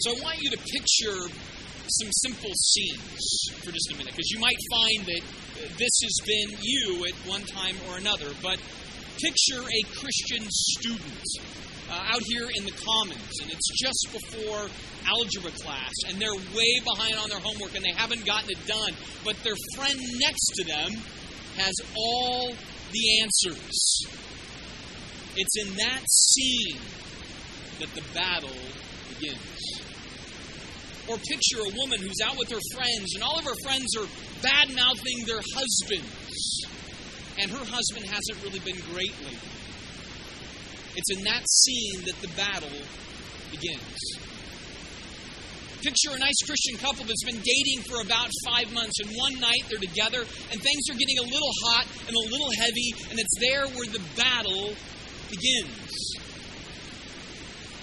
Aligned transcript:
So 0.00 0.12
I 0.14 0.22
want 0.22 0.38
you 0.38 0.50
to 0.50 0.58
picture 0.58 1.26
some 1.90 2.12
simple 2.22 2.52
scenes 2.54 3.50
for 3.64 3.72
just 3.72 3.90
a 3.90 3.96
minute, 3.96 4.12
because 4.14 4.30
you 4.30 4.38
might 4.38 4.58
find 4.70 5.06
that 5.06 5.22
this 5.76 5.90
has 6.02 6.16
been 6.24 6.56
you 6.60 7.04
at 7.06 7.14
one 7.28 7.42
time 7.42 7.74
or 7.90 7.96
another. 7.96 8.30
But 8.40 8.60
picture 9.18 9.58
a 9.58 9.82
Christian 9.98 10.46
student 10.48 11.26
uh, 11.90 12.14
out 12.14 12.22
here 12.28 12.46
in 12.54 12.64
the 12.64 12.70
commons, 12.70 13.32
and 13.42 13.50
it's 13.50 13.68
just 13.74 14.08
before 14.12 14.68
algebra 15.08 15.50
class, 15.50 15.90
and 16.06 16.20
they're 16.20 16.36
way 16.54 16.72
behind 16.84 17.14
on 17.18 17.28
their 17.30 17.40
homework 17.40 17.74
and 17.74 17.84
they 17.84 17.96
haven't 17.96 18.24
gotten 18.24 18.50
it 18.50 18.66
done, 18.66 18.92
but 19.24 19.34
their 19.42 19.56
friend 19.74 19.98
next 20.20 20.46
to 20.54 20.64
them 20.64 20.90
has 21.56 21.74
all 21.96 22.54
the 22.92 23.20
answers. 23.22 24.06
It's 25.34 25.66
in 25.66 25.74
that 25.76 26.02
scene 26.08 26.78
that 27.80 27.92
the 27.94 28.02
battle 28.14 28.54
begins. 29.08 29.82
Or 31.08 31.16
picture 31.16 31.60
a 31.64 31.72
woman 31.74 32.00
who's 32.00 32.20
out 32.22 32.36
with 32.36 32.50
her 32.50 32.60
friends, 32.74 33.14
and 33.14 33.22
all 33.22 33.38
of 33.38 33.44
her 33.44 33.56
friends 33.64 33.96
are 33.96 34.06
bad 34.42 34.74
mouthing 34.74 35.24
their 35.24 35.40
husbands, 35.56 36.66
and 37.38 37.50
her 37.50 37.64
husband 37.64 38.04
hasn't 38.04 38.42
really 38.44 38.60
been 38.60 38.78
great 38.92 39.14
lately. 39.24 39.48
It's 40.96 41.10
in 41.16 41.24
that 41.24 41.48
scene 41.48 42.04
that 42.04 42.20
the 42.20 42.28
battle 42.36 42.78
begins. 43.50 43.96
Picture 45.80 46.10
a 46.10 46.18
nice 46.18 46.36
Christian 46.44 46.76
couple 46.76 47.04
that's 47.04 47.24
been 47.24 47.40
dating 47.40 47.82
for 47.88 48.02
about 48.02 48.28
five 48.44 48.70
months, 48.74 48.98
and 49.00 49.14
one 49.16 49.40
night 49.40 49.62
they're 49.70 49.78
together, 49.78 50.20
and 50.20 50.60
things 50.60 50.82
are 50.90 50.98
getting 50.98 51.18
a 51.20 51.22
little 51.22 51.52
hot 51.64 51.86
and 52.06 52.16
a 52.16 52.24
little 52.28 52.50
heavy, 52.58 52.92
and 53.10 53.18
it's 53.18 53.38
there 53.40 53.66
where 53.68 53.86
the 53.86 54.02
battle 54.16 54.74
begins. 55.30 56.27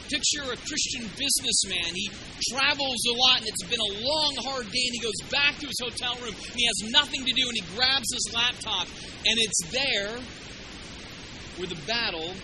Picture 0.09 0.43
a 0.43 0.57
Christian 0.57 1.09
businessman. 1.17 1.95
He 1.95 2.09
travels 2.51 3.01
a 3.09 3.15
lot, 3.17 3.39
and 3.39 3.47
it's 3.47 3.63
been 3.65 3.79
a 3.79 3.93
long, 4.05 4.33
hard 4.45 4.69
day, 4.69 4.85
and 4.85 4.93
he 4.93 4.99
goes 5.01 5.19
back 5.31 5.57
to 5.57 5.65
his 5.65 5.79
hotel 5.81 6.15
room, 6.21 6.35
and 6.35 6.55
he 6.55 6.65
has 6.65 6.91
nothing 6.91 7.25
to 7.25 7.33
do, 7.33 7.41
and 7.49 7.57
he 7.57 7.75
grabs 7.75 8.05
his 8.13 8.31
laptop, 8.33 8.87
and 9.25 9.35
it's 9.41 9.71
there 9.71 10.19
where 11.57 11.67
the 11.67 11.81
battle 11.87 12.35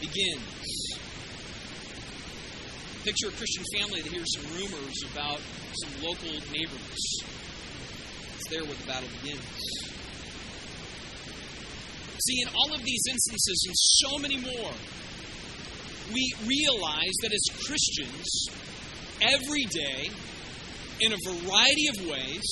begins. 0.00 1.00
Picture 3.02 3.28
a 3.28 3.32
Christian 3.32 3.64
family 3.78 4.02
that 4.02 4.12
hears 4.12 4.30
some 4.34 4.46
rumors 4.54 4.94
about 5.10 5.40
some 5.82 6.02
local 6.02 6.30
neighbors. 6.52 6.98
It's 8.34 8.48
there 8.50 8.64
where 8.64 8.74
the 8.74 8.86
battle 8.86 9.08
begins. 9.22 9.42
See, 12.26 12.42
in 12.42 12.48
all 12.54 12.72
of 12.74 12.82
these 12.82 13.02
instances 13.08 13.64
and 13.66 13.76
so 13.76 14.18
many 14.18 14.38
more, 14.38 14.72
we 16.12 16.32
realize 16.46 17.14
that 17.22 17.32
as 17.32 17.66
Christians, 17.66 18.48
every 19.20 19.64
day, 19.64 20.10
in 21.00 21.12
a 21.12 21.16
variety 21.24 21.86
of 21.88 22.10
ways, 22.10 22.46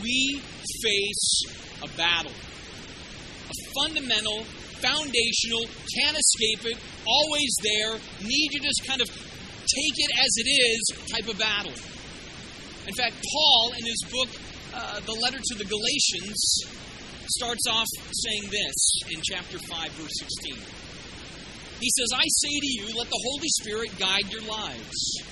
we 0.00 0.42
face 0.82 1.42
a 1.82 1.88
battle. 1.96 2.32
A 2.32 3.54
fundamental, 3.74 4.44
foundational, 4.80 5.66
can't 5.98 6.16
escape 6.16 6.72
it, 6.72 6.78
always 7.06 7.54
there, 7.62 7.98
need 8.22 8.48
you 8.52 8.60
just 8.60 8.86
kind 8.86 9.00
of 9.00 9.08
take 9.08 9.96
it 9.96 10.10
as 10.18 10.30
it 10.36 10.48
is 10.48 10.82
type 11.10 11.28
of 11.28 11.38
battle. 11.38 11.72
In 12.86 12.94
fact, 12.94 13.14
Paul, 13.32 13.72
in 13.78 13.86
his 13.86 14.02
book, 14.10 14.28
uh, 14.74 15.00
the 15.00 15.12
letter 15.12 15.38
to 15.38 15.54
the 15.54 15.64
Galatians, 15.64 16.64
starts 17.38 17.66
off 17.70 17.86
saying 18.12 18.50
this 18.50 18.76
in 19.10 19.20
chapter 19.22 19.58
5, 19.58 19.90
verse 19.92 20.12
16. 20.44 20.81
He 21.82 21.90
says, 21.90 22.08
I 22.14 22.22
say 22.22 22.54
to 22.60 22.70
you, 22.78 22.96
let 22.96 23.10
the 23.10 23.24
Holy 23.26 23.48
Spirit 23.60 23.98
guide 23.98 24.30
your 24.30 24.42
lives. 24.42 25.22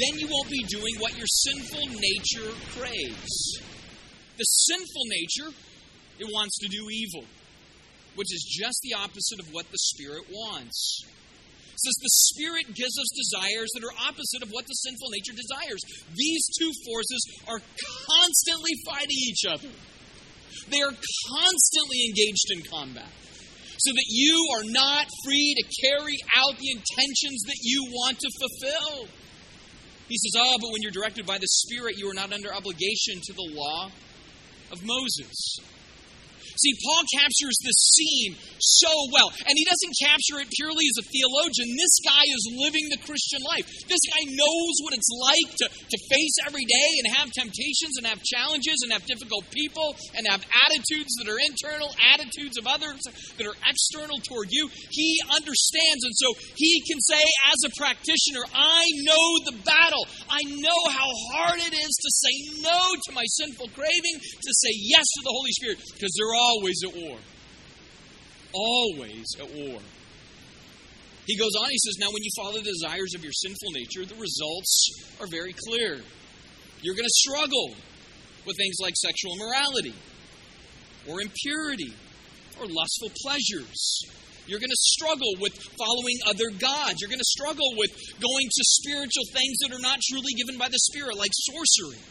Then 0.00 0.18
you 0.18 0.26
won't 0.28 0.50
be 0.50 0.64
doing 0.64 0.94
what 0.98 1.16
your 1.16 1.26
sinful 1.26 1.86
nature 2.00 2.50
craves. 2.72 3.60
The 4.36 4.44
sinful 4.44 5.04
nature, 5.06 5.54
it 6.18 6.26
wants 6.32 6.58
to 6.58 6.68
do 6.68 6.88
evil, 6.90 7.28
which 8.16 8.32
is 8.32 8.42
just 8.48 8.80
the 8.82 8.94
opposite 8.94 9.40
of 9.40 9.52
what 9.52 9.70
the 9.70 9.78
Spirit 9.78 10.24
wants 10.30 11.04
says 11.84 11.96
the 12.00 12.16
Spirit 12.32 12.66
gives 12.74 12.96
us 12.96 13.10
desires 13.12 13.68
that 13.74 13.84
are 13.84 13.96
opposite 14.08 14.42
of 14.42 14.50
what 14.50 14.66
the 14.66 14.74
sinful 14.74 15.10
nature 15.10 15.36
desires. 15.36 15.80
These 16.14 16.44
two 16.58 16.72
forces 16.86 17.20
are 17.48 17.60
constantly 18.08 18.72
fighting 18.86 19.20
each 19.28 19.44
other, 19.44 19.68
they 20.68 20.80
are 20.80 20.94
constantly 21.28 22.08
engaged 22.08 22.48
in 22.56 22.62
combat. 22.64 23.10
So 23.84 23.92
that 23.92 24.06
you 24.08 24.48
are 24.56 24.64
not 24.64 25.06
free 25.24 25.54
to 25.60 25.86
carry 25.86 26.16
out 26.38 26.56
the 26.56 26.70
intentions 26.70 27.42
that 27.44 27.58
you 27.60 27.84
want 27.92 28.18
to 28.18 28.30
fulfill. 28.40 29.08
He 30.08 30.16
says, 30.16 30.40
Oh, 30.40 30.56
but 30.58 30.72
when 30.72 30.80
you're 30.80 30.90
directed 30.90 31.26
by 31.26 31.36
the 31.36 31.46
Spirit, 31.46 31.98
you 31.98 32.08
are 32.08 32.14
not 32.14 32.32
under 32.32 32.54
obligation 32.54 33.20
to 33.24 33.32
the 33.34 33.46
law 33.52 33.90
of 34.72 34.80
Moses. 34.82 35.58
See, 36.54 36.74
Paul 36.86 37.02
captures 37.18 37.58
this 37.62 37.80
scene 37.98 38.38
so 38.62 38.92
well, 39.10 39.34
and 39.46 39.54
he 39.58 39.66
doesn't 39.66 39.94
capture 39.98 40.38
it 40.38 40.48
purely 40.54 40.86
as 40.86 41.02
a 41.02 41.06
theologian. 41.10 41.74
This 41.74 41.96
guy 42.06 42.24
is 42.30 42.42
living 42.62 42.86
the 42.90 43.02
Christian 43.02 43.42
life. 43.42 43.66
This 43.90 44.02
guy 44.06 44.22
knows 44.30 44.74
what 44.86 44.94
it's 44.94 45.10
like 45.10 45.50
to, 45.62 45.66
to 45.68 45.98
face 46.10 46.36
every 46.46 46.64
day 46.64 46.90
and 47.02 47.16
have 47.18 47.34
temptations 47.34 47.98
and 47.98 48.06
have 48.06 48.22
challenges 48.22 48.78
and 48.86 48.94
have 48.94 49.02
difficult 49.08 49.50
people 49.50 49.96
and 50.14 50.26
have 50.30 50.46
attitudes 50.70 51.18
that 51.18 51.26
are 51.26 51.40
internal, 51.42 51.90
attitudes 52.14 52.54
of 52.58 52.70
others 52.70 53.02
that 53.38 53.46
are 53.46 53.58
external 53.66 54.18
toward 54.22 54.48
you. 54.50 54.70
He 54.90 55.18
understands, 55.26 56.02
and 56.06 56.14
so 56.14 56.28
he 56.54 56.82
can 56.86 57.00
say, 57.00 57.22
as 57.50 57.60
a 57.66 57.74
practitioner, 57.74 58.44
I 58.54 58.84
know 59.02 59.26
the 59.48 59.56
battle. 59.64 60.04
I 60.30 60.42
know 60.46 60.80
how 60.92 61.10
hard 61.34 61.58
it 61.58 61.74
is 61.74 61.94
to 61.98 62.10
say 62.12 62.34
no 62.62 62.78
to 62.94 63.10
my 63.12 63.26
sinful 63.42 63.68
craving, 63.74 64.16
to 64.22 64.52
say 64.62 64.72
yes 64.86 65.04
to 65.18 65.22
the 65.24 65.34
Holy 65.34 65.52
Spirit, 65.58 65.78
because 65.94 66.12
they're 66.14 66.34
all 66.34 66.43
always 66.44 66.80
at 66.84 66.94
war. 66.94 67.18
Always 68.52 69.26
at 69.40 69.50
war. 69.52 69.80
He 71.26 71.36
goes 71.38 71.52
on, 71.58 71.70
he 71.70 71.78
says, 71.78 71.96
Now, 71.98 72.12
when 72.12 72.22
you 72.22 72.30
follow 72.36 72.58
the 72.58 72.70
desires 72.70 73.14
of 73.16 73.22
your 73.24 73.32
sinful 73.32 73.70
nature, 73.72 74.04
the 74.04 74.20
results 74.20 75.16
are 75.20 75.26
very 75.26 75.54
clear. 75.66 76.00
You're 76.82 76.94
going 76.94 77.08
to 77.08 77.20
struggle 77.24 77.74
with 78.46 78.56
things 78.58 78.76
like 78.80 78.94
sexual 78.96 79.32
immorality, 79.36 79.94
or 81.08 81.22
impurity, 81.22 81.94
or 82.60 82.66
lustful 82.68 83.08
pleasures. 83.24 84.04
You're 84.46 84.60
going 84.60 84.68
to 84.68 84.84
struggle 85.00 85.32
with 85.40 85.56
following 85.80 86.18
other 86.28 86.52
gods. 86.52 87.00
You're 87.00 87.08
going 87.08 87.24
to 87.24 87.32
struggle 87.32 87.72
with 87.80 87.90
going 88.20 88.46
to 88.52 88.62
spiritual 88.84 89.24
things 89.32 89.56
that 89.64 89.72
are 89.72 89.80
not 89.80 89.98
truly 90.12 90.36
given 90.36 90.58
by 90.58 90.68
the 90.68 90.78
Spirit, 90.92 91.16
like 91.16 91.32
sorcery. 91.32 92.04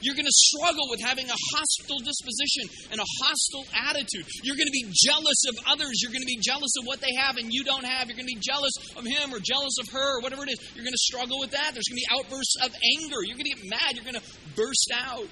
You're 0.00 0.14
going 0.14 0.28
to 0.28 0.38
struggle 0.52 0.88
with 0.90 1.00
having 1.00 1.28
a 1.28 1.38
hostile 1.56 2.00
disposition 2.04 2.68
and 2.92 3.00
a 3.00 3.08
hostile 3.24 3.64
attitude. 3.88 4.28
You're 4.44 4.56
going 4.56 4.68
to 4.68 4.76
be 4.76 4.84
jealous 4.92 5.40
of 5.48 5.54
others. 5.72 6.02
You're 6.02 6.12
going 6.12 6.24
to 6.24 6.28
be 6.28 6.40
jealous 6.42 6.72
of 6.78 6.84
what 6.84 7.00
they 7.00 7.14
have 7.16 7.36
and 7.36 7.48
you 7.50 7.64
don't 7.64 7.84
have. 7.84 8.08
You're 8.08 8.16
going 8.16 8.28
to 8.28 8.34
be 8.36 8.44
jealous 8.44 8.72
of 8.96 9.04
him 9.04 9.32
or 9.32 9.40
jealous 9.40 9.76
of 9.80 9.88
her 9.92 10.18
or 10.18 10.20
whatever 10.20 10.44
it 10.44 10.52
is. 10.52 10.60
You're 10.74 10.84
going 10.84 10.96
to 10.96 11.06
struggle 11.08 11.40
with 11.40 11.52
that. 11.52 11.72
There's 11.72 11.88
going 11.88 11.96
to 11.96 12.04
be 12.04 12.12
outbursts 12.12 12.56
of 12.60 12.70
anger. 13.00 13.24
You're 13.24 13.40
going 13.40 13.48
to 13.48 13.56
get 13.56 13.64
mad. 13.64 13.96
You're 13.96 14.04
going 14.04 14.20
to 14.20 14.26
burst 14.54 14.92
out. 14.92 15.28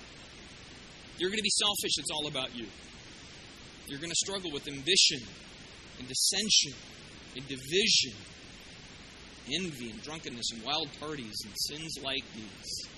You're 1.19 1.31
going 1.31 1.43
to 1.43 1.49
be 1.49 1.57
selfish. 1.61 1.99
It's 1.99 2.11
all 2.11 2.27
about 2.27 2.57
you. 2.57 2.67
You're 3.87 4.01
going 4.01 4.11
to 4.11 4.17
struggle 4.17 4.51
with 4.51 4.67
ambition 4.67 5.21
and 5.99 6.09
dissension 6.09 6.73
and 7.37 7.47
division, 7.47 8.17
envy 9.53 9.91
and 9.91 10.03
drunkenness 10.03 10.53
and 10.53 10.65
wild 10.65 10.89
parties 10.99 11.37
and 11.45 11.53
sins 11.57 11.99
like 12.03 12.25
these. 12.35 12.89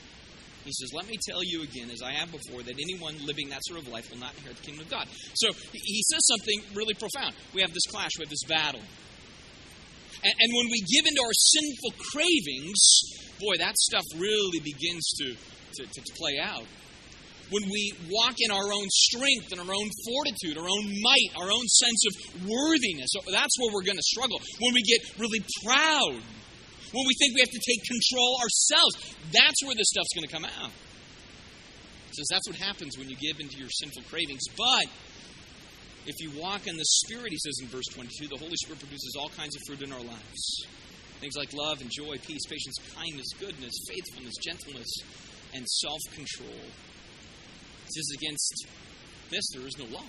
He 0.66 0.72
says, 0.72 0.93
Let 0.93 1.06
me 1.06 1.16
tell 1.28 1.43
you 1.43 1.62
again, 1.62 1.91
as 1.91 2.03
I 2.03 2.12
have 2.12 2.31
before, 2.31 2.62
that 2.62 2.75
anyone 2.75 3.15
living 3.25 3.49
that 3.50 3.62
sort 3.65 3.81
of 3.81 3.88
life 3.88 4.10
will 4.10 4.19
not 4.19 4.34
inherit 4.37 4.59
the 4.59 4.66
kingdom 4.66 4.84
of 4.84 4.91
God. 4.91 5.06
So 5.34 5.49
he 5.72 6.03
says 6.03 6.27
something 6.27 6.75
really 6.75 6.94
profound. 6.94 7.34
We 7.54 7.62
have 7.62 7.72
this 7.72 7.87
clash, 7.87 8.10
we 8.19 8.25
have 8.25 8.31
this 8.31 8.44
battle. 8.49 8.82
And, 10.25 10.34
and 10.38 10.50
when 10.53 10.66
we 10.71 10.82
give 10.82 11.06
into 11.06 11.22
our 11.22 11.32
sinful 11.32 11.93
cravings, 12.10 12.82
boy, 13.39 13.57
that 13.59 13.77
stuff 13.78 14.04
really 14.16 14.60
begins 14.60 15.07
to, 15.18 15.27
to, 15.34 15.83
to, 15.86 16.01
to 16.03 16.13
play 16.18 16.39
out 16.42 16.66
when 17.51 17.63
we 17.71 17.92
walk 18.10 18.34
in 18.39 18.51
our 18.51 18.72
own 18.72 18.89
strength 18.91 19.53
and 19.53 19.60
our 19.60 19.71
own 19.71 19.89
fortitude, 20.03 20.59
our 20.59 20.66
own 20.66 20.84
might, 21.03 21.30
our 21.39 21.51
own 21.51 21.66
sense 21.68 22.03
of 22.10 22.42
worthiness, 22.42 23.10
that's 23.30 23.54
where 23.59 23.72
we're 23.72 23.86
going 23.86 23.97
to 23.97 24.10
struggle. 24.10 24.41
When 24.59 24.74
we 24.74 24.83
get 24.83 25.01
really 25.18 25.45
proud 25.65 26.18
when 26.97 27.07
we 27.07 27.15
think 27.21 27.37
we 27.37 27.41
have 27.45 27.53
to 27.53 27.60
take 27.60 27.84
control 27.84 28.41
ourselves, 28.41 28.95
that's 29.28 29.60
where 29.60 29.77
this 29.77 29.93
stuff's 29.93 30.13
going 30.16 30.25
to 30.25 30.33
come 30.33 30.48
out. 30.48 30.72
says 32.16 32.27
that's 32.33 32.48
what 32.48 32.57
happens 32.57 32.97
when 32.97 33.10
you 33.10 33.16
give 33.21 33.39
into 33.39 33.59
your 33.60 33.69
sinful 33.69 34.03
cravings. 34.09 34.48
But 34.57 34.89
if 36.09 36.16
you 36.25 36.33
walk 36.41 36.66
in 36.66 36.77
the 36.77 36.89
Spirit, 37.04 37.28
he 37.28 37.39
says 37.39 37.60
in 37.60 37.69
verse 37.69 37.84
22, 37.93 38.28
the 38.28 38.41
Holy 38.41 38.57
Spirit 38.65 38.81
produces 38.81 39.13
all 39.19 39.28
kinds 39.28 39.54
of 39.57 39.63
fruit 39.66 39.83
in 39.83 39.93
our 39.93 40.01
lives. 40.01 40.66
Things 41.21 41.37
like 41.37 41.53
love 41.53 41.81
and 41.81 41.91
joy, 41.91 42.16
peace, 42.25 42.45
patience, 42.48 42.77
kindness, 42.97 43.27
goodness, 43.41 43.72
faithfulness, 43.89 44.34
gentleness, 44.41 44.89
and 45.54 45.69
self 45.69 46.01
control. 46.15 46.65
It 47.84 47.92
says 47.92 48.09
against 48.16 48.66
this 49.31 49.45
there 49.53 49.66
is 49.66 49.77
no 49.78 49.84
law. 49.87 50.04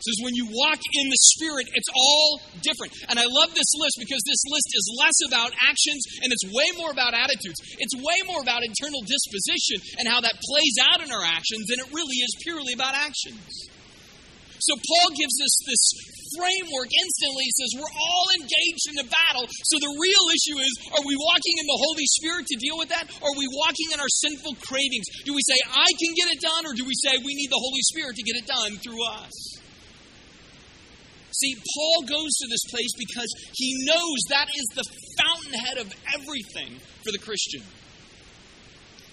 Says 0.00 0.16
when 0.22 0.34
you 0.34 0.46
walk 0.50 0.78
in 0.78 1.06
the 1.08 1.20
Spirit, 1.34 1.66
it's 1.74 1.90
all 1.94 2.40
different. 2.62 2.92
And 3.08 3.18
I 3.18 3.26
love 3.26 3.50
this 3.54 3.72
list 3.76 3.96
because 3.98 4.22
this 4.24 4.42
list 4.46 4.70
is 4.74 4.84
less 4.98 5.18
about 5.26 5.50
actions 5.62 6.02
and 6.22 6.32
it's 6.32 6.46
way 6.50 6.68
more 6.76 6.90
about 6.90 7.14
attitudes. 7.14 7.58
It's 7.78 7.94
way 7.96 8.18
more 8.26 8.40
about 8.40 8.64
internal 8.64 9.02
disposition 9.02 9.78
and 9.98 10.08
how 10.08 10.20
that 10.20 10.36
plays 10.38 10.76
out 10.92 11.02
in 11.02 11.10
our 11.10 11.24
actions 11.24 11.66
than 11.68 11.80
it 11.80 11.88
really 11.92 12.18
is 12.22 12.32
purely 12.42 12.72
about 12.74 12.94
actions. 12.94 13.68
So 14.58 14.74
Paul 14.74 15.14
gives 15.14 15.38
us 15.38 15.54
this 15.64 15.82
framework 16.34 16.90
instantly. 16.90 17.44
He 17.46 17.54
says 17.56 17.70
we're 17.78 17.94
all 17.94 18.26
engaged 18.42 18.84
in 18.90 18.96
a 19.00 19.06
battle. 19.06 19.46
So 19.48 19.78
the 19.78 19.92
real 19.94 20.24
issue 20.34 20.58
is 20.60 20.72
are 20.98 21.04
we 21.06 21.14
walking 21.14 21.56
in 21.62 21.66
the 21.66 21.78
Holy 21.78 22.06
Spirit 22.18 22.44
to 22.50 22.56
deal 22.58 22.76
with 22.76 22.90
that? 22.90 23.06
Or 23.22 23.30
are 23.32 23.38
we 23.38 23.48
walking 23.48 23.88
in 23.94 23.98
our 24.02 24.10
sinful 24.10 24.58
cravings? 24.60 25.06
Do 25.24 25.32
we 25.32 25.42
say, 25.46 25.56
I 25.62 25.88
can 25.94 26.12
get 26.18 26.28
it 26.34 26.40
done? 26.42 26.66
Or 26.66 26.74
do 26.74 26.84
we 26.84 26.94
say 26.98 27.16
we 27.22 27.34
need 27.38 27.50
the 27.50 27.62
Holy 27.62 27.82
Spirit 27.86 28.16
to 28.18 28.24
get 28.26 28.36
it 28.36 28.46
done 28.46 28.76
through 28.82 29.02
us? 29.06 29.57
See, 31.40 31.54
Paul 31.54 32.02
goes 32.02 32.32
to 32.42 32.48
this 32.50 32.64
place 32.68 32.92
because 32.98 33.32
he 33.54 33.86
knows 33.86 34.18
that 34.30 34.48
is 34.52 34.66
the 34.74 34.84
fountainhead 35.22 35.78
of 35.78 35.92
everything 36.18 36.80
for 37.04 37.12
the 37.12 37.18
Christian. 37.18 37.62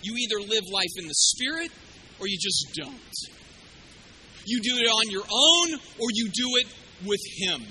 You 0.02 0.16
either 0.18 0.40
live 0.42 0.64
life 0.72 0.94
in 0.98 1.08
the 1.08 1.14
Spirit 1.14 1.72
or 2.20 2.28
you 2.28 2.38
just 2.42 2.74
don't. 2.76 3.14
You 4.46 4.60
do 4.62 4.78
it 4.78 4.88
on 4.88 5.12
your 5.12 5.24
own 5.24 5.80
or 6.00 6.08
you 6.14 6.30
do 6.30 6.48
it 6.58 6.68
with 7.06 7.22
Him. 7.38 7.62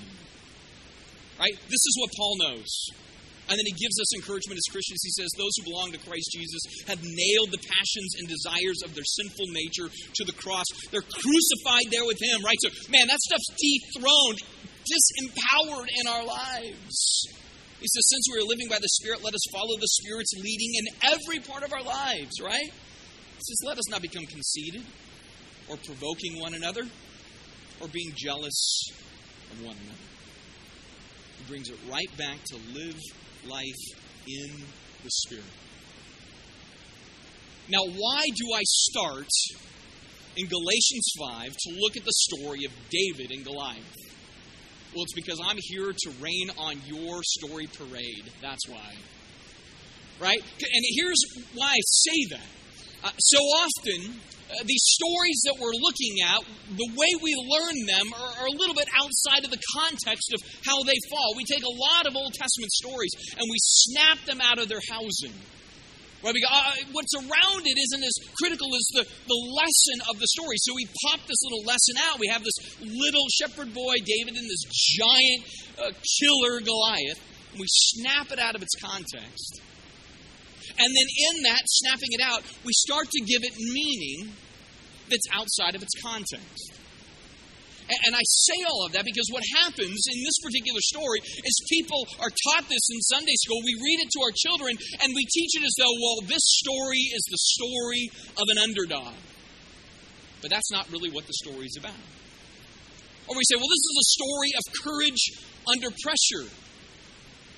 Right? 1.39 1.53
This 1.53 1.71
is 1.71 1.97
what 1.99 2.09
Paul 2.15 2.37
knows. 2.39 2.89
And 3.45 3.61
then 3.61 3.67
he 3.69 3.77
gives 3.77 4.01
us 4.01 4.09
encouragement 4.17 4.57
as 4.57 4.65
Christians. 4.73 5.05
He 5.05 5.13
says, 5.13 5.29
Those 5.37 5.53
who 5.57 5.69
belong 5.69 5.93
to 5.93 6.01
Christ 6.01 6.33
Jesus 6.33 6.61
have 6.89 6.97
nailed 6.97 7.53
the 7.53 7.61
passions 7.61 8.17
and 8.17 8.25
desires 8.25 8.81
of 8.81 8.97
their 8.97 9.05
sinful 9.05 9.53
nature 9.53 9.89
to 9.93 10.23
the 10.25 10.33
cross. 10.33 10.65
They're 10.89 11.05
crucified 11.05 11.93
there 11.93 12.05
with 12.09 12.17
Him, 12.17 12.41
right? 12.41 12.57
So, 12.65 12.73
man, 12.89 13.05
that 13.05 13.21
stuff's 13.21 13.53
dethroned, 13.53 14.41
disempowered 14.81 15.89
in 15.93 16.05
our 16.09 16.25
lives. 16.25 16.97
He 17.77 17.87
says, 17.87 18.03
Since 18.09 18.25
we 18.33 18.41
are 18.41 18.49
living 18.49 18.65
by 18.69 18.81
the 18.81 18.89
Spirit, 18.97 19.21
let 19.21 19.35
us 19.35 19.45
follow 19.53 19.77
the 19.77 19.93
Spirit's 20.01 20.33
leading 20.41 20.73
in 20.81 20.85
every 21.13 21.39
part 21.39 21.61
of 21.61 21.73
our 21.73 21.83
lives, 21.83 22.41
right? 22.41 22.71
He 22.73 23.43
says, 23.45 23.59
Let 23.61 23.77
us 23.77 23.89
not 23.89 24.01
become 24.01 24.25
conceited 24.25 24.81
or 25.69 25.77
provoking 25.77 26.39
one 26.41 26.55
another 26.55 26.81
or 27.81 27.87
being 27.89 28.11
jealous 28.15 28.89
of 29.51 29.61
one 29.61 29.77
another. 29.77 30.05
He 31.37 31.43
brings 31.45 31.69
it 31.69 31.77
right 31.91 32.09
back 32.17 32.43
to 32.45 32.57
live 32.73 32.97
life 33.47 33.99
in 34.27 34.51
the 35.03 35.09
Spirit. 35.09 35.43
Now, 37.69 37.81
why 37.83 38.21
do 38.35 38.53
I 38.53 38.61
start 38.63 39.27
in 40.37 40.47
Galatians 40.47 41.13
5 41.19 41.49
to 41.51 41.75
look 41.79 41.97
at 41.97 42.03
the 42.05 42.13
story 42.13 42.65
of 42.65 42.71
David 42.89 43.31
and 43.31 43.43
Goliath? 43.43 44.05
Well, 44.93 45.03
it's 45.03 45.13
because 45.13 45.41
I'm 45.43 45.57
here 45.59 45.91
to 45.91 46.09
rain 46.21 46.51
on 46.57 46.79
your 46.85 47.21
story 47.23 47.67
parade. 47.67 48.31
That's 48.41 48.67
why. 48.69 48.95
Right? 50.19 50.39
And 50.39 50.85
here's 50.95 51.19
why 51.53 51.71
I 51.71 51.79
say 51.83 52.25
that. 52.29 52.47
Uh, 53.03 53.11
so 53.17 53.37
often, 53.37 54.19
uh, 54.45 54.61
these 54.65 54.85
stories 54.85 55.41
that 55.49 55.57
we're 55.57 55.73
looking 55.73 56.21
at, 56.21 56.39
the 56.77 56.89
way 56.93 57.11
we 57.17 57.33
learn 57.33 57.77
them 57.89 58.13
are, 58.13 58.45
are, 58.45 58.47
a 58.47 58.55
little 58.57 58.75
bit 58.77 58.85
outside 58.93 59.41
of 59.41 59.49
the 59.49 59.61
context 59.73 60.29
of 60.37 60.41
how 60.61 60.83
they 60.85 60.97
fall. 61.09 61.33
We 61.35 61.45
take 61.45 61.65
a 61.65 61.73
lot 61.73 62.05
of 62.05 62.13
Old 62.13 62.33
Testament 62.33 62.71
stories 62.71 63.09
and 63.33 63.45
we 63.49 63.57
snap 63.57 64.21
them 64.29 64.41
out 64.41 64.61
of 64.61 64.69
their 64.69 64.85
housing. 64.85 65.33
Right? 66.21 66.33
Because, 66.33 66.53
uh, 66.53 66.93
what's 66.93 67.13
around 67.17 67.65
it 67.65 67.77
isn't 67.77 68.03
as 68.05 68.15
critical 68.37 68.69
as 68.73 68.85
the, 68.93 69.03
the 69.05 69.39
lesson 69.49 69.97
of 70.09 70.17
the 70.17 70.29
story. 70.29 70.57
So 70.61 70.73
we 70.73 70.85
pop 71.09 71.25
this 71.25 71.41
little 71.41 71.65
lesson 71.65 71.97
out. 72.01 72.17
We 72.19 72.29
have 72.29 72.43
this 72.45 72.57
little 72.81 73.25
shepherd 73.29 73.73
boy, 73.73 73.97
David, 74.05 74.37
and 74.37 74.45
this 74.45 74.65
giant 74.97 75.41
uh, 75.77 75.91
killer, 76.21 76.61
Goliath. 76.61 77.21
And 77.51 77.59
we 77.59 77.67
snap 77.69 78.31
it 78.31 78.39
out 78.39 78.55
of 78.55 78.61
its 78.61 78.73
context. 78.77 79.61
And 80.77 80.89
then 80.91 81.07
in 81.31 81.43
that, 81.43 81.63
snapping 81.65 82.11
it 82.11 82.21
out, 82.21 82.43
we 82.65 82.73
start 82.73 83.07
to 83.09 83.21
give 83.23 83.43
it 83.43 83.55
meaning 83.57 84.33
that's 85.09 85.27
outside 85.31 85.75
of 85.75 85.81
its 85.81 85.93
context. 86.01 86.73
And 87.85 88.15
I 88.17 88.25
say 88.25 88.65
all 88.65 88.87
of 88.87 88.93
that 88.93 89.05
because 89.05 89.29
what 89.29 89.43
happens 89.61 90.01
in 90.09 90.17
this 90.25 90.37
particular 90.41 90.81
story 90.81 91.21
is 91.21 91.53
people 91.69 92.01
are 92.17 92.33
taught 92.33 92.65
this 92.65 92.81
in 92.89 92.99
Sunday 93.13 93.37
school. 93.45 93.61
We 93.61 93.77
read 93.77 93.99
it 94.01 94.09
to 94.09 94.19
our 94.25 94.33
children 94.33 94.73
and 95.05 95.13
we 95.13 95.21
teach 95.29 95.53
it 95.53 95.63
as 95.63 95.75
though, 95.77 95.93
well, 96.01 96.25
this 96.25 96.41
story 96.65 96.97
is 97.13 97.23
the 97.29 97.37
story 97.37 98.09
of 98.41 98.45
an 98.49 98.57
underdog. 98.57 99.13
But 100.41 100.49
that's 100.49 100.71
not 100.71 100.89
really 100.89 101.11
what 101.11 101.27
the 101.27 101.37
story 101.45 101.67
is 101.69 101.77
about. 101.77 102.01
Or 103.27 103.37
we 103.37 103.45
say, 103.45 103.55
well, 103.55 103.69
this 103.69 103.85
is 103.85 103.97
a 104.01 104.07
story 104.17 104.51
of 104.57 104.63
courage 104.81 105.23
under 105.69 105.89
pressure. 106.01 106.49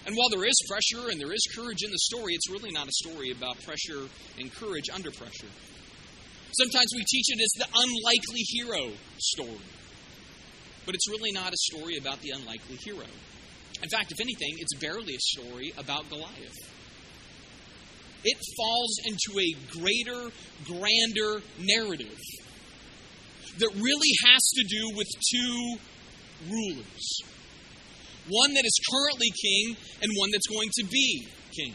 And 0.07 0.15
while 0.15 0.30
there 0.31 0.45
is 0.45 0.56
pressure 0.69 1.09
and 1.12 1.19
there 1.19 1.33
is 1.33 1.45
courage 1.54 1.83
in 1.83 1.92
the 1.92 2.00
story, 2.00 2.33
it's 2.33 2.50
really 2.50 2.71
not 2.71 2.88
a 2.88 2.94
story 2.94 3.31
about 3.31 3.62
pressure 3.63 4.07
and 4.39 4.54
courage 4.56 4.89
under 4.94 5.12
pressure. 5.12 5.51
Sometimes 6.57 6.88
we 6.95 7.04
teach 7.04 7.25
it 7.27 7.42
as 7.42 7.51
the 7.57 7.68
unlikely 7.75 8.42
hero 8.48 8.92
story. 9.18 9.68
But 10.86 10.95
it's 10.95 11.09
really 11.09 11.33
not 11.33 11.51
a 11.51 11.57
story 11.57 11.98
about 12.00 12.21
the 12.21 12.31
unlikely 12.31 12.77
hero. 12.77 13.06
In 13.83 13.89
fact, 13.89 14.13
if 14.13 14.21
anything, 14.21 14.56
it's 14.59 14.75
barely 14.80 15.13
a 15.13 15.19
story 15.19 15.74
about 15.77 16.09
Goliath. 16.09 16.56
It 18.24 18.38
falls 18.57 18.98
into 19.06 19.39
a 19.39 19.56
greater, 19.77 20.31
grander 20.65 21.42
narrative 21.59 22.18
that 23.59 23.71
really 23.75 24.13
has 24.25 24.42
to 24.56 24.63
do 24.63 24.95
with 24.95 25.07
two 25.31 25.77
rulers 26.50 27.21
one 28.30 28.54
that 28.54 28.66
is 28.66 28.76
currently 28.92 29.32
king 29.32 29.76
and 30.02 30.12
one 30.16 30.32
that's 30.32 30.48
going 30.48 30.70
to 30.80 30.84
be 30.88 31.28
king. 31.56 31.74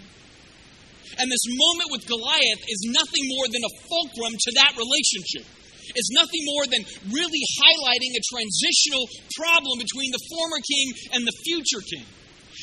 And 1.19 1.29
this 1.29 1.45
moment 1.49 1.89
with 1.93 2.09
Goliath 2.09 2.63
is 2.69 2.89
nothing 2.89 3.25
more 3.37 3.47
than 3.53 3.61
a 3.61 3.73
fulcrum 3.85 4.33
to 4.33 4.51
that 4.57 4.73
relationship. 4.81 5.45
It's 5.93 6.13
nothing 6.15 6.43
more 6.57 6.65
than 6.71 6.83
really 7.13 7.43
highlighting 7.59 8.13
a 8.17 8.23
transitional 8.33 9.05
problem 9.37 9.77
between 9.83 10.09
the 10.15 10.23
former 10.31 10.61
king 10.63 10.87
and 11.13 11.23
the 11.27 11.37
future 11.45 11.83
king. 11.85 12.07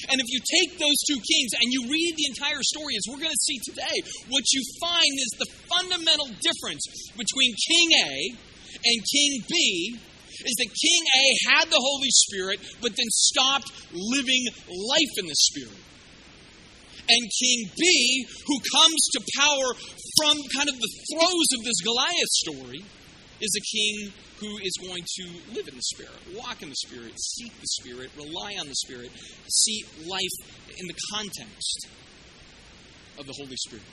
And 0.07 0.21
if 0.21 0.27
you 0.31 0.39
take 0.39 0.79
those 0.79 0.99
two 1.03 1.19
kings 1.19 1.51
and 1.59 1.67
you 1.69 1.91
read 1.91 2.13
the 2.15 2.27
entire 2.31 2.63
story, 2.63 2.95
as 2.95 3.03
we're 3.09 3.19
going 3.19 3.35
to 3.35 3.45
see 3.45 3.59
today, 3.67 3.97
what 4.31 4.45
you 4.53 4.63
find 4.79 5.13
is 5.19 5.31
the 5.35 5.49
fundamental 5.67 6.29
difference 6.39 6.85
between 7.17 7.51
King 7.67 7.87
A 8.07 8.15
and 8.79 8.97
King 9.03 9.31
B 9.49 9.99
is 10.45 10.55
that 10.57 10.69
King 10.69 11.03
A 11.03 11.25
had 11.53 11.65
the 11.69 11.79
Holy 11.79 12.11
Spirit, 12.27 12.59
but 12.81 12.95
then 12.95 13.09
stopped 13.09 13.71
living 13.93 14.45
life 14.67 15.13
in 15.17 15.25
the 15.27 15.35
Spirit. 15.35 15.79
And 17.09 17.21
King 17.41 17.69
B, 17.75 18.27
who 18.45 18.57
comes 18.77 19.01
to 19.13 19.19
power 19.39 19.73
from 20.17 20.37
kind 20.55 20.69
of 20.69 20.77
the 20.77 20.91
throes 21.11 21.47
of 21.57 21.65
this 21.65 21.81
Goliath 21.83 22.33
story, 22.45 22.85
is 23.41 23.55
a 23.57 23.63
king 23.77 24.13
who 24.39 24.57
is 24.57 24.73
going 24.81 25.03
to 25.03 25.23
live 25.55 25.67
in 25.67 25.75
the 25.75 25.81
Spirit, 25.81 26.15
walk 26.35 26.61
in 26.61 26.69
the 26.69 26.75
Spirit, 26.75 27.13
seek 27.17 27.51
the 27.59 27.67
Spirit, 27.67 28.11
rely 28.15 28.55
on 28.59 28.67
the 28.67 28.75
Spirit, 28.75 29.11
see 29.49 29.83
life 30.05 30.35
in 30.77 30.87
the 30.87 30.95
context 31.13 31.87
of 33.17 33.25
the 33.25 33.33
Holy 33.33 33.55
Spirit. 33.67 33.83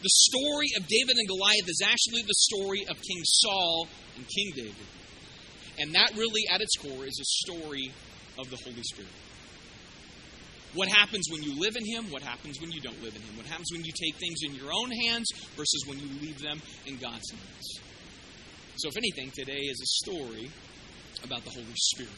The 0.00 0.10
story 0.10 0.68
of 0.76 0.86
David 0.86 1.16
and 1.18 1.26
Goliath 1.26 1.66
is 1.66 1.82
actually 1.82 2.22
the 2.22 2.34
story 2.34 2.86
of 2.86 2.96
King 3.02 3.20
Saul 3.24 3.88
and 4.16 4.24
King 4.28 4.52
David. 4.54 4.86
And 5.78 5.94
that 5.94 6.12
really, 6.16 6.42
at 6.50 6.60
its 6.60 6.76
core, 6.76 7.04
is 7.04 7.18
a 7.20 7.50
story 7.50 7.92
of 8.38 8.48
the 8.50 8.56
Holy 8.56 8.82
Spirit. 8.82 9.10
What 10.74 10.88
happens 10.88 11.26
when 11.30 11.42
you 11.42 11.58
live 11.58 11.74
in 11.76 11.84
Him? 11.84 12.12
What 12.12 12.22
happens 12.22 12.60
when 12.60 12.70
you 12.70 12.80
don't 12.80 13.02
live 13.02 13.16
in 13.16 13.22
Him? 13.22 13.36
What 13.36 13.46
happens 13.46 13.70
when 13.72 13.84
you 13.84 13.92
take 13.92 14.16
things 14.16 14.38
in 14.44 14.54
your 14.54 14.70
own 14.72 14.90
hands 14.90 15.26
versus 15.56 15.82
when 15.86 15.98
you 15.98 16.06
leave 16.20 16.38
them 16.40 16.60
in 16.86 16.96
God's 16.98 17.30
hands? 17.30 17.80
So, 18.76 18.88
if 18.88 18.96
anything, 18.96 19.32
today 19.34 19.58
is 19.58 19.80
a 19.80 20.06
story 20.06 20.50
about 21.24 21.42
the 21.44 21.50
Holy 21.50 21.74
Spirit 21.74 22.12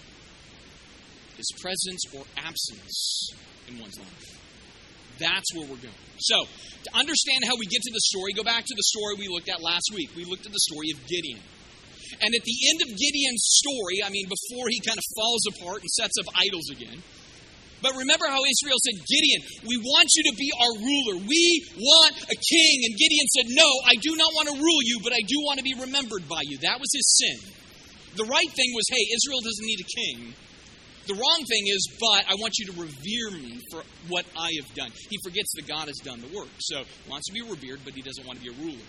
His 1.37 1.46
presence 1.62 2.00
or 2.14 2.25
absence 2.37 3.30
in 3.68 3.78
one's 3.78 3.99
life. 3.99 4.50
That's 5.21 5.53
where 5.55 5.69
we're 5.69 5.85
going. 5.85 6.00
So, 6.19 6.49
to 6.49 6.91
understand 6.97 7.45
how 7.45 7.55
we 7.61 7.69
get 7.69 7.85
to 7.85 7.93
the 7.93 8.05
story, 8.09 8.33
go 8.33 8.43
back 8.43 8.65
to 8.65 8.75
the 8.75 8.87
story 8.97 9.21
we 9.21 9.29
looked 9.29 9.53
at 9.53 9.61
last 9.61 9.93
week. 9.93 10.11
We 10.17 10.25
looked 10.25 10.49
at 10.49 10.53
the 10.53 10.65
story 10.73 10.91
of 10.97 10.99
Gideon. 11.05 11.41
And 12.21 12.35
at 12.35 12.43
the 12.43 12.59
end 12.73 12.81
of 12.83 12.89
Gideon's 12.97 13.45
story, 13.62 14.03
I 14.03 14.11
mean, 14.11 14.27
before 14.27 14.67
he 14.73 14.81
kind 14.81 14.99
of 14.99 15.07
falls 15.15 15.45
apart 15.55 15.85
and 15.85 15.91
sets 15.93 16.17
up 16.19 16.27
idols 16.35 16.69
again, 16.73 16.99
but 17.81 17.97
remember 17.97 18.29
how 18.29 18.45
Israel 18.45 18.77
said, 18.85 19.00
Gideon, 19.09 19.41
we 19.65 19.77
want 19.81 20.09
you 20.12 20.23
to 20.29 20.35
be 20.37 20.50
our 20.53 20.75
ruler. 20.85 21.17
We 21.25 21.65
want 21.81 22.12
a 22.29 22.37
king. 22.37 22.77
And 22.85 22.93
Gideon 22.93 23.29
said, 23.33 23.47
No, 23.57 23.69
I 23.89 23.97
do 23.97 24.17
not 24.17 24.33
want 24.37 24.53
to 24.53 24.57
rule 24.61 24.83
you, 24.85 25.00
but 25.00 25.12
I 25.12 25.23
do 25.25 25.41
want 25.41 25.59
to 25.59 25.65
be 25.65 25.73
remembered 25.73 26.29
by 26.29 26.45
you. 26.45 26.59
That 26.61 26.77
was 26.77 26.93
his 26.93 27.09
sin. 27.17 27.61
The 28.17 28.25
right 28.25 28.50
thing 28.50 28.71
was, 28.75 28.87
hey, 28.91 29.05
Israel 29.15 29.41
doesn't 29.41 29.65
need 29.65 29.81
a 29.81 29.89
king. 29.89 30.35
The 31.07 31.14
wrong 31.14 31.45
thing 31.49 31.64
is, 31.66 31.97
but 31.99 32.25
I 32.28 32.35
want 32.35 32.54
you 32.59 32.66
to 32.66 32.80
revere 32.80 33.30
me 33.33 33.59
for 33.73 33.83
what 34.09 34.25
I 34.37 34.50
have 34.61 34.75
done. 34.75 34.92
He 35.09 35.19
forgets 35.25 35.52
that 35.57 35.66
God 35.66 35.88
has 35.88 35.97
done 36.04 36.21
the 36.21 36.37
work. 36.37 36.50
So 36.61 36.85
he 36.85 37.11
wants 37.11 37.26
to 37.28 37.33
be 37.33 37.42
revered, 37.42 37.80
but 37.85 37.95
he 37.95 38.02
doesn't 38.02 38.26
want 38.26 38.38
to 38.38 38.45
be 38.45 38.50
a 38.50 38.59
ruler. 38.59 38.87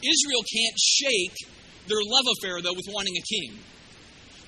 Israel 0.00 0.42
can't 0.46 0.78
shake 0.78 1.36
their 1.86 2.00
love 2.00 2.24
affair, 2.38 2.62
though, 2.62 2.72
with 2.72 2.86
wanting 2.88 3.14
a 3.16 3.24
king. 3.26 3.58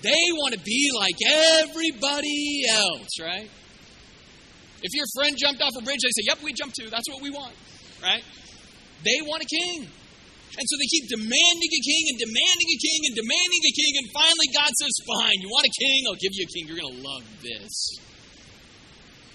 They 0.02 0.24
want 0.32 0.54
to 0.54 0.60
be 0.60 0.90
like 0.96 1.14
everybody 1.28 2.64
else, 2.68 3.20
right? 3.20 3.50
If 4.82 4.94
your 4.94 5.06
friend 5.14 5.36
jumped 5.38 5.62
off 5.62 5.70
a 5.78 5.82
bridge, 5.82 6.00
they 6.02 6.10
say, 6.10 6.24
Yep, 6.28 6.42
we 6.42 6.52
jumped 6.52 6.76
too. 6.76 6.90
That's 6.90 7.08
what 7.08 7.22
we 7.22 7.30
want, 7.30 7.54
right? 8.02 8.22
They 9.04 9.20
want 9.22 9.42
a 9.42 9.46
king. 9.46 9.88
And 10.52 10.64
so 10.68 10.74
they 10.76 10.88
keep 10.88 11.08
demanding 11.08 11.70
a 11.72 11.82
king 11.82 12.02
and 12.12 12.18
demanding 12.20 12.68
a 12.68 12.78
king 12.78 13.00
and 13.08 13.14
demanding 13.16 13.62
a 13.64 13.72
king. 13.72 13.92
And 14.04 14.06
finally, 14.12 14.48
God 14.52 14.72
says, 14.76 14.92
Fine, 15.08 15.40
you 15.40 15.48
want 15.48 15.64
a 15.64 15.74
king? 15.74 15.98
I'll 16.08 16.20
give 16.20 16.34
you 16.36 16.44
a 16.44 16.50
king. 16.52 16.62
You're 16.68 16.80
going 16.80 16.92
to 16.92 17.00
love 17.00 17.24
this. 17.40 17.72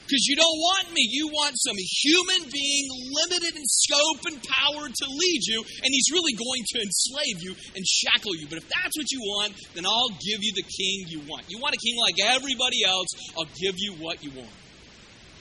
Because 0.08 0.24
you 0.24 0.38
don't 0.40 0.60
want 0.64 0.94
me. 0.96 1.04
You 1.04 1.28
want 1.28 1.60
some 1.60 1.76
human 1.76 2.48
being 2.48 2.88
limited 3.12 3.60
in 3.60 3.64
scope 3.68 4.24
and 4.32 4.40
power 4.40 4.88
to 4.88 5.06
lead 5.10 5.42
you, 5.44 5.60
and 5.60 5.90
he's 5.92 6.08
really 6.14 6.32
going 6.32 6.64
to 6.64 6.80
enslave 6.80 7.44
you 7.44 7.52
and 7.76 7.84
shackle 7.84 8.32
you. 8.40 8.48
But 8.48 8.64
if 8.64 8.70
that's 8.72 8.96
what 8.96 9.12
you 9.12 9.20
want, 9.20 9.52
then 9.76 9.86
I'll 9.86 10.16
give 10.24 10.40
you 10.40 10.54
the 10.56 10.64
king 10.64 11.12
you 11.12 11.20
want. 11.28 11.52
You 11.52 11.60
want 11.60 11.76
a 11.76 11.82
king 11.84 12.00
like 12.00 12.16
everybody 12.24 12.88
else, 12.88 13.08
I'll 13.36 13.52
give 13.60 13.76
you 13.76 14.00
what 14.00 14.24
you 14.24 14.32
want. 14.32 14.56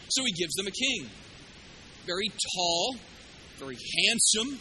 So 0.08 0.24
he 0.24 0.32
gives 0.32 0.54
them 0.54 0.66
a 0.66 0.74
king. 0.74 1.10
Very 2.06 2.26
tall, 2.26 2.96
very 3.62 3.78
handsome, 4.02 4.58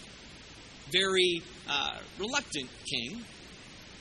very 0.92 1.42
uh, 1.70 1.98
reluctant 2.20 2.70
king 2.86 3.24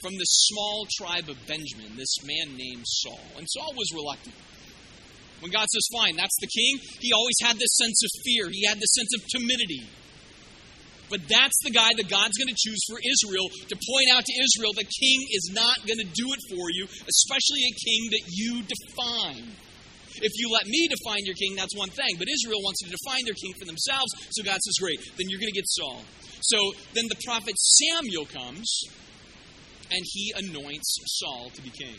from 0.00 0.12
the 0.20 0.28
small 0.28 0.86
tribe 1.00 1.28
of 1.28 1.36
Benjamin, 1.46 1.96
this 1.96 2.16
man 2.24 2.56
named 2.56 2.84
Saul. 2.84 3.24
And 3.38 3.46
Saul 3.48 3.72
was 3.72 3.88
reluctant. 3.94 4.36
When 5.40 5.50
God 5.50 5.66
says, 5.68 5.84
fine, 5.92 6.16
that's 6.16 6.36
the 6.40 6.48
king, 6.48 6.78
he 7.00 7.12
always 7.12 7.36
had 7.42 7.56
this 7.56 7.76
sense 7.76 8.00
of 8.04 8.10
fear. 8.24 8.48
He 8.52 8.64
had 8.68 8.76
this 8.76 8.92
sense 8.92 9.12
of 9.16 9.20
timidity. 9.28 9.88
But 11.08 11.20
that's 11.28 11.56
the 11.64 11.70
guy 11.70 11.92
that 11.96 12.08
God's 12.08 12.36
going 12.36 12.48
to 12.48 12.56
choose 12.56 12.80
for 12.88 12.96
Israel 12.96 13.48
to 13.68 13.76
point 13.76 14.08
out 14.12 14.24
to 14.24 14.34
Israel 14.40 14.72
the 14.72 14.88
king 14.88 15.18
is 15.32 15.52
not 15.52 15.76
going 15.84 16.00
to 16.00 16.08
do 16.16 16.26
it 16.32 16.40
for 16.48 16.64
you, 16.72 16.84
especially 16.84 17.60
a 17.60 17.74
king 17.76 18.00
that 18.12 18.24
you 18.28 18.52
define. 18.64 19.52
If 20.20 20.32
you 20.36 20.48
let 20.48 20.66
me 20.66 20.88
define 20.88 21.26
your 21.26 21.34
king, 21.34 21.56
that's 21.56 21.76
one 21.76 21.90
thing. 21.90 22.16
But 22.16 22.28
Israel 22.28 22.60
wants 22.62 22.80
to 22.84 22.88
define 22.88 23.24
their 23.24 23.36
king 23.36 23.52
for 23.58 23.66
themselves. 23.66 24.10
So 24.30 24.44
God 24.44 24.60
says, 24.60 24.76
Great, 24.80 25.00
then 25.16 25.26
you're 25.28 25.40
going 25.40 25.52
to 25.52 25.58
get 25.58 25.68
Saul. 25.68 26.00
So 26.44 26.58
then 26.92 27.04
the 27.08 27.16
prophet 27.24 27.54
Samuel 27.58 28.26
comes 28.26 28.84
and 29.90 30.00
he 30.04 30.32
anoints 30.36 30.96
Saul 31.06 31.50
to 31.54 31.62
be 31.62 31.70
king. 31.70 31.96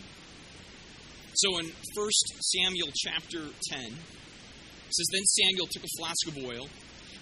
So 1.34 1.58
in 1.60 1.66
1 1.66 2.10
Samuel 2.54 2.90
chapter 2.96 3.40
10, 3.40 3.82
it 3.82 4.94
says, 4.94 5.08
Then 5.12 5.24
Samuel 5.25 5.68
took 5.68 5.84
a 5.84 5.98
flask 5.98 6.28
of 6.28 6.38
oil 6.46 6.70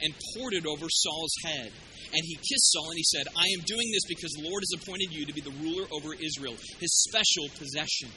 and 0.01 0.13
poured 0.35 0.53
it 0.53 0.65
over 0.67 0.85
Saul's 0.89 1.33
head. 1.45 1.71
And 2.11 2.21
he 2.21 2.35
kissed 2.35 2.71
Saul 2.73 2.89
and 2.91 2.97
he 2.97 3.07
said, 3.07 3.27
I 3.31 3.47
am 3.57 3.63
doing 3.65 3.89
this 3.91 4.05
because 4.07 4.31
the 4.35 4.43
Lord 4.43 4.61
has 4.61 4.83
appointed 4.83 5.09
you 5.11 5.25
to 5.25 5.33
be 5.33 5.41
the 5.41 5.55
ruler 5.63 5.87
over 5.91 6.13
Israel, 6.13 6.55
his 6.79 6.91
special 7.07 7.47
possession. 7.57 8.11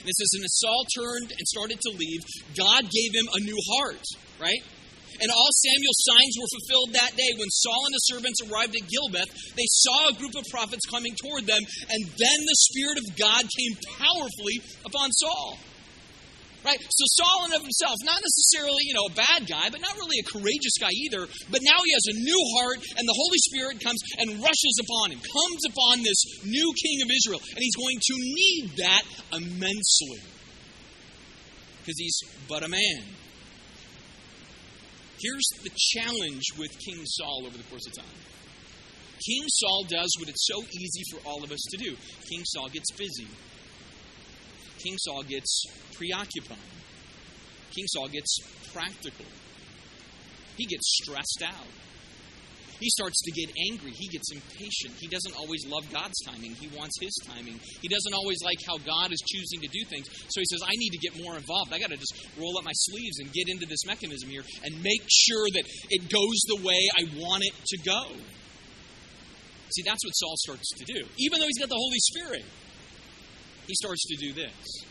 And 0.00 0.08
it 0.08 0.16
says, 0.16 0.30
And 0.34 0.44
as 0.44 0.56
Saul 0.58 0.84
turned 0.96 1.30
and 1.36 1.46
started 1.46 1.80
to 1.80 1.90
leave, 1.92 2.22
God 2.56 2.82
gave 2.88 3.12
him 3.12 3.28
a 3.34 3.40
new 3.44 3.60
heart, 3.76 4.04
right? 4.40 4.62
And 5.20 5.28
all 5.30 5.50
Samuel's 5.52 6.02
signs 6.04 6.34
were 6.36 6.50
fulfilled 6.60 6.90
that 6.94 7.16
day. 7.16 7.30
When 7.36 7.50
Saul 7.50 7.82
and 7.86 7.94
his 7.94 8.06
servants 8.06 8.38
arrived 8.44 8.74
at 8.76 8.84
Gibeah, 8.84 9.26
they 9.56 9.68
saw 9.68 10.08
a 10.08 10.18
group 10.18 10.34
of 10.36 10.44
prophets 10.50 10.84
coming 10.86 11.14
toward 11.22 11.46
them, 11.46 11.60
and 11.60 12.02
then 12.16 12.38
the 12.44 12.58
Spirit 12.70 12.98
of 12.98 13.06
God 13.16 13.42
came 13.46 13.74
powerfully 13.96 14.60
upon 14.84 15.12
Saul. 15.12 15.58
Right? 16.66 16.82
So 16.82 17.04
Saul 17.22 17.46
in 17.46 17.54
of 17.54 17.62
himself, 17.62 17.94
not 18.02 18.18
necessarily, 18.18 18.82
you 18.90 18.94
know, 18.94 19.06
a 19.06 19.14
bad 19.14 19.46
guy, 19.46 19.70
but 19.70 19.80
not 19.80 19.94
really 19.94 20.18
a 20.18 20.26
courageous 20.26 20.74
guy 20.80 20.90
either. 20.90 21.22
But 21.46 21.62
now 21.62 21.78
he 21.78 21.92
has 21.94 22.06
a 22.10 22.18
new 22.18 22.42
heart, 22.58 22.82
and 22.98 23.06
the 23.06 23.14
Holy 23.14 23.38
Spirit 23.46 23.78
comes 23.78 24.02
and 24.18 24.42
rushes 24.42 24.76
upon 24.82 25.14
him, 25.14 25.20
comes 25.22 25.62
upon 25.70 26.02
this 26.02 26.18
new 26.42 26.74
king 26.74 27.02
of 27.06 27.08
Israel. 27.22 27.40
And 27.54 27.62
he's 27.62 27.76
going 27.76 27.98
to 28.02 28.14
need 28.18 28.64
that 28.82 29.02
immensely. 29.32 30.26
Because 31.78 31.98
he's 31.98 32.18
but 32.48 32.64
a 32.64 32.68
man. 32.68 33.14
Here's 35.18 35.48
the 35.62 35.70
challenge 35.74 36.44
with 36.58 36.70
King 36.78 37.02
Saul 37.06 37.44
over 37.46 37.56
the 37.56 37.64
course 37.64 37.86
of 37.86 37.94
time. 37.96 38.18
King 39.24 39.44
Saul 39.48 39.84
does 39.88 40.10
what 40.18 40.28
it's 40.28 40.46
so 40.46 40.62
easy 40.62 41.02
for 41.10 41.26
all 41.26 41.42
of 41.42 41.50
us 41.50 41.60
to 41.70 41.76
do. 41.78 41.96
King 42.28 42.42
Saul 42.44 42.68
gets 42.68 42.90
busy. 42.92 43.26
King 44.78 44.96
Saul 44.98 45.22
gets 45.22 45.64
preoccupied. 45.94 46.58
King 47.74 47.86
Saul 47.88 48.08
gets 48.08 48.38
practical. 48.72 49.26
He 50.56 50.66
gets 50.66 50.98
stressed 51.02 51.42
out. 51.44 51.66
He 52.80 52.90
starts 52.90 53.20
to 53.22 53.32
get 53.32 53.48
angry. 53.72 53.92
He 53.92 54.08
gets 54.08 54.32
impatient. 54.32 54.94
He 55.00 55.08
doesn't 55.08 55.34
always 55.36 55.64
love 55.66 55.84
God's 55.92 56.18
timing. 56.26 56.54
He 56.54 56.68
wants 56.76 56.96
His 57.00 57.14
timing. 57.26 57.58
He 57.80 57.88
doesn't 57.88 58.14
always 58.14 58.38
like 58.44 58.58
how 58.66 58.76
God 58.78 59.12
is 59.12 59.22
choosing 59.24 59.60
to 59.62 59.68
do 59.68 59.82
things. 59.88 60.06
So 60.28 60.40
he 60.40 60.46
says, 60.46 60.60
I 60.62 60.74
need 60.76 60.90
to 60.90 60.98
get 60.98 61.22
more 61.22 61.36
involved. 61.36 61.72
I 61.72 61.78
got 61.78 61.90
to 61.90 61.96
just 61.96 62.14
roll 62.38 62.58
up 62.58 62.64
my 62.64 62.74
sleeves 62.74 63.18
and 63.18 63.32
get 63.32 63.48
into 63.48 63.66
this 63.66 63.84
mechanism 63.86 64.28
here 64.28 64.44
and 64.64 64.82
make 64.82 65.02
sure 65.08 65.46
that 65.54 65.64
it 65.90 66.10
goes 66.10 66.38
the 66.48 66.60
way 66.62 66.80
I 66.98 67.04
want 67.16 67.44
it 67.44 67.54
to 67.54 67.78
go. 67.84 68.02
See, 69.72 69.82
that's 69.84 70.04
what 70.04 70.12
Saul 70.12 70.34
starts 70.36 70.68
to 70.78 70.84
do. 70.84 71.06
Even 71.18 71.40
though 71.40 71.46
he's 71.46 71.58
got 71.58 71.68
the 71.68 71.80
Holy 71.80 71.98
Spirit, 71.98 72.44
he 73.66 73.74
starts 73.74 74.06
to 74.06 74.16
do 74.16 74.32
this. 74.32 74.85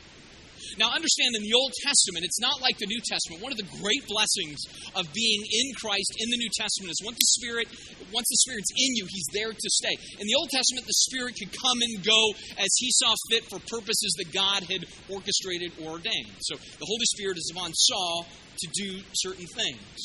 Now, 0.77 0.91
understand 0.91 1.35
in 1.35 1.43
the 1.43 1.55
Old 1.55 1.73
Testament, 1.83 2.25
it's 2.25 2.39
not 2.39 2.61
like 2.61 2.77
the 2.77 2.89
New 2.89 3.01
Testament. 3.05 3.41
One 3.41 3.51
of 3.51 3.59
the 3.59 3.69
great 3.81 4.03
blessings 4.07 4.59
of 4.95 5.07
being 5.13 5.41
in 5.45 5.67
Christ 5.79 6.11
in 6.19 6.27
the 6.29 6.37
New 6.37 6.51
Testament 6.53 6.91
is 6.91 6.99
once 7.03 7.17
the 7.17 7.31
Spirit, 7.39 7.67
once 8.11 8.27
the 8.29 8.41
Spirit's 8.45 8.71
in 8.75 8.91
you, 8.95 9.05
He's 9.07 9.29
there 9.33 9.51
to 9.51 9.69
stay. 9.81 9.95
In 10.19 10.25
the 10.27 10.35
Old 10.35 10.49
Testament, 10.49 10.85
the 10.85 10.99
Spirit 11.09 11.35
could 11.37 11.51
come 11.51 11.79
and 11.81 12.03
go 12.03 12.21
as 12.57 12.71
He 12.77 12.91
saw 12.91 13.13
fit 13.31 13.43
for 13.49 13.59
purposes 13.67 14.11
that 14.17 14.33
God 14.33 14.63
had 14.67 14.85
orchestrated 15.09 15.71
or 15.81 15.97
ordained. 15.97 16.35
So 16.41 16.55
the 16.55 16.87
Holy 16.87 17.07
Spirit 17.15 17.37
is 17.37 17.51
upon 17.53 17.73
Saul 17.73 18.25
to 18.59 18.67
do 18.73 19.01
certain 19.13 19.47
things. 19.47 19.99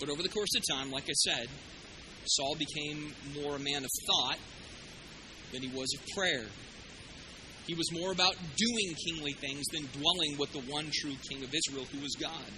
But 0.00 0.10
over 0.10 0.22
the 0.22 0.28
course 0.28 0.54
of 0.56 0.62
time, 0.70 0.90
like 0.90 1.04
I 1.10 1.16
said, 1.26 1.48
Saul 2.26 2.54
became 2.54 3.14
more 3.34 3.56
a 3.56 3.58
man 3.58 3.84
of 3.84 3.90
thought 4.06 4.38
than 5.52 5.62
he 5.62 5.68
was 5.68 5.88
of 5.98 6.06
prayer. 6.14 6.44
He 7.68 7.76
was 7.76 7.92
more 7.92 8.10
about 8.16 8.32
doing 8.56 8.96
kingly 8.96 9.36
things 9.36 9.68
than 9.68 9.84
dwelling 9.92 10.40
with 10.40 10.50
the 10.56 10.64
one 10.72 10.88
true 10.88 11.12
king 11.28 11.44
of 11.44 11.52
Israel, 11.52 11.84
who 11.92 12.00
was 12.00 12.16
God. 12.16 12.48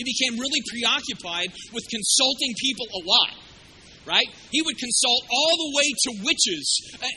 He 0.00 0.04
became 0.04 0.40
really 0.40 0.64
preoccupied 0.72 1.52
with 1.76 1.84
consulting 1.92 2.52
people 2.56 2.88
a 2.88 3.02
lot, 3.04 3.36
right? 4.08 4.24
He 4.48 4.64
would 4.64 4.80
consult 4.80 5.28
all 5.28 5.54
the 5.60 5.72
way 5.76 5.88
to 5.92 6.10
witches 6.24 6.66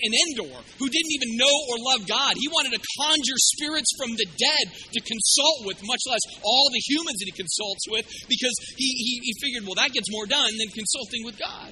in 0.03 0.11
Endor 0.11 0.59
who 0.83 0.87
didn't 0.91 1.15
even 1.15 1.39
know 1.39 1.55
or 1.71 1.75
love 1.95 2.03
God. 2.07 2.35
He 2.35 2.51
wanted 2.51 2.75
to 2.75 2.81
conjure 2.99 3.39
spirits 3.55 3.91
from 3.95 4.19
the 4.19 4.27
dead 4.27 4.65
to 4.95 4.99
consult 4.99 5.63
with, 5.63 5.79
much 5.87 6.03
less 6.11 6.23
all 6.43 6.67
the 6.71 6.83
humans 6.91 7.23
that 7.23 7.27
he 7.31 7.35
consults 7.39 7.87
with, 7.87 8.03
because 8.27 8.55
he, 8.75 8.87
he, 8.99 9.31
he 9.31 9.33
figured, 9.39 9.63
well, 9.63 9.79
that 9.79 9.95
gets 9.95 10.11
more 10.11 10.27
done 10.27 10.51
than 10.59 10.67
consulting 10.75 11.23
with 11.23 11.39
God. 11.39 11.71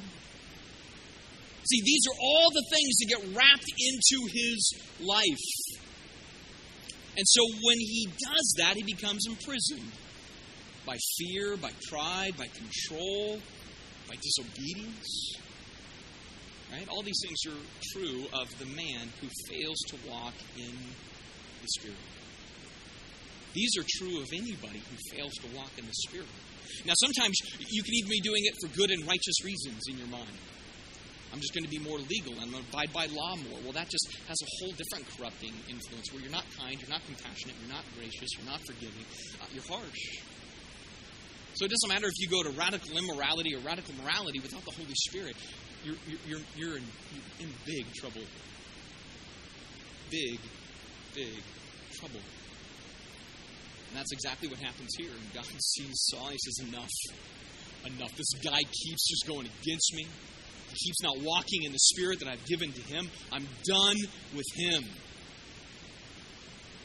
See, 1.67 1.81
these 1.83 2.03
are 2.07 2.17
all 2.19 2.49
the 2.53 2.65
things 2.71 2.95
that 2.97 3.07
get 3.09 3.35
wrapped 3.35 3.67
into 3.77 4.27
his 4.31 4.73
life. 5.01 5.81
And 7.17 7.25
so 7.27 7.41
when 7.43 7.79
he 7.79 8.07
does 8.07 8.55
that, 8.59 8.75
he 8.75 8.83
becomes 8.83 9.25
imprisoned 9.27 9.91
by 10.85 10.95
fear, 11.17 11.57
by 11.57 11.71
pride, 11.89 12.37
by 12.37 12.47
control, 12.47 13.39
by 14.07 14.15
disobedience. 14.15 15.35
Right? 16.71 16.87
All 16.89 17.01
these 17.01 17.19
things 17.21 17.39
are 17.53 17.61
true 17.93 18.25
of 18.33 18.47
the 18.59 18.65
man 18.65 19.09
who 19.19 19.27
fails 19.49 19.77
to 19.87 19.97
walk 20.09 20.35
in 20.57 20.71
the 21.61 21.67
Spirit. 21.79 21.97
These 23.53 23.77
are 23.77 23.85
true 23.97 24.21
of 24.21 24.27
anybody 24.31 24.79
who 24.79 25.15
fails 25.15 25.33
to 25.41 25.47
walk 25.57 25.71
in 25.77 25.85
the 25.85 25.93
Spirit. 26.07 26.27
Now, 26.85 26.93
sometimes 26.97 27.35
you 27.59 27.83
can 27.83 27.93
even 27.95 28.09
be 28.09 28.21
doing 28.21 28.43
it 28.45 28.53
for 28.61 28.67
good 28.77 28.91
and 28.91 29.07
righteous 29.07 29.43
reasons 29.43 29.83
in 29.89 29.97
your 29.97 30.07
mind. 30.07 30.37
I'm 31.37 31.41
just 31.41 31.53
going 31.53 31.65
to 31.65 31.69
be 31.69 31.77
more 31.77 31.99
legal. 31.99 32.33
I'm 32.41 32.49
going 32.49 32.65
to 32.65 32.69
abide 32.73 32.91
by 32.91 33.05
law 33.13 33.37
more. 33.37 33.61
Well, 33.61 33.77
that 33.77 33.85
just 33.93 34.09
has 34.25 34.37
a 34.41 34.49
whole 34.57 34.73
different 34.73 35.05
corrupting 35.13 35.53
influence 35.69 36.09
where 36.09 36.17
you're 36.17 36.33
not 36.33 36.45
kind, 36.57 36.81
you're 36.81 36.89
not 36.89 37.05
compassionate, 37.05 37.53
you're 37.61 37.69
not 37.69 37.85
gracious, 37.93 38.25
you're 38.33 38.49
not 38.49 38.57
forgiving, 38.65 39.05
uh, 39.37 39.45
you're 39.53 39.61
harsh. 39.69 40.17
So 41.53 41.65
it 41.65 41.69
doesn't 41.69 41.93
matter 41.93 42.09
if 42.09 42.17
you 42.17 42.25
go 42.25 42.41
to 42.41 42.49
radical 42.57 42.97
immorality 42.97 43.53
or 43.53 43.59
radical 43.61 43.93
morality 44.01 44.39
without 44.41 44.65
the 44.65 44.73
Holy 44.81 44.97
Spirit. 45.05 45.37
You're, 45.85 46.01
you're, 46.09 46.41
you're, 46.57 46.77
in, 46.81 46.85
you're 47.13 47.45
in 47.45 47.53
big 47.69 47.85
trouble. 47.93 48.25
Big, 50.09 50.39
big 51.13 51.37
trouble. 52.01 52.25
And 53.89 53.93
that's 53.93 54.11
exactly 54.11 54.49
what 54.49 54.57
happens 54.57 54.89
here. 54.97 55.13
And 55.13 55.33
God 55.37 55.45
sees 55.61 56.01
Saul. 56.09 56.29
He 56.33 56.39
says, 56.49 56.67
Enough. 56.67 56.89
Enough. 57.85 58.17
This 58.17 58.33
guy 58.41 58.57
keeps 58.73 59.05
just 59.05 59.27
going 59.27 59.45
against 59.61 59.93
me 59.93 60.07
keeps 60.77 61.01
not 61.01 61.17
walking 61.21 61.63
in 61.63 61.71
the 61.71 61.79
spirit 61.79 62.19
that 62.19 62.27
I've 62.27 62.45
given 62.45 62.71
to 62.71 62.81
him, 62.81 63.09
I'm 63.31 63.47
done 63.65 63.97
with 64.35 64.47
him. 64.55 64.83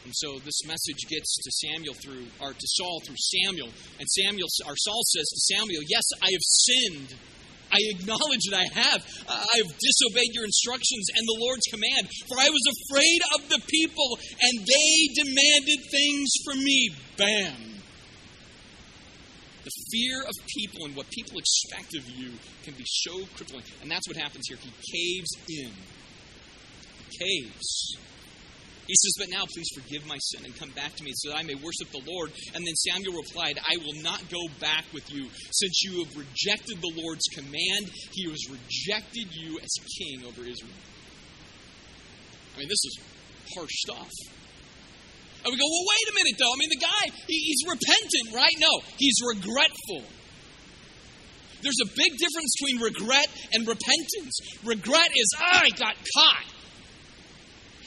And 0.04 0.12
so 0.14 0.38
this 0.44 0.66
message 0.66 1.06
gets 1.08 1.36
to 1.36 1.50
Samuel 1.68 1.94
through, 1.94 2.26
or 2.40 2.52
to 2.52 2.66
Saul 2.66 3.00
through 3.06 3.16
Samuel. 3.18 3.68
And 4.00 4.08
Samuel, 4.08 4.48
or 4.66 4.74
Saul 4.76 5.02
says 5.06 5.28
to 5.30 5.54
Samuel, 5.54 5.82
Yes, 5.86 6.02
I 6.20 6.26
have 6.32 6.42
sinned 6.42 7.14
I 7.72 7.80
acknowledge 7.96 8.44
that 8.50 8.58
I 8.60 8.68
have. 8.80 9.00
I 9.26 9.56
have 9.56 9.72
disobeyed 9.80 10.32
your 10.34 10.44
instructions 10.44 11.08
and 11.16 11.24
the 11.24 11.40
Lord's 11.40 11.64
command, 11.72 12.04
for 12.28 12.36
I 12.38 12.50
was 12.50 12.60
afraid 12.68 13.20
of 13.34 13.48
the 13.48 13.60
people, 13.66 14.18
and 14.42 14.60
they 14.60 15.08
demanded 15.16 15.80
things 15.90 16.28
from 16.44 16.62
me. 16.62 16.90
Bam. 17.16 17.71
The 19.64 19.70
fear 19.92 20.22
of 20.22 20.34
people 20.48 20.86
and 20.86 20.96
what 20.96 21.08
people 21.10 21.38
expect 21.38 21.94
of 21.94 22.08
you 22.08 22.32
can 22.64 22.74
be 22.74 22.84
so 22.84 23.24
crippling. 23.36 23.62
And 23.80 23.90
that's 23.90 24.08
what 24.08 24.16
happens 24.16 24.46
here. 24.48 24.58
He 24.58 24.70
caves 24.70 25.30
in. 25.48 25.72
He 27.08 27.18
caves. 27.18 27.96
He 28.86 28.94
says, 28.94 29.14
But 29.18 29.30
now 29.30 29.44
please 29.46 29.68
forgive 29.74 30.04
my 30.06 30.18
sin 30.18 30.44
and 30.44 30.58
come 30.58 30.70
back 30.70 30.94
to 30.96 31.04
me 31.04 31.12
so 31.14 31.30
that 31.30 31.38
I 31.38 31.42
may 31.44 31.54
worship 31.54 31.90
the 31.92 32.02
Lord. 32.04 32.32
And 32.54 32.66
then 32.66 32.74
Samuel 32.74 33.22
replied, 33.22 33.58
I 33.58 33.76
will 33.76 34.02
not 34.02 34.28
go 34.28 34.42
back 34.60 34.84
with 34.92 35.08
you 35.10 35.28
since 35.52 35.82
you 35.84 36.04
have 36.04 36.16
rejected 36.16 36.80
the 36.80 36.92
Lord's 36.96 37.26
command. 37.32 37.90
He 38.12 38.28
has 38.28 38.50
rejected 38.50 39.28
you 39.30 39.60
as 39.62 39.70
king 39.98 40.24
over 40.26 40.42
Israel. 40.42 40.74
I 42.54 42.58
mean, 42.58 42.68
this 42.68 42.84
is 42.84 42.98
harsh 43.54 43.72
stuff. 43.72 44.10
And 45.42 45.50
we 45.50 45.58
go, 45.58 45.66
well, 45.66 45.86
wait 45.90 46.06
a 46.06 46.14
minute, 46.14 46.36
though. 46.38 46.54
I 46.54 46.58
mean, 46.58 46.70
the 46.70 46.82
guy, 46.82 47.04
he, 47.26 47.36
he's 47.50 47.62
repentant, 47.66 48.26
right? 48.30 48.56
No, 48.62 48.72
he's 48.96 49.18
regretful. 49.26 50.06
There's 51.62 51.82
a 51.82 51.90
big 51.94 52.12
difference 52.18 52.50
between 52.58 52.82
regret 52.82 53.28
and 53.54 53.66
repentance. 53.66 54.34
Regret 54.64 55.10
is, 55.14 55.28
I 55.38 55.70
got 55.78 55.94
caught. 55.94 56.46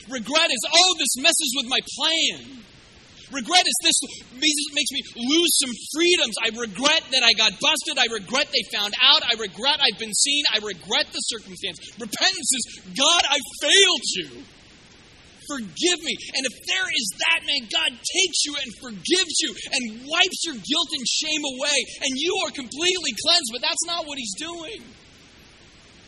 Regret 0.10 0.50
is, 0.52 0.62
oh, 0.72 0.96
this 1.00 1.16
messes 1.18 1.52
with 1.56 1.68
my 1.68 1.80
plan. 1.80 2.64
Regret 3.32 3.66
is 3.66 3.74
this 3.82 3.98
makes 4.38 4.92
me 4.92 5.02
lose 5.18 5.50
some 5.58 5.74
freedoms. 5.96 6.36
I 6.46 6.50
regret 6.54 7.04
that 7.12 7.24
I 7.24 7.34
got 7.34 7.60
busted. 7.60 7.98
I 7.98 8.06
regret 8.14 8.48
they 8.54 8.78
found 8.78 8.94
out. 9.02 9.24
I 9.26 9.34
regret 9.40 9.82
I've 9.82 9.98
been 9.98 10.14
seen. 10.14 10.44
I 10.54 10.60
regret 10.60 11.08
the 11.12 11.20
circumstance. 11.26 11.80
Repentance 11.98 12.52
is, 12.54 12.82
God, 12.96 13.22
I 13.28 13.40
failed 13.62 14.06
you. 14.16 14.30
Forgive 15.48 16.00
me. 16.02 16.16
And 16.36 16.46
if 16.46 16.56
there 16.66 16.90
is 16.90 17.08
that 17.22 17.40
man, 17.46 17.70
God 17.70 17.92
takes 17.92 18.40
you 18.46 18.54
and 18.56 18.70
forgives 18.82 19.36
you 19.42 19.52
and 19.72 19.84
wipes 20.06 20.42
your 20.46 20.56
guilt 20.56 20.90
and 20.92 21.06
shame 21.08 21.44
away, 21.46 21.78
and 22.02 22.12
you 22.16 22.34
are 22.46 22.52
completely 22.52 23.14
cleansed. 23.14 23.52
But 23.52 23.62
that's 23.62 23.86
not 23.86 24.06
what 24.06 24.18
he's 24.18 24.34
doing. 24.38 24.82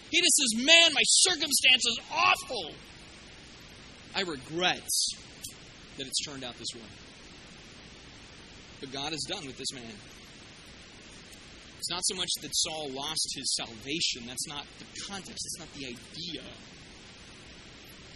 He 0.10 0.22
just 0.22 0.36
says, 0.36 0.65
Man, 0.65 0.94
my 0.94 1.03
circumstance 1.03 1.84
is 1.86 2.00
awful. 2.12 2.72
I 4.15 4.22
regret 4.22 4.88
that 5.98 6.08
it's 6.08 6.24
turned 6.25 6.44
out 6.44 6.58
this 6.58 6.74
way. 6.74 6.88
But 8.79 8.91
God 8.91 9.13
is 9.13 9.25
done 9.27 9.46
with 9.46 9.58
this 9.58 9.74
man. 9.74 9.94
It's 11.77 11.89
not 11.89 12.01
so 12.06 12.15
much 12.15 12.29
that 12.41 12.50
Saul 12.53 12.89
lost 12.91 13.34
his 13.36 13.56
salvation. 13.56 14.27
That's 14.27 14.48
not 14.48 14.65
the 14.79 14.86
context. 15.08 15.46
That's 15.46 15.60
not 15.60 15.74
the 15.74 15.88
idea. 15.88 16.44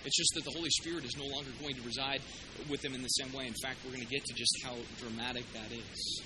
It's 0.03 0.17
just 0.17 0.34
that 0.36 0.43
the 0.43 0.51
Holy 0.58 0.70
Spirit 0.81 1.05
is 1.05 1.15
no 1.17 1.25
longer 1.25 1.51
going 1.62 1.75
to 1.75 1.81
reside 1.81 2.22
with 2.70 2.84
him 2.84 2.96
in 2.96 3.01
the 3.01 3.13
same 3.22 3.31
way. 3.34 3.46
In 3.46 3.53
fact, 3.62 3.79
we're 3.86 3.93
going 3.93 4.05
to 4.05 4.10
get 4.10 4.25
to 4.25 4.34
just 4.34 4.53
how 4.63 4.75
dramatic 4.98 5.46
that 5.53 5.72
is. 5.72 6.22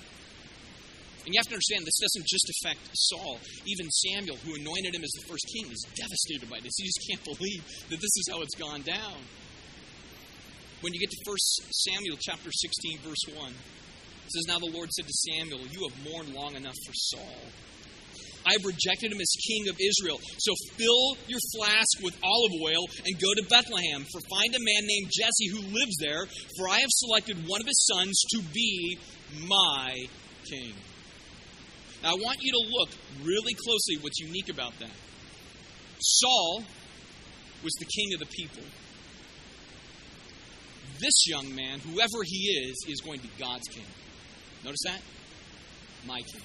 And 1.26 1.34
you 1.34 1.40
have 1.42 1.50
to 1.50 1.58
understand, 1.58 1.84
this 1.84 1.98
doesn't 1.98 2.26
just 2.26 2.46
affect 2.54 2.80
Saul. 2.94 3.40
Even 3.66 3.90
Samuel, 3.90 4.36
who 4.46 4.54
anointed 4.54 4.94
him 4.94 5.02
as 5.02 5.10
the 5.10 5.26
first 5.26 5.44
king, 5.52 5.66
is 5.72 5.82
devastated 5.98 6.48
by 6.48 6.60
this. 6.62 6.72
He 6.78 6.86
just 6.86 7.02
can't 7.02 7.24
believe 7.24 7.66
that 7.90 7.98
this 7.98 8.14
is 8.16 8.28
how 8.30 8.40
it's 8.42 8.54
gone 8.54 8.82
down. 8.82 9.18
When 10.82 10.94
you 10.94 11.00
get 11.00 11.10
to 11.10 11.18
1 11.26 11.36
Samuel 11.90 12.16
chapter 12.20 12.50
16, 12.52 13.00
verse 13.00 13.24
1, 13.34 13.50
it 13.50 14.32
says, 14.32 14.44
Now 14.46 14.58
the 14.58 14.70
Lord 14.70 14.92
said 14.92 15.06
to 15.06 15.12
Samuel, 15.34 15.66
You 15.66 15.88
have 15.90 15.96
mourned 16.06 16.32
long 16.32 16.54
enough 16.54 16.76
for 16.86 16.94
Saul. 16.94 17.42
I've 18.46 18.64
rejected 18.64 19.12
him 19.12 19.20
as 19.20 19.32
king 19.46 19.68
of 19.68 19.76
Israel. 19.76 20.18
So 20.38 20.52
fill 20.78 21.16
your 21.26 21.40
flask 21.56 22.02
with 22.02 22.14
olive 22.22 22.54
oil 22.62 22.86
and 23.04 23.20
go 23.20 23.34
to 23.34 23.42
Bethlehem, 23.50 24.06
for 24.06 24.20
find 24.30 24.54
a 24.54 24.62
man 24.62 24.82
named 24.86 25.10
Jesse 25.10 25.48
who 25.50 25.60
lives 25.74 25.96
there, 26.00 26.26
for 26.56 26.68
I 26.68 26.78
have 26.80 26.90
selected 26.90 27.36
one 27.46 27.60
of 27.60 27.66
his 27.66 27.84
sons 27.86 28.14
to 28.34 28.42
be 28.54 28.98
my 29.46 30.06
king. 30.48 30.74
Now 32.02 32.10
I 32.10 32.14
want 32.14 32.38
you 32.40 32.52
to 32.52 32.62
look 32.70 32.90
really 33.24 33.54
closely 33.54 33.98
what's 34.00 34.20
unique 34.20 34.48
about 34.48 34.78
that. 34.78 34.94
Saul 35.98 36.62
was 37.64 37.72
the 37.80 37.86
king 37.86 38.14
of 38.14 38.20
the 38.20 38.26
people 38.26 38.62
this 41.00 41.26
young 41.26 41.54
man, 41.54 41.80
whoever 41.80 42.22
he 42.24 42.68
is, 42.68 42.86
is 42.88 43.00
going 43.00 43.20
to 43.20 43.26
be 43.26 43.32
God's 43.38 43.68
king. 43.68 43.86
Notice 44.64 44.80
that? 44.84 45.00
My 46.06 46.20
king. 46.20 46.42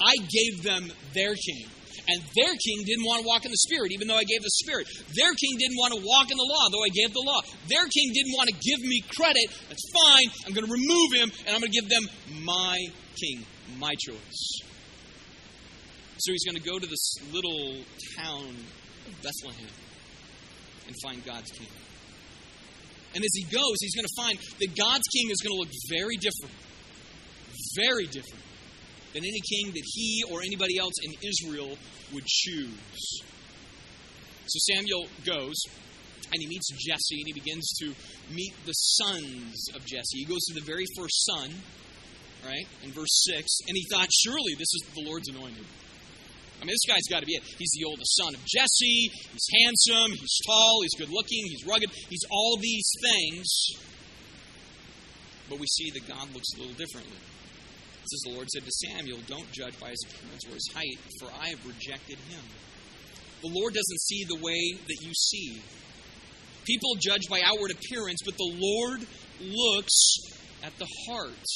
I 0.00 0.14
gave 0.16 0.62
them 0.62 0.90
their 1.14 1.34
king. 1.34 1.66
And 2.08 2.22
their 2.34 2.54
king 2.56 2.84
didn't 2.86 3.04
want 3.04 3.20
to 3.20 3.28
walk 3.28 3.44
in 3.44 3.50
the 3.50 3.62
Spirit, 3.68 3.92
even 3.92 4.08
though 4.08 4.16
I 4.16 4.24
gave 4.24 4.40
the 4.40 4.56
Spirit. 4.64 4.88
Their 5.12 5.34
king 5.36 5.58
didn't 5.60 5.76
want 5.76 5.92
to 5.92 6.00
walk 6.00 6.30
in 6.30 6.38
the 6.38 6.48
law, 6.48 6.64
though 6.72 6.80
I 6.80 6.88
gave 6.88 7.12
the 7.12 7.20
law. 7.20 7.40
Their 7.68 7.84
king 7.84 8.08
didn't 8.16 8.32
want 8.32 8.48
to 8.48 8.56
give 8.56 8.80
me 8.80 9.04
credit. 9.12 9.52
That's 9.68 9.84
fine. 9.92 10.28
I'm 10.46 10.54
going 10.56 10.64
to 10.64 10.72
remove 10.72 11.12
him, 11.12 11.28
and 11.44 11.52
I'm 11.52 11.60
going 11.60 11.72
to 11.72 11.78
give 11.80 11.90
them 11.90 12.04
my 12.44 12.76
king, 13.12 13.44
my 13.76 13.92
choice. 14.00 14.40
So 16.16 16.32
he's 16.32 16.44
going 16.48 16.56
to 16.56 16.64
go 16.64 16.78
to 16.78 16.86
this 16.86 17.14
little 17.30 17.84
town 18.16 18.56
of 19.06 19.12
Bethlehem 19.20 19.70
and 20.88 20.96
find 21.04 21.24
God's 21.26 21.50
king. 21.52 21.68
And 23.14 23.22
as 23.22 23.32
he 23.34 23.44
goes, 23.44 23.76
he's 23.80 23.94
going 23.94 24.08
to 24.08 24.16
find 24.16 24.38
that 24.38 24.70
God's 24.76 25.06
king 25.12 25.28
is 25.28 25.44
going 25.44 25.52
to 25.52 25.60
look 25.60 25.72
very 25.92 26.16
different. 26.16 26.56
Very 27.76 28.06
different 28.06 28.47
than 29.14 29.24
any 29.24 29.40
king 29.40 29.72
that 29.72 29.84
he 29.84 30.22
or 30.30 30.40
anybody 30.42 30.78
else 30.78 30.94
in 31.02 31.12
Israel 31.22 31.76
would 32.12 32.26
choose. 32.26 33.22
So 34.46 34.74
Samuel 34.74 35.06
goes 35.26 35.56
and 36.32 36.40
he 36.40 36.46
meets 36.46 36.68
Jesse 36.70 37.20
and 37.20 37.26
he 37.26 37.32
begins 37.32 37.68
to 37.80 37.94
meet 38.32 38.54
the 38.64 38.72
sons 38.72 39.68
of 39.74 39.84
Jesse. 39.84 40.18
He 40.18 40.24
goes 40.24 40.44
to 40.48 40.54
the 40.54 40.64
very 40.64 40.84
first 40.96 41.24
son, 41.24 41.50
right, 42.44 42.66
in 42.82 42.92
verse 42.92 43.24
6, 43.32 43.42
and 43.66 43.76
he 43.76 43.84
thought, 43.90 44.08
surely 44.24 44.54
this 44.54 44.68
is 44.74 44.82
the 44.94 45.04
Lord's 45.04 45.28
anointed. 45.28 45.64
I 46.60 46.64
mean, 46.64 46.74
this 46.74 46.92
guy's 46.92 47.06
got 47.08 47.20
to 47.20 47.26
be 47.26 47.34
it. 47.34 47.42
He's 47.56 47.70
the 47.78 47.84
oldest 47.86 48.16
son 48.16 48.34
of 48.34 48.40
Jesse. 48.44 49.10
He's 49.30 49.48
handsome. 49.62 50.10
He's 50.10 50.38
tall. 50.44 50.80
He's 50.82 50.98
good 50.98 51.14
looking. 51.14 51.46
He's 51.46 51.64
rugged. 51.64 51.88
He's 52.10 52.24
all 52.30 52.58
these 52.60 52.90
things. 53.00 53.46
But 55.48 55.60
we 55.60 55.66
see 55.66 55.90
that 55.94 56.08
God 56.08 56.34
looks 56.34 56.48
a 56.56 56.58
little 56.58 56.74
differently. 56.74 57.16
It 58.08 58.16
says, 58.16 58.32
The 58.32 58.36
Lord 58.40 58.48
said 58.48 58.64
to 58.64 58.72
Samuel, 58.88 59.20
Don't 59.28 59.52
judge 59.52 59.76
by 59.76 59.92
his 59.92 60.00
appearance 60.08 60.44
or 60.48 60.54
his 60.56 60.68
height, 60.72 60.96
for 61.20 61.28
I 61.28 61.52
have 61.52 61.60
rejected 61.60 62.16
him. 62.32 62.40
The 63.44 63.52
Lord 63.52 63.76
doesn't 63.76 64.00
see 64.00 64.24
the 64.24 64.40
way 64.40 64.80
that 64.80 64.98
you 65.04 65.12
see. 65.12 65.60
People 66.64 66.96
judge 66.96 67.28
by 67.28 67.44
outward 67.44 67.70
appearance, 67.70 68.24
but 68.24 68.32
the 68.40 68.48
Lord 68.48 69.04
looks 69.44 70.24
at 70.64 70.72
the 70.80 70.88
heart. 71.04 71.48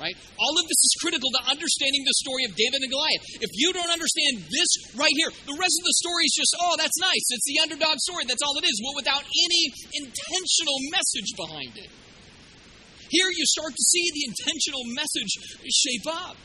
Right? 0.00 0.16
All 0.40 0.56
of 0.56 0.64
this 0.64 0.80
is 0.88 0.96
critical 1.04 1.28
to 1.36 1.52
understanding 1.52 2.00
the 2.00 2.16
story 2.24 2.48
of 2.48 2.56
David 2.56 2.80
and 2.80 2.90
Goliath. 2.90 3.44
If 3.44 3.52
you 3.60 3.76
don't 3.76 3.92
understand 3.92 4.40
this 4.48 4.70
right 4.96 5.12
here, 5.20 5.30
the 5.44 5.58
rest 5.60 5.76
of 5.80 5.84
the 5.84 5.96
story 6.00 6.24
is 6.24 6.34
just, 6.34 6.52
oh, 6.64 6.74
that's 6.80 6.96
nice. 6.96 7.24
It's 7.28 7.46
the 7.46 7.60
underdog 7.60 8.00
story. 8.00 8.24
That's 8.24 8.42
all 8.42 8.56
it 8.56 8.64
is. 8.64 8.80
Well, 8.80 8.96
without 8.96 9.22
any 9.22 9.64
intentional 10.00 10.78
message 10.88 11.30
behind 11.36 11.76
it. 11.76 11.92
Here 13.14 13.30
you 13.30 13.46
start 13.46 13.70
to 13.70 13.84
see 13.94 14.10
the 14.10 14.24
intentional 14.26 14.82
message 14.90 15.38
shape 15.70 16.06
up. 16.10 16.36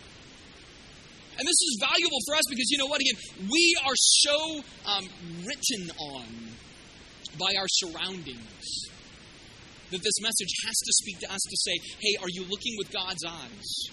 And 1.39 1.47
this 1.47 1.61
is 1.65 1.79
valuable 1.81 2.19
for 2.27 2.35
us 2.35 2.43
because 2.49 2.69
you 2.69 2.77
know 2.77 2.85
what? 2.85 3.01
Again, 3.01 3.49
we 3.49 3.75
are 3.85 3.95
so 3.95 4.61
um, 4.85 5.07
written 5.47 5.89
on 5.97 6.27
by 7.39 7.57
our 7.57 7.65
surroundings 7.69 8.85
that 9.89 10.03
this 10.03 10.21
message 10.21 10.53
has 10.67 10.77
to 10.77 10.93
speak 10.93 11.19
to 11.21 11.33
us 11.33 11.41
to 11.41 11.57
say, 11.57 11.73
hey, 12.01 12.17
are 12.21 12.29
you 12.29 12.43
looking 12.43 12.75
with 12.77 12.91
God's 12.91 13.25
eyes? 13.25 13.89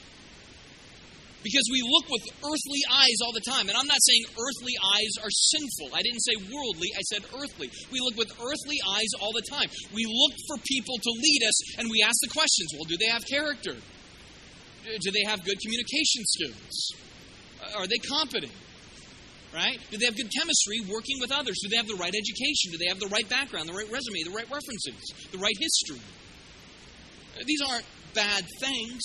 Because 1.43 1.69
we 1.71 1.81
look 1.83 2.11
with 2.11 2.27
earthly 2.43 2.83
eyes 2.91 3.19
all 3.23 3.33
the 3.33 3.45
time. 3.47 3.69
And 3.69 3.77
I'm 3.79 3.87
not 3.87 4.03
saying 4.03 4.25
earthly 4.35 4.75
eyes 4.83 5.15
are 5.23 5.31
sinful. 5.31 5.95
I 5.95 6.03
didn't 6.03 6.25
say 6.25 6.35
worldly, 6.51 6.91
I 6.97 7.03
said 7.07 7.23
earthly. 7.39 7.71
We 7.93 8.01
look 8.01 8.17
with 8.17 8.33
earthly 8.35 8.79
eyes 8.83 9.13
all 9.21 9.31
the 9.33 9.47
time. 9.47 9.69
We 9.95 10.07
look 10.07 10.35
for 10.49 10.57
people 10.67 10.99
to 10.99 11.11
lead 11.11 11.43
us 11.47 11.79
and 11.79 11.89
we 11.91 12.03
ask 12.03 12.17
the 12.23 12.33
questions 12.35 12.75
well, 12.75 12.89
do 12.89 12.97
they 12.97 13.11
have 13.11 13.25
character? 13.27 13.77
Do 14.87 15.11
they 15.11 15.25
have 15.27 15.45
good 15.45 15.59
communication 15.61 16.23
skills? 16.27 16.93
Uh, 17.63 17.79
are 17.79 17.87
they 17.87 17.99
competent? 17.99 18.53
right? 19.57 19.79
Do 19.91 19.97
they 19.97 20.05
have 20.05 20.17
good 20.17 20.31
chemistry 20.37 20.81
working 20.93 21.17
with 21.19 21.33
others? 21.33 21.57
Do 21.63 21.69
they 21.69 21.77
have 21.77 21.89
the 21.89 21.97
right 21.97 22.13
education? 22.13 22.73
Do 22.73 22.79
they 22.79 22.89
have 22.89 23.01
the 23.01 23.09
right 23.09 23.29
background, 23.29 23.69
the 23.69 23.73
right 23.73 23.91
resume, 23.91 24.23
the 24.25 24.37
right 24.37 24.49
references, 24.53 25.01
the 25.33 25.39
right 25.39 25.57
history? 25.59 26.01
These 27.45 27.61
aren't 27.69 27.87
bad 28.15 28.45
things. 28.61 29.03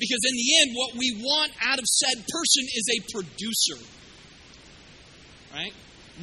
Because 0.00 0.24
in 0.24 0.34
the 0.34 0.48
end, 0.64 0.68
what 0.74 0.96
we 0.96 1.12
want 1.20 1.52
out 1.60 1.78
of 1.78 1.84
said 1.84 2.16
person 2.16 2.64
is 2.72 2.86
a 2.88 2.98
producer. 3.12 3.78
Right? 5.52 5.74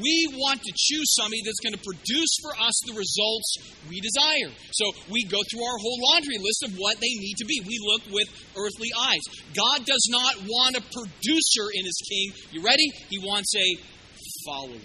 We 0.01 0.29
want 0.33 0.61
to 0.61 0.73
choose 0.75 1.13
somebody 1.13 1.41
that's 1.45 1.61
going 1.61 1.73
to 1.73 1.81
produce 1.81 2.33
for 2.41 2.53
us 2.57 2.73
the 2.85 2.93
results 2.93 3.49
we 3.89 4.01
desire. 4.01 4.53
So 4.73 4.93
we 5.09 5.25
go 5.25 5.37
through 5.49 5.63
our 5.63 5.77
whole 5.77 5.97
laundry 6.11 6.37
list 6.37 6.65
of 6.65 6.73
what 6.77 6.97
they 6.97 7.13
need 7.21 7.35
to 7.37 7.45
be. 7.45 7.61
We 7.65 7.77
look 7.81 8.01
with 8.13 8.29
earthly 8.57 8.89
eyes. 8.97 9.21
God 9.53 9.85
does 9.85 10.05
not 10.09 10.41
want 10.41 10.77
a 10.77 10.81
producer 10.81 11.69
in 11.73 11.85
his 11.85 11.97
king. 12.01 12.33
You 12.51 12.61
ready? 12.63 12.89
He 13.09 13.19
wants 13.19 13.53
a 13.55 13.67
follower. 14.45 14.81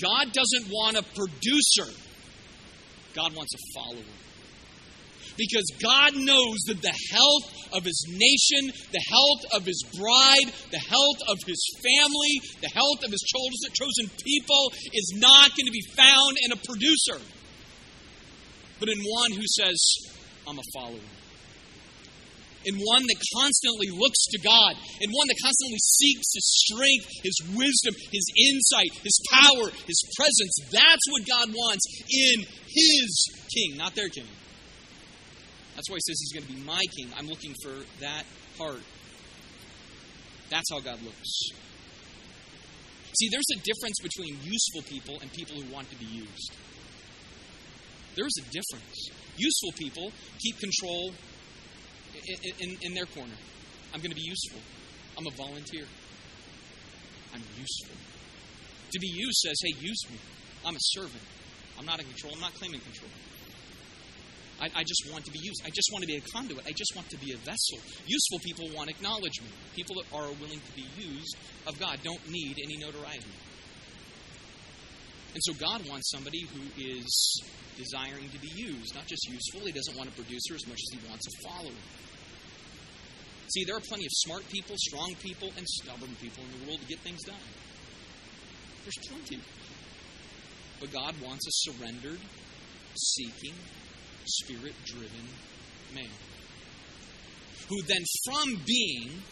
God 0.00 0.32
doesn't 0.32 0.72
want 0.72 0.96
a 0.96 1.02
producer, 1.02 1.92
God 3.14 3.36
wants 3.36 3.52
a 3.52 3.60
follower 3.78 4.19
because 5.40 5.72
God 5.80 6.12
knows 6.20 6.68
that 6.68 6.84
the 6.84 6.92
health 7.16 7.48
of 7.72 7.80
his 7.88 8.04
nation, 8.12 8.68
the 8.92 9.00
health 9.08 9.42
of 9.56 9.64
his 9.64 9.80
bride, 9.96 10.52
the 10.68 10.84
health 10.84 11.20
of 11.32 11.40
his 11.48 11.64
family, 11.80 12.34
the 12.60 12.68
health 12.68 13.00
of 13.00 13.10
his 13.10 13.24
chosen 13.24 14.12
people 14.20 14.64
is 14.92 15.16
not 15.16 15.56
going 15.56 15.64
to 15.64 15.72
be 15.72 15.86
found 15.96 16.36
in 16.44 16.52
a 16.52 16.60
producer, 16.60 17.16
but 18.78 18.92
in 18.92 19.00
one 19.00 19.32
who 19.32 19.48
says, 19.48 19.80
I'm 20.46 20.58
a 20.60 20.68
follower. 20.76 21.08
In 22.66 22.76
one 22.76 23.00
that 23.08 23.16
constantly 23.40 23.88
looks 23.88 24.20
to 24.36 24.38
God, 24.44 24.76
in 25.00 25.08
one 25.08 25.26
that 25.32 25.40
constantly 25.40 25.80
seeks 25.80 26.28
His 26.36 26.48
strength, 26.68 27.08
His 27.24 27.40
wisdom, 27.56 27.96
His 28.12 28.26
insight, 28.36 28.92
His 29.00 29.16
power, 29.32 29.72
His 29.88 30.00
presence. 30.12 30.68
That's 30.68 31.06
what 31.08 31.24
God 31.24 31.48
wants 31.56 31.88
in 32.04 32.44
His 32.68 33.08
king, 33.48 33.78
not 33.78 33.94
their 33.94 34.10
king. 34.10 34.28
That's 35.80 35.88
why 35.88 35.96
he 35.96 36.12
says 36.12 36.20
he's 36.20 36.32
going 36.34 36.46
to 36.46 36.52
be 36.52 36.60
my 36.60 36.84
king. 36.94 37.08
I'm 37.16 37.26
looking 37.26 37.54
for 37.62 37.72
that 38.00 38.24
heart. 38.58 38.82
That's 40.50 40.68
how 40.70 40.80
God 40.80 41.00
looks. 41.00 41.32
See, 43.16 43.28
there's 43.32 43.48
a 43.56 43.60
difference 43.64 43.96
between 44.02 44.36
useful 44.42 44.82
people 44.82 45.16
and 45.22 45.32
people 45.32 45.56
who 45.56 45.72
want 45.72 45.88
to 45.88 45.96
be 45.96 46.04
used. 46.04 46.52
There 48.14 48.26
is 48.26 48.42
a 48.42 48.50
difference. 48.52 49.08
Useful 49.38 49.72
people 49.78 50.12
keep 50.44 50.58
control 50.58 51.14
in, 52.28 52.52
in, 52.68 52.76
in 52.82 52.92
their 52.92 53.06
corner. 53.06 53.32
I'm 53.94 54.00
going 54.00 54.10
to 54.10 54.20
be 54.20 54.28
useful. 54.28 54.60
I'm 55.16 55.26
a 55.26 55.34
volunteer. 55.34 55.86
I'm 57.32 57.42
useful. 57.56 57.96
To 58.92 58.98
be 58.98 59.08
used 59.08 59.38
says, 59.38 59.58
hey, 59.64 59.80
use 59.80 60.02
me. 60.10 60.18
I'm 60.62 60.76
a 60.76 60.84
servant. 60.92 61.24
I'm 61.78 61.86
not 61.86 62.00
in 62.00 62.04
control. 62.04 62.34
I'm 62.34 62.40
not 62.40 62.52
claiming 62.52 62.80
control. 62.80 63.08
I, 64.60 64.68
I, 64.76 64.84
just 64.84 65.08
want 65.10 65.24
to 65.24 65.32
be 65.32 65.38
used. 65.38 65.62
I 65.64 65.70
just 65.70 65.88
want 65.92 66.02
to 66.02 66.06
be 66.06 66.16
a 66.16 66.20
conduit. 66.20 66.66
I 66.66 66.72
just 66.72 66.94
want 66.94 67.08
to 67.10 67.16
be 67.18 67.32
a 67.32 67.38
vessel. 67.38 67.78
Useful 68.06 68.38
people 68.40 68.68
want 68.76 68.90
acknowledgement. 68.90 69.52
People 69.74 69.96
that 69.96 70.06
are 70.14 70.28
willing 70.40 70.60
to 70.60 70.72
be 70.76 70.84
used 70.96 71.36
of 71.66 71.78
God 71.78 71.98
don't 72.02 72.20
need 72.28 72.58
any 72.62 72.76
notoriety. 72.76 73.24
And 75.32 75.42
so 75.44 75.54
God 75.54 75.88
wants 75.88 76.10
somebody 76.10 76.40
who 76.52 76.60
is 76.76 77.42
desiring 77.76 78.28
to 78.30 78.38
be 78.38 78.50
used, 78.54 78.94
not 78.94 79.06
just 79.06 79.26
useful. 79.28 79.60
He 79.64 79.72
doesn't 79.72 79.96
want 79.96 80.08
a 80.08 80.12
producer 80.12 80.54
as 80.54 80.66
much 80.66 80.78
as 80.78 80.98
he 80.98 81.08
wants 81.08 81.24
a 81.26 81.48
follower. 81.48 81.80
See, 83.54 83.64
there 83.64 83.76
are 83.76 83.80
plenty 83.88 84.06
of 84.06 84.12
smart 84.12 84.48
people, 84.48 84.76
strong 84.78 85.14
people, 85.22 85.50
and 85.56 85.66
stubborn 85.66 86.14
people 86.20 86.44
in 86.44 86.60
the 86.60 86.66
world 86.66 86.80
to 86.80 86.86
get 86.86 86.98
things 87.00 87.22
done. 87.24 87.36
There's 88.84 89.08
plenty. 89.08 89.40
But 90.80 90.92
God 90.92 91.14
wants 91.22 91.46
a 91.46 91.50
surrendered, 91.70 92.20
seeking, 92.94 93.54
spirit 94.30 94.74
driven 94.84 95.26
man. 95.94 96.08
Who 97.68 97.82
then, 97.86 98.02
from 98.24 98.62
being 98.66 99.22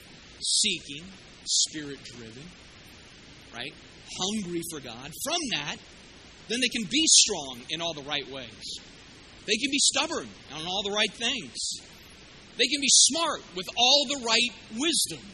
seeking, 0.41 1.05
spirit 1.45 1.99
driven, 2.05 2.45
right, 3.55 3.73
hungry 4.19 4.63
for 4.71 4.81
God, 4.81 5.11
from 5.25 5.41
that, 5.53 5.77
then 6.49 6.61
they 6.61 6.69
can 6.69 6.85
be 6.91 7.05
strong 7.07 7.61
in 7.71 7.81
all 7.81 7.95
the 7.95 8.03
right 8.03 8.29
ways. 8.31 8.79
They 9.47 9.57
can 9.57 9.71
be 9.71 9.79
stubborn 9.79 10.29
on 10.55 10.67
all 10.67 10.83
the 10.83 10.93
right 10.93 11.13
things. 11.13 11.57
They 12.59 12.67
can 12.67 12.81
be 12.81 12.91
smart 12.91 13.43
with 13.57 13.67
all 13.77 14.07
the 14.09 14.25
right 14.25 14.51
wisdom. 14.79 15.27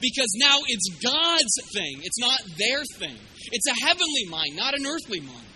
Because 0.00 0.32
now 0.36 0.56
it's 0.66 1.02
God's 1.02 1.72
thing, 1.74 2.00
it's 2.02 2.18
not 2.18 2.40
their 2.56 2.82
thing. 2.98 3.18
It's 3.52 3.66
a 3.66 3.86
heavenly 3.86 4.24
mind, 4.30 4.56
not 4.56 4.74
an 4.74 4.86
earthly 4.86 5.20
mind. 5.20 5.49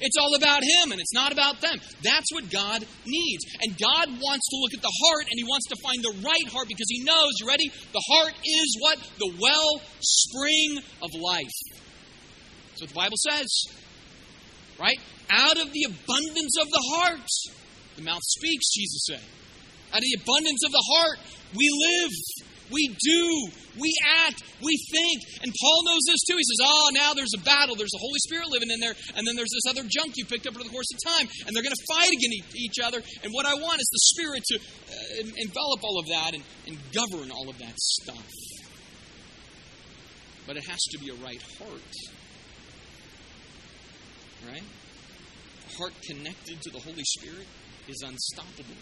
It's 0.00 0.16
all 0.16 0.34
about 0.34 0.62
Him 0.64 0.92
and 0.92 1.00
it's 1.00 1.12
not 1.12 1.32
about 1.32 1.60
them. 1.60 1.78
That's 2.02 2.32
what 2.32 2.50
God 2.50 2.84
needs. 3.06 3.44
And 3.60 3.76
God 3.78 4.08
wants 4.08 4.48
to 4.48 4.56
look 4.56 4.74
at 4.74 4.82
the 4.82 4.96
heart 5.04 5.26
and 5.28 5.36
He 5.36 5.44
wants 5.44 5.68
to 5.68 5.76
find 5.82 6.02
the 6.02 6.16
right 6.24 6.48
heart 6.52 6.68
because 6.68 6.88
He 6.88 7.04
knows, 7.04 7.32
you 7.40 7.46
ready? 7.46 7.68
The 7.92 8.04
heart 8.08 8.34
is 8.44 8.76
what? 8.80 8.98
The 9.18 9.32
well 9.38 9.80
spring 10.00 10.78
of 11.02 11.10
life. 11.14 11.56
That's 12.70 12.82
what 12.82 12.88
the 12.88 12.94
Bible 12.94 13.18
says. 13.30 13.48
Right? 14.80 14.98
Out 15.30 15.58
of 15.60 15.72
the 15.72 15.84
abundance 15.84 16.56
of 16.60 16.68
the 16.68 16.84
heart, 16.96 17.28
the 17.96 18.02
mouth 18.02 18.22
speaks, 18.22 18.72
Jesus 18.72 19.04
said. 19.06 19.22
Out 19.92 19.98
of 19.98 20.04
the 20.04 20.18
abundance 20.22 20.62
of 20.64 20.72
the 20.72 20.84
heart, 20.96 21.18
we 21.54 21.68
live. 21.68 22.12
We 22.70 22.96
do. 23.02 23.50
We 23.78 23.94
act. 24.26 24.42
We 24.62 24.78
think. 24.90 25.22
And 25.42 25.52
Paul 25.60 25.84
knows 25.84 26.02
this 26.06 26.22
too. 26.28 26.36
He 26.36 26.44
says, 26.44 26.62
Oh, 26.62 26.90
now 26.94 27.14
there's 27.14 27.34
a 27.36 27.42
battle. 27.42 27.74
There's 27.74 27.90
the 27.90 28.00
Holy 28.00 28.18
Spirit 28.20 28.48
living 28.50 28.70
in 28.70 28.80
there. 28.80 28.94
And 29.16 29.26
then 29.26 29.36
there's 29.36 29.50
this 29.50 29.70
other 29.70 29.86
junk 29.88 30.14
you 30.16 30.24
picked 30.24 30.46
up 30.46 30.54
over 30.54 30.64
the 30.64 30.70
course 30.70 30.90
of 30.94 30.98
time. 31.02 31.28
And 31.46 31.54
they're 31.54 31.62
going 31.62 31.74
to 31.74 31.86
fight 31.90 32.10
against 32.10 32.56
each 32.56 32.78
other. 32.82 33.02
And 33.22 33.32
what 33.32 33.46
I 33.46 33.54
want 33.54 33.80
is 33.80 33.88
the 33.90 34.04
Spirit 34.14 34.42
to 34.44 34.56
uh, 34.56 35.42
envelop 35.42 35.82
all 35.82 35.98
of 35.98 36.06
that 36.06 36.34
and, 36.34 36.44
and 36.66 36.78
govern 36.94 37.30
all 37.30 37.48
of 37.48 37.58
that 37.58 37.78
stuff. 37.78 38.26
But 40.46 40.56
it 40.56 40.64
has 40.68 40.80
to 40.90 40.98
be 40.98 41.10
a 41.10 41.14
right 41.14 41.42
heart. 41.58 41.94
Right? 44.46 44.64
A 45.68 45.76
heart 45.76 45.92
connected 46.02 46.60
to 46.62 46.70
the 46.70 46.80
Holy 46.80 47.04
Spirit 47.04 47.46
is 47.88 48.02
unstoppable. 48.02 48.78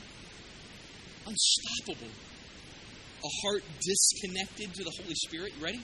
Unstoppable 1.27 2.13
a 3.25 3.31
heart 3.43 3.63
disconnected 3.81 4.75
to 4.75 4.85
the 4.85 4.93
Holy 5.03 5.15
Spirit, 5.15 5.53
you 5.59 5.65
ready? 5.65 5.81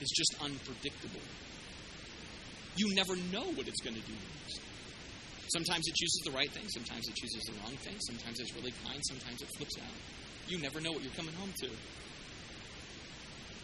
Is 0.00 0.10
just 0.10 0.42
unpredictable. 0.42 1.20
You 2.76 2.94
never 2.94 3.16
know 3.32 3.44
what 3.54 3.68
it's 3.68 3.80
going 3.80 3.94
to 3.94 4.02
do 4.02 4.12
next. 4.12 4.60
Sometimes 5.52 5.86
it 5.86 5.94
chooses 5.94 6.22
the 6.24 6.32
right 6.32 6.50
thing, 6.50 6.64
sometimes 6.68 7.06
it 7.06 7.14
chooses 7.14 7.42
the 7.46 7.52
wrong 7.62 7.76
thing, 7.76 7.94
sometimes 8.00 8.40
it's 8.40 8.52
really 8.56 8.72
kind, 8.84 9.00
sometimes 9.06 9.40
it 9.40 9.48
flips 9.56 9.78
out. 9.78 9.94
You 10.48 10.58
never 10.58 10.80
know 10.80 10.90
what 10.92 11.02
you're 11.02 11.12
coming 11.12 11.34
home 11.34 11.52
to. 11.62 11.68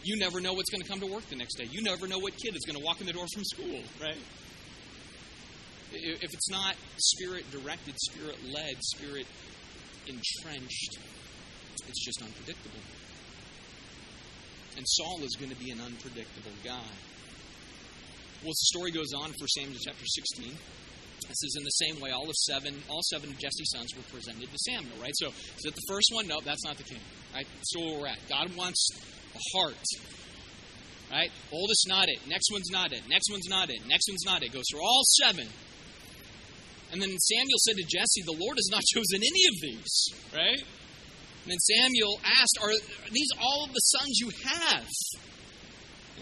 You 0.02 0.18
never 0.18 0.40
know 0.40 0.52
what's 0.52 0.70
going 0.70 0.82
to 0.82 0.88
come 0.88 1.00
to 1.00 1.06
work 1.06 1.28
the 1.28 1.36
next 1.36 1.56
day. 1.56 1.66
You 1.70 1.82
never 1.82 2.06
know 2.06 2.18
what 2.18 2.36
kid 2.36 2.54
is 2.54 2.62
going 2.64 2.78
to 2.78 2.84
walk 2.84 3.00
in 3.00 3.06
the 3.06 3.12
door 3.12 3.26
from 3.34 3.44
school, 3.44 3.82
right? 4.00 4.16
If 5.92 6.32
it's 6.32 6.50
not 6.50 6.76
spirit 6.96 7.50
directed, 7.50 7.94
spirit 7.98 8.38
led, 8.44 8.74
spirit 8.80 9.26
entrenched, 10.06 10.98
it's 11.88 12.04
just 12.04 12.22
unpredictable. 12.22 12.80
And 14.76 14.84
Saul 14.86 15.22
is 15.24 15.36
going 15.36 15.50
to 15.50 15.58
be 15.58 15.70
an 15.70 15.80
unpredictable 15.80 16.56
guy. 16.64 16.92
Well, 18.42 18.56
the 18.56 18.68
story 18.72 18.90
goes 18.90 19.12
on 19.12 19.32
for 19.32 19.46
Samuel 19.48 19.78
chapter 19.84 20.06
16. 20.06 20.56
This 21.28 21.42
is 21.44 21.56
in 21.58 21.64
the 21.64 21.70
same 21.70 22.00
way 22.00 22.10
all 22.10 22.28
of 22.28 22.34
seven, 22.34 22.74
all 22.88 23.02
seven 23.02 23.30
of 23.30 23.38
Jesse's 23.38 23.70
sons 23.70 23.94
were 23.94 24.02
presented 24.10 24.50
to 24.50 24.58
Samuel, 24.66 24.96
right? 25.00 25.12
So 25.14 25.28
is 25.28 25.64
it 25.64 25.74
the 25.74 25.86
first 25.86 26.10
one? 26.12 26.26
No, 26.26 26.40
that's 26.40 26.64
not 26.64 26.76
the 26.76 26.84
king. 26.84 27.00
Right? 27.34 27.46
That's 27.54 27.76
where 27.76 28.00
we're 28.00 28.06
at. 28.06 28.18
God 28.28 28.56
wants 28.56 28.88
a 29.34 29.58
heart. 29.58 29.76
Right? 31.10 31.30
Oldest 31.52 31.86
not 31.88 32.08
it. 32.08 32.26
Next 32.26 32.50
one's 32.50 32.70
not 32.70 32.92
it. 32.92 33.02
Next 33.08 33.30
one's 33.30 33.48
not 33.48 33.68
it. 33.70 33.86
Next 33.86 34.08
one's 34.08 34.24
not 34.24 34.42
it. 34.42 34.52
Goes 34.52 34.64
through 34.70 34.82
all 34.82 35.02
seven. 35.22 35.46
And 36.92 37.00
then 37.00 37.10
Samuel 37.18 37.58
said 37.62 37.76
to 37.76 37.84
Jesse, 37.84 38.22
The 38.24 38.38
Lord 38.40 38.56
has 38.56 38.68
not 38.70 38.82
chosen 38.94 39.20
any 39.22 39.44
of 39.52 39.56
these, 39.60 40.08
right? 40.34 40.62
And 41.44 41.52
then 41.52 41.58
Samuel 41.58 42.20
asked, 42.24 42.58
Are 42.60 42.72
these 43.10 43.28
all 43.40 43.66
the 43.66 43.80
sons 43.80 44.18
you 44.20 44.30
have? 44.44 44.88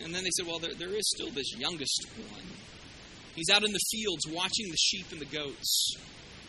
And 0.04 0.14
then 0.14 0.22
they 0.22 0.31
said, 0.37 0.46
Well, 0.46 0.59
there, 0.59 0.74
there 0.74 0.94
is 0.94 1.09
still 1.14 1.31
this 1.31 1.54
youngest 1.57 2.07
one. 2.16 2.46
He's 3.35 3.50
out 3.50 3.64
in 3.64 3.72
the 3.72 3.81
fields 3.90 4.26
watching 4.31 4.68
the 4.70 4.76
sheep 4.76 5.07
and 5.12 5.20
the 5.20 5.26
goats. 5.26 5.96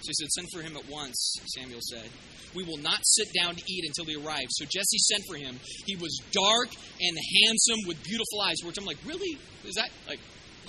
So 0.01 0.07
he 0.07 0.13
said, 0.13 0.29
Send 0.29 0.47
for 0.53 0.61
him 0.61 0.77
at 0.77 0.87
once, 0.89 1.35
Samuel 1.57 1.81
said. 1.81 2.09
We 2.55 2.63
will 2.63 2.77
not 2.77 2.99
sit 3.03 3.27
down 3.33 3.55
to 3.55 3.63
eat 3.67 3.85
until 3.85 4.05
he 4.05 4.15
arrives. 4.15 4.49
So 4.57 4.65
Jesse 4.65 4.97
sent 4.97 5.23
for 5.29 5.35
him. 5.35 5.59
He 5.85 5.95
was 5.95 6.17
dark 6.31 6.69
and 6.99 7.17
handsome 7.45 7.79
with 7.85 8.01
beautiful 8.03 8.41
eyes. 8.41 8.57
Which 8.63 8.77
I'm 8.77 8.85
like, 8.85 8.97
really? 9.05 9.37
Is 9.65 9.75
that 9.75 9.89
like, 10.07 10.19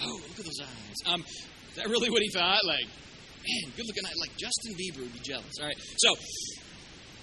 oh, 0.01 0.21
look 0.29 0.39
at 0.39 0.45
those 0.45 0.61
eyes? 0.61 0.97
Um, 1.07 1.25
is 1.25 1.77
that 1.77 1.89
really 1.89 2.11
what 2.11 2.21
he 2.21 2.29
thought? 2.29 2.65
Like, 2.65 2.85
man, 2.85 3.73
good 3.77 3.87
looking. 3.87 4.05
Like 4.05 4.37
Justin 4.37 4.75
Bieber 4.75 5.01
would 5.01 5.13
be 5.13 5.21
jealous. 5.21 5.55
All 5.61 5.67
right. 5.67 5.79
So 5.97 6.17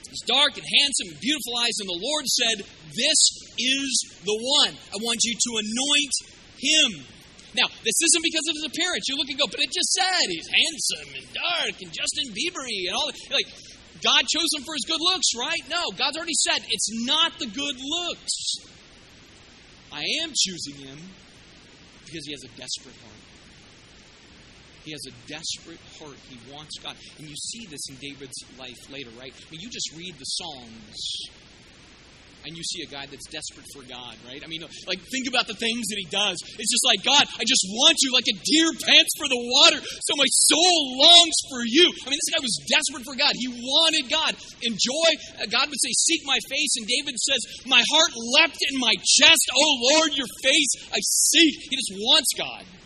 He's 0.10 0.24
dark 0.24 0.56
and 0.56 0.64
handsome 0.64 1.14
and 1.14 1.20
beautiful 1.20 1.54
eyes, 1.60 1.76
and 1.80 1.90
the 1.90 2.00
Lord 2.00 2.26
said, 2.28 2.58
This 2.96 3.20
is 3.60 3.92
the 4.24 4.38
one. 4.64 4.74
I 4.74 4.98
want 5.04 5.20
you 5.24 5.36
to 5.36 5.52
anoint 5.60 6.16
him. 6.58 6.90
Now, 7.56 7.68
this 7.84 7.98
isn't 7.98 8.24
because 8.24 8.46
of 8.48 8.56
his 8.56 8.68
appearance. 8.70 9.08
You 9.08 9.18
look 9.18 9.30
and 9.30 9.40
go, 9.40 9.50
but 9.50 9.60
it 9.60 9.72
just 9.72 9.92
said 9.92 10.26
he's 10.30 10.48
handsome 10.48 11.10
and 11.16 11.28
dark 11.34 11.76
and 11.82 11.90
Justin 11.92 12.32
Biebery 12.32 12.88
and 12.88 12.96
all 12.96 13.08
that. 13.08 13.18
Like, 13.34 13.50
God 14.04 14.24
chose 14.30 14.52
him 14.56 14.64
for 14.64 14.76
his 14.78 14.86
good 14.86 15.02
looks, 15.02 15.34
right? 15.36 15.64
No, 15.70 15.90
God's 15.98 16.18
already 16.18 16.38
said 16.38 16.62
it's 16.70 16.90
not 17.06 17.40
the 17.40 17.48
good 17.48 17.78
looks. 17.82 18.62
I 19.92 20.04
am 20.22 20.32
choosing 20.38 20.86
him 20.86 21.00
because 22.06 22.26
he 22.26 22.32
has 22.32 22.44
a 22.44 22.52
desperate 22.60 22.96
heart. 23.02 23.37
He 24.88 24.96
has 24.96 25.04
a 25.04 25.16
desperate 25.28 25.84
heart. 26.00 26.16
He 26.32 26.40
wants 26.48 26.80
God. 26.80 26.96
And 27.20 27.28
you 27.28 27.36
see 27.36 27.68
this 27.68 27.92
in 27.92 28.00
David's 28.00 28.40
life 28.56 28.80
later, 28.88 29.12
right? 29.20 29.36
I 29.36 29.48
mean, 29.52 29.60
you 29.60 29.68
just 29.68 29.92
read 29.92 30.16
the 30.16 30.24
Psalms 30.24 31.04
and 32.48 32.56
you 32.56 32.64
see 32.64 32.88
a 32.88 32.88
guy 32.88 33.04
that's 33.04 33.28
desperate 33.28 33.68
for 33.76 33.84
God, 33.84 34.16
right? 34.24 34.40
I 34.40 34.48
mean, 34.48 34.64
like, 34.88 35.04
think 35.12 35.28
about 35.28 35.52
the 35.52 35.60
things 35.60 35.92
that 35.92 36.00
he 36.00 36.08
does. 36.08 36.40
It's 36.56 36.72
just 36.72 36.88
like, 36.88 37.04
God, 37.04 37.28
I 37.36 37.44
just 37.44 37.68
want 37.68 38.00
you 38.00 38.16
like 38.16 38.32
a 38.32 38.38
deer 38.40 38.72
pants 38.88 39.12
for 39.20 39.28
the 39.28 39.36
water, 39.36 39.84
so 39.84 40.16
my 40.16 40.32
soul 40.48 41.04
longs 41.04 41.36
for 41.52 41.68
you. 41.68 41.92
I 41.92 42.08
mean, 42.08 42.16
this 42.16 42.32
guy 42.32 42.40
was 42.40 42.56
desperate 42.64 43.04
for 43.04 43.20
God. 43.20 43.36
He 43.36 43.52
wanted 43.52 44.08
God. 44.08 44.40
Enjoy, 44.64 45.10
uh, 45.44 45.52
God 45.52 45.68
would 45.68 45.82
say, 45.84 45.92
Seek 45.92 46.24
my 46.24 46.40
face. 46.48 46.80
And 46.80 46.88
David 46.88 47.20
says, 47.20 47.68
My 47.68 47.84
heart 47.92 48.16
leapt 48.16 48.64
in 48.72 48.80
my 48.80 48.96
chest. 49.04 49.44
Oh, 49.52 49.72
Lord, 50.00 50.16
your 50.16 50.32
face 50.40 50.72
I 50.96 51.04
seek. 51.04 51.68
He 51.68 51.76
just 51.76 51.92
wants 52.00 52.32
God. 52.40 52.77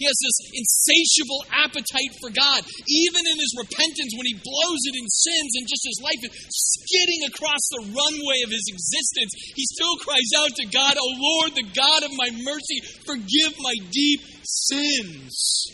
He 0.00 0.08
has 0.08 0.16
this 0.16 0.40
insatiable 0.56 1.44
appetite 1.52 2.12
for 2.24 2.32
God. 2.32 2.64
Even 2.88 3.28
in 3.28 3.36
his 3.36 3.52
repentance, 3.52 4.16
when 4.16 4.24
he 4.24 4.40
blows 4.40 4.82
it 4.88 4.96
in 4.96 5.04
sins 5.12 5.52
and 5.60 5.68
just 5.68 5.84
his 5.84 6.00
life 6.00 6.22
is 6.24 6.32
skidding 6.48 7.28
across 7.28 7.60
the 7.68 7.84
runway 7.92 8.40
of 8.40 8.48
his 8.48 8.64
existence, 8.64 9.32
he 9.52 9.64
still 9.68 10.00
cries 10.00 10.32
out 10.40 10.56
to 10.56 10.64
God, 10.72 10.96
Oh 10.96 11.12
Lord, 11.20 11.52
the 11.52 11.68
God 11.76 12.08
of 12.08 12.16
my 12.16 12.32
mercy, 12.32 12.80
forgive 13.04 13.52
my 13.60 13.76
deep 13.92 14.20
sins. 14.40 15.68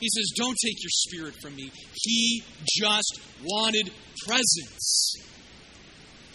He 0.00 0.08
says, 0.12 0.28
Don't 0.36 0.56
take 0.60 0.76
your 0.84 0.92
spirit 0.92 1.34
from 1.40 1.56
me. 1.56 1.72
He 1.96 2.44
just 2.76 3.20
wanted 3.42 3.90
presence. 4.28 5.27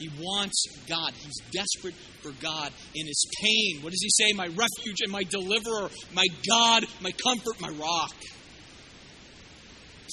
He 0.04 0.10
wants 0.20 0.66
God. 0.90 1.14
He's 1.14 1.40
desperate 1.54 1.96
for 2.22 2.32
God 2.42 2.74
in 2.94 3.08
his 3.08 3.26
pain. 3.42 3.82
What 3.82 3.92
does 3.92 4.02
he 4.02 4.10
say? 4.10 4.34
My 4.36 4.48
refuge 4.48 5.00
and 5.02 5.12
my 5.12 5.24
deliverer, 5.24 5.90
my 6.14 6.26
God, 6.46 6.84
my 7.00 7.12
comfort, 7.12 7.62
my 7.62 7.70
rock. 7.70 8.14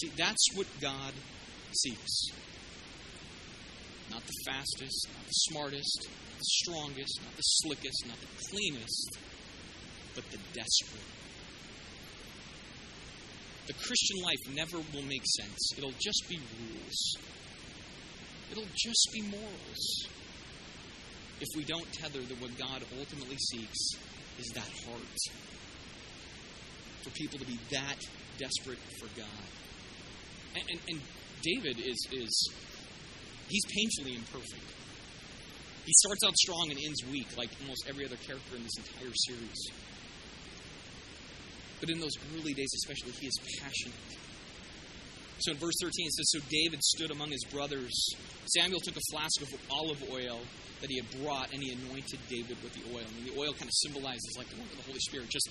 See, 0.00 0.12
that's 0.16 0.46
what 0.55 0.68
God 0.81 1.12
seeks. 1.72 2.26
Not 4.11 4.22
the 4.24 4.33
fastest, 4.46 5.09
not 5.12 5.26
the 5.26 5.33
smartest, 5.33 6.07
not 6.07 6.38
the 6.38 6.44
strongest, 6.44 7.20
not 7.24 7.37
the 7.37 7.42
slickest, 7.42 8.07
not 8.07 8.20
the 8.20 8.48
cleanest, 8.48 9.18
but 10.14 10.24
the 10.31 10.38
desperate. 10.55 11.03
The 13.66 13.72
Christian 13.72 14.22
life 14.22 14.55
never 14.55 14.79
will 14.94 15.07
make 15.07 15.24
sense. 15.37 15.72
It'll 15.76 15.94
just 15.98 16.29
be 16.29 16.38
rules. 16.38 17.16
It'll 18.51 18.65
just 18.75 19.09
be 19.13 19.23
morals. 19.23 20.09
If 21.41 21.49
we 21.57 21.65
don't 21.65 21.91
tether 21.93 22.21
that 22.21 22.41
what 22.41 22.57
God 22.59 22.83
ultimately 22.99 23.37
seeks 23.37 23.79
is 24.39 24.47
that 24.55 24.69
heart. 24.87 25.19
For 27.03 27.11
people 27.11 27.39
to 27.39 27.47
be 27.47 27.59
that 27.71 27.97
desperate 28.39 28.79
for 28.99 29.07
God. 29.17 29.49
And, 30.55 30.65
and, 30.69 30.81
and 30.89 31.01
David 31.43 31.79
is, 31.79 31.97
is, 32.13 32.53
he's 33.49 33.65
painfully 33.67 34.17
imperfect. 34.17 34.69
He 35.87 35.93
starts 36.05 36.25
out 36.27 36.37
strong 36.37 36.71
and 36.71 36.79
ends 36.85 37.03
weak, 37.11 37.37
like 37.39 37.51
almost 37.63 37.87
every 37.89 38.05
other 38.05 38.17
character 38.17 38.57
in 38.57 38.63
this 38.63 38.77
entire 38.77 39.13
series. 39.15 39.71
But 41.81 41.89
in 41.89 42.01
those 42.01 42.13
early 42.37 42.53
days, 42.53 42.69
especially, 42.85 43.13
he 43.13 43.27
is 43.27 43.35
passionate. 43.61 44.30
So 45.40 45.53
in 45.53 45.59
verse 45.59 45.74
13, 45.81 46.07
it 46.07 46.12
says 46.12 46.31
So 46.31 46.40
David 46.50 46.83
stood 46.85 47.11
among 47.11 47.31
his 47.31 47.44
brothers. 47.44 47.94
Samuel 48.46 48.81
took 48.81 48.96
a 48.96 49.07
flask 49.11 49.40
of 49.40 49.48
olive 49.70 50.03
oil 50.11 50.40
that 50.81 50.90
he 50.90 50.96
had 50.96 51.09
brought 51.22 51.53
and 51.53 51.62
he 51.62 51.72
anointed 51.72 52.20
David 52.29 52.57
with 52.62 52.72
the 52.74 52.85
oil. 52.92 53.05
And 53.05 53.26
the 53.26 53.38
oil 53.38 53.53
kind 53.53 53.68
of 53.68 53.74
symbolizes 53.74 54.35
like 54.37 54.48
the 54.48 54.57
work 54.57 54.70
of 54.70 54.76
the 54.79 54.85
Holy 54.85 55.00
Spirit, 55.00 55.29
just 55.29 55.48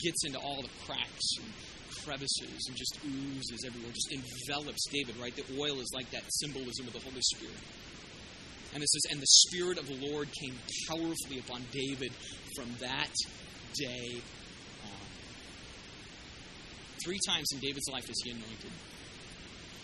gets 0.00 0.24
into 0.24 0.38
all 0.38 0.60
the 0.62 0.72
cracks 0.84 1.28
and 1.40 1.48
crevices 2.04 2.68
and 2.68 2.76
just 2.76 2.98
oozes 3.04 3.64
everywhere, 3.66 3.92
just 3.92 4.12
envelops 4.12 4.88
David, 4.90 5.16
right? 5.16 5.34
The 5.34 5.44
oil 5.58 5.80
is 5.80 5.90
like 5.94 6.10
that 6.10 6.24
symbolism 6.40 6.86
of 6.86 6.92
the 6.92 7.00
Holy 7.00 7.20
Spirit. 7.36 7.60
And 8.72 8.82
it 8.82 8.88
says, 8.88 9.02
And 9.10 9.20
the 9.20 9.32
Spirit 9.48 9.78
of 9.78 9.86
the 9.86 9.98
Lord 10.10 10.28
came 10.32 10.54
powerfully 10.88 11.40
upon 11.40 11.62
David 11.72 12.12
from 12.56 12.68
that 12.80 13.12
day 13.74 14.20
on. 14.84 15.06
Three 17.04 17.18
times 17.26 17.48
in 17.52 17.60
David's 17.60 17.88
life 17.90 18.08
is 18.08 18.20
he 18.24 18.30
anointed. 18.30 18.72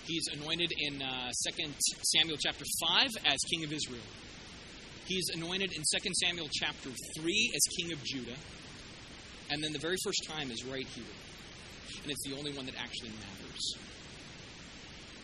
He's 0.07 0.29
anointed 0.33 0.73
in 0.79 1.03
uh, 1.03 1.33
2 1.57 1.67
Samuel 2.15 2.37
chapter 2.39 2.65
5 2.81 3.09
as 3.27 3.39
king 3.51 3.65
of 3.65 3.73
Israel. 3.73 4.07
He's 5.07 5.29
anointed 5.35 5.73
in 5.73 5.83
2 5.83 6.11
Samuel 6.23 6.49
chapter 6.53 6.91
3 7.19 7.53
as 7.55 7.61
king 7.77 7.93
of 7.93 8.03
Judah. 8.05 8.37
And 9.51 9.63
then 9.63 9.73
the 9.73 9.81
very 9.81 9.97
first 10.05 10.25
time 10.29 10.51
is 10.51 10.65
right 10.65 10.87
here. 10.87 11.05
And 12.03 12.13
it's 12.13 12.23
the 12.25 12.37
only 12.37 12.53
one 12.53 12.67
that 12.67 12.77
actually 12.79 13.11
matters. 13.11 13.77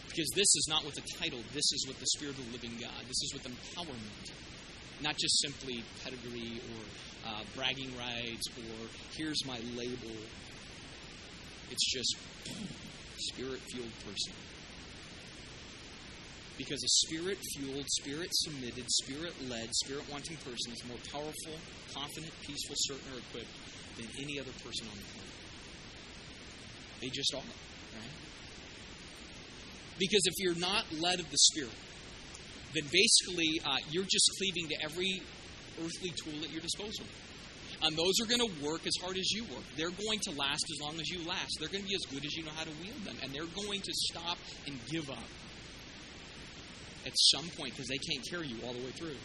Because 0.09 0.29
this 0.35 0.51
is 0.55 0.67
not 0.69 0.85
with 0.85 0.95
the 0.95 1.03
title, 1.19 1.41
this 1.55 1.73
is 1.73 1.87
with 1.87 1.99
the 2.01 2.07
Spirit 2.07 2.37
of 2.39 2.47
the 2.47 2.53
living 2.53 2.77
God. 2.81 3.07
This 3.07 3.23
is 3.23 3.35
with 3.35 3.45
empowerment. 3.45 4.33
Not 5.01 5.17
just 5.17 5.41
simply 5.43 5.85
pedigree 6.03 6.61
or 6.61 7.31
uh, 7.31 7.43
bragging 7.55 7.97
rights 7.97 8.47
or 8.59 8.89
here's 9.17 9.47
my 9.47 9.59
label. 9.77 10.17
It's 11.71 11.93
just 11.93 12.17
spirit 13.17 13.61
fueled 13.71 13.93
person. 14.05 14.35
Because 16.59 16.83
a 16.85 16.89
spirit 17.07 17.39
fueled, 17.55 17.87
spirit 17.89 18.29
submitted, 18.33 18.85
spirit 18.91 19.35
led, 19.49 19.69
spirit 19.85 20.05
wanting 20.11 20.37
person 20.37 20.73
is 20.73 20.85
more 20.87 20.99
powerful, 21.11 21.59
confident, 21.95 22.33
peaceful, 22.43 22.77
certain, 22.79 23.15
or 23.15 23.19
equipped 23.19 23.51
than 23.97 24.07
any 24.21 24.39
other 24.39 24.53
person 24.65 24.87
on 24.89 24.97
the 24.97 25.05
planet. 25.05 25.33
They 27.01 27.09
just 27.09 27.35
are, 27.35 27.39
right? 27.39 28.17
Because 29.99 30.23
if 30.25 30.35
you're 30.39 30.59
not 30.59 30.85
led 31.01 31.21
of 31.21 31.31
the 31.31 31.39
Spirit, 31.39 31.75
then 32.75 32.85
basically 32.93 33.61
uh, 33.65 33.77
you're 33.91 34.05
just 34.05 34.31
cleaving 34.39 34.69
to 34.69 34.85
every 34.85 35.23
earthly 35.83 36.13
tool 36.23 36.43
at 36.43 36.51
your 36.51 36.61
disposal. 36.61 37.05
And 37.83 37.97
those 37.97 38.15
are 38.23 38.27
going 38.27 38.41
to 38.41 38.65
work 38.65 38.87
as 38.87 38.95
hard 39.03 39.19
as 39.19 39.29
you 39.33 39.43
work. 39.45 39.65
They're 39.77 39.91
going 39.91 40.21
to 40.21 40.31
last 40.33 40.65
as 40.71 40.81
long 40.81 41.01
as 41.01 41.09
you 41.09 41.27
last. 41.27 41.57
They're 41.59 41.69
going 41.69 41.83
to 41.83 41.89
be 41.89 41.97
as 41.97 42.07
good 42.13 42.25
as 42.25 42.33
you 42.35 42.45
know 42.45 42.53
how 42.55 42.63
to 42.63 42.71
wield 42.81 43.05
them. 43.05 43.17
And 43.23 43.33
they're 43.33 43.51
going 43.67 43.81
to 43.81 43.93
stop 43.93 44.39
and 44.67 44.79
give 44.89 45.11
up 45.11 45.27
at 47.07 47.13
some 47.35 47.49
point 47.59 47.75
because 47.75 47.89
they 47.89 47.99
can't 47.99 48.25
carry 48.29 48.49
you 48.49 48.57
all 48.67 48.73
the 48.73 48.85
way 48.85 48.93
through. 48.93 49.17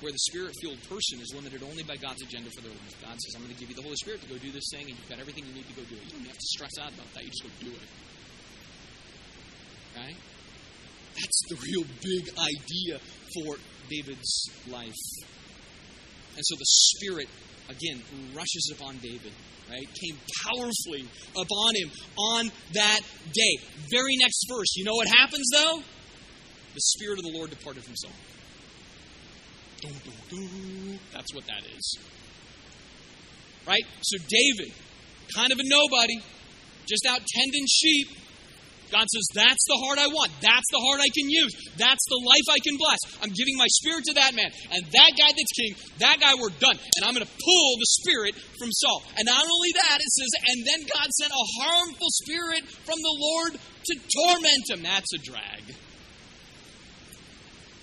Where 0.00 0.10
the 0.10 0.18
spirit 0.18 0.52
filled 0.60 0.82
person 0.88 1.22
is 1.22 1.32
limited 1.34 1.62
only 1.62 1.84
by 1.84 1.94
God's 1.94 2.22
agenda 2.22 2.50
for 2.50 2.62
their 2.62 2.72
life. 2.72 2.94
God 3.00 3.14
says, 3.22 3.34
I'm 3.36 3.42
going 3.42 3.54
to 3.54 3.60
give 3.60 3.70
you 3.70 3.76
the 3.76 3.86
Holy 3.86 3.94
Spirit 3.96 4.20
to 4.22 4.28
go 4.28 4.36
do 4.36 4.50
this 4.50 4.66
thing, 4.72 4.90
and 4.90 4.98
you've 4.98 5.08
got 5.08 5.20
everything 5.20 5.46
you 5.46 5.54
need 5.54 5.68
to 5.68 5.74
go 5.78 5.82
do 5.86 5.94
it. 5.94 6.02
You 6.10 6.18
don't 6.18 6.26
have 6.26 6.42
to 6.42 6.50
stress 6.58 6.74
out 6.82 6.90
about 6.90 7.06
that. 7.14 7.22
You 7.22 7.30
just 7.30 7.44
go 7.44 7.50
do 7.62 7.70
it. 7.70 7.88
Right? 9.94 10.16
That's 11.14 11.42
the 11.48 11.56
real 11.62 11.84
big 12.02 12.34
idea 12.34 12.98
for 13.30 13.56
David's 13.88 14.50
life. 14.66 15.02
And 16.34 16.42
so 16.42 16.56
the 16.56 16.66
Spirit, 16.66 17.28
again, 17.68 18.02
rushes 18.34 18.74
upon 18.74 18.96
David, 18.98 19.32
right? 19.70 19.86
Came 19.86 20.18
powerfully 20.42 21.06
upon 21.36 21.74
him 21.76 21.90
on 22.16 22.50
that 22.72 23.00
day. 23.32 23.58
Very 23.90 24.16
next 24.16 24.46
verse. 24.48 24.74
You 24.74 24.84
know 24.84 24.94
what 24.94 25.08
happens, 25.08 25.46
though? 25.52 25.82
The 26.74 26.80
Spirit 26.80 27.18
of 27.18 27.24
the 27.24 27.32
Lord 27.36 27.50
departed 27.50 27.84
from 27.84 27.96
Saul. 27.96 28.12
That's 31.12 31.34
what 31.34 31.46
that 31.46 31.62
is. 31.76 31.98
Right? 33.66 33.84
So, 34.02 34.18
David, 34.28 34.72
kind 35.34 35.52
of 35.52 35.58
a 35.58 35.66
nobody, 35.66 36.18
just 36.88 37.06
out 37.06 37.20
tending 37.26 37.66
sheep. 37.66 38.08
God 38.90 39.08
says, 39.08 39.24
That's 39.32 39.64
the 39.68 39.78
heart 39.84 39.98
I 39.98 40.08
want. 40.08 40.32
That's 40.44 40.68
the 40.68 40.80
heart 40.80 41.00
I 41.00 41.08
can 41.08 41.28
use. 41.28 41.52
That's 41.80 42.04
the 42.08 42.20
life 42.20 42.46
I 42.52 42.60
can 42.60 42.76
bless. 42.76 43.00
I'm 43.24 43.32
giving 43.32 43.56
my 43.56 43.68
spirit 43.80 44.04
to 44.12 44.14
that 44.20 44.36
man. 44.36 44.52
And 44.68 44.84
that 44.84 45.10
guy 45.16 45.32
that's 45.32 45.54
king, 45.56 45.72
that 46.04 46.20
guy, 46.20 46.36
we're 46.36 46.52
done. 46.60 46.76
And 46.76 47.02
I'm 47.04 47.16
going 47.16 47.24
to 47.24 47.32
pull 47.40 47.68
the 47.80 47.88
spirit 48.04 48.36
from 48.60 48.68
Saul. 48.68 49.02
And 49.16 49.24
not 49.24 49.40
only 49.40 49.72
that, 49.80 49.96
it 49.96 50.12
says, 50.12 50.32
And 50.44 50.58
then 50.68 50.80
God 50.92 51.08
sent 51.08 51.32
a 51.32 51.46
harmful 51.64 52.10
spirit 52.20 52.68
from 52.84 53.00
the 53.00 53.16
Lord 53.16 53.52
to 53.56 53.92
torment 53.96 54.64
him. 54.68 54.82
That's 54.84 55.08
a 55.16 55.20
drag 55.24 55.64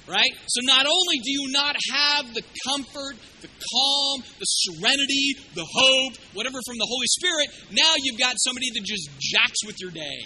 right? 0.10 0.34
So 0.48 0.62
not 0.64 0.86
only 0.86 1.18
do 1.24 1.32
you 1.32 1.52
not 1.52 1.76
have 1.94 2.34
the 2.34 2.42
comfort, 2.66 3.16
the 3.42 3.48
calm, 3.48 4.24
the 4.40 4.46
serenity, 4.46 5.36
the 5.54 5.66
hope, 5.66 6.14
whatever 6.34 6.60
from 6.66 6.78
the 6.78 6.88
Holy 6.90 7.08
Spirit, 7.08 7.48
now 7.72 7.94
you've 7.98 8.20
got 8.20 8.36
somebody 8.40 8.68
that 8.74 8.84
just 8.84 9.10
jacks 9.20 9.64
with 9.66 9.76
your 9.80 9.92
day. 9.92 10.26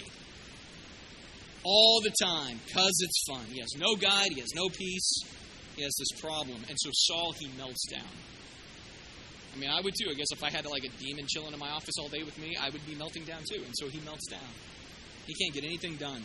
All 1.64 2.00
the 2.02 2.12
time, 2.22 2.60
because 2.66 2.92
it's 3.00 3.24
fun. 3.26 3.46
He 3.50 3.60
has 3.60 3.72
no 3.78 3.96
guide, 3.96 4.32
he 4.32 4.40
has 4.40 4.50
no 4.54 4.68
peace, 4.68 5.10
he 5.76 5.82
has 5.82 5.94
this 5.98 6.20
problem. 6.20 6.60
And 6.68 6.76
so 6.78 6.90
Saul, 6.92 7.32
he 7.38 7.48
melts 7.56 7.86
down. 7.90 8.12
I 9.54 9.58
mean, 9.58 9.70
I 9.70 9.80
would 9.80 9.94
too. 9.94 10.10
I 10.10 10.14
guess 10.14 10.26
if 10.32 10.42
I 10.42 10.50
had 10.50 10.66
like 10.66 10.84
a 10.84 10.90
demon 10.98 11.26
chilling 11.28 11.52
in 11.52 11.58
my 11.58 11.70
office 11.70 11.94
all 12.00 12.08
day 12.08 12.22
with 12.24 12.36
me, 12.38 12.56
I 12.60 12.70
would 12.70 12.84
be 12.86 12.94
melting 12.96 13.24
down 13.24 13.42
too. 13.48 13.62
And 13.62 13.72
so 13.78 13.88
he 13.88 14.00
melts 14.00 14.26
down. 14.28 14.40
He 15.26 15.34
can't 15.34 15.54
get 15.54 15.64
anything 15.64 15.96
done. 15.96 16.22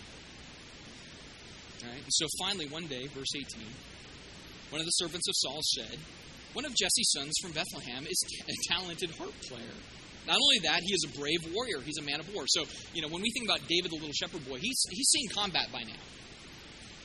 Right? 1.83 2.03
And 2.03 2.13
so 2.13 2.27
finally, 2.39 2.67
one 2.67 2.87
day, 2.87 3.07
verse 3.07 3.33
18, 3.35 3.63
one 4.69 4.81
of 4.81 4.85
the 4.85 4.91
servants 4.91 5.27
of 5.27 5.35
Saul 5.37 5.59
said, 5.63 5.97
one 6.53 6.65
of 6.65 6.75
Jesse's 6.75 7.11
sons 7.11 7.33
from 7.41 7.51
Bethlehem 7.51 8.07
is 8.09 8.19
a 8.47 8.73
talented 8.73 9.11
harp 9.11 9.33
player. 9.47 9.77
Not 10.27 10.37
only 10.41 10.59
that, 10.63 10.81
he 10.83 10.93
is 10.93 11.05
a 11.05 11.17
brave 11.17 11.53
warrior. 11.53 11.81
He's 11.81 11.97
a 11.97 12.03
man 12.03 12.19
of 12.19 12.33
war. 12.33 12.43
So, 12.47 12.65
you 12.93 13.01
know, 13.01 13.07
when 13.07 13.21
we 13.21 13.31
think 13.31 13.45
about 13.45 13.67
David, 13.67 13.91
the 13.91 13.95
little 13.95 14.13
shepherd 14.13 14.47
boy, 14.47 14.57
he's, 14.59 14.81
he's 14.91 15.09
seen 15.09 15.29
combat 15.29 15.71
by 15.71 15.83
now. 15.83 16.01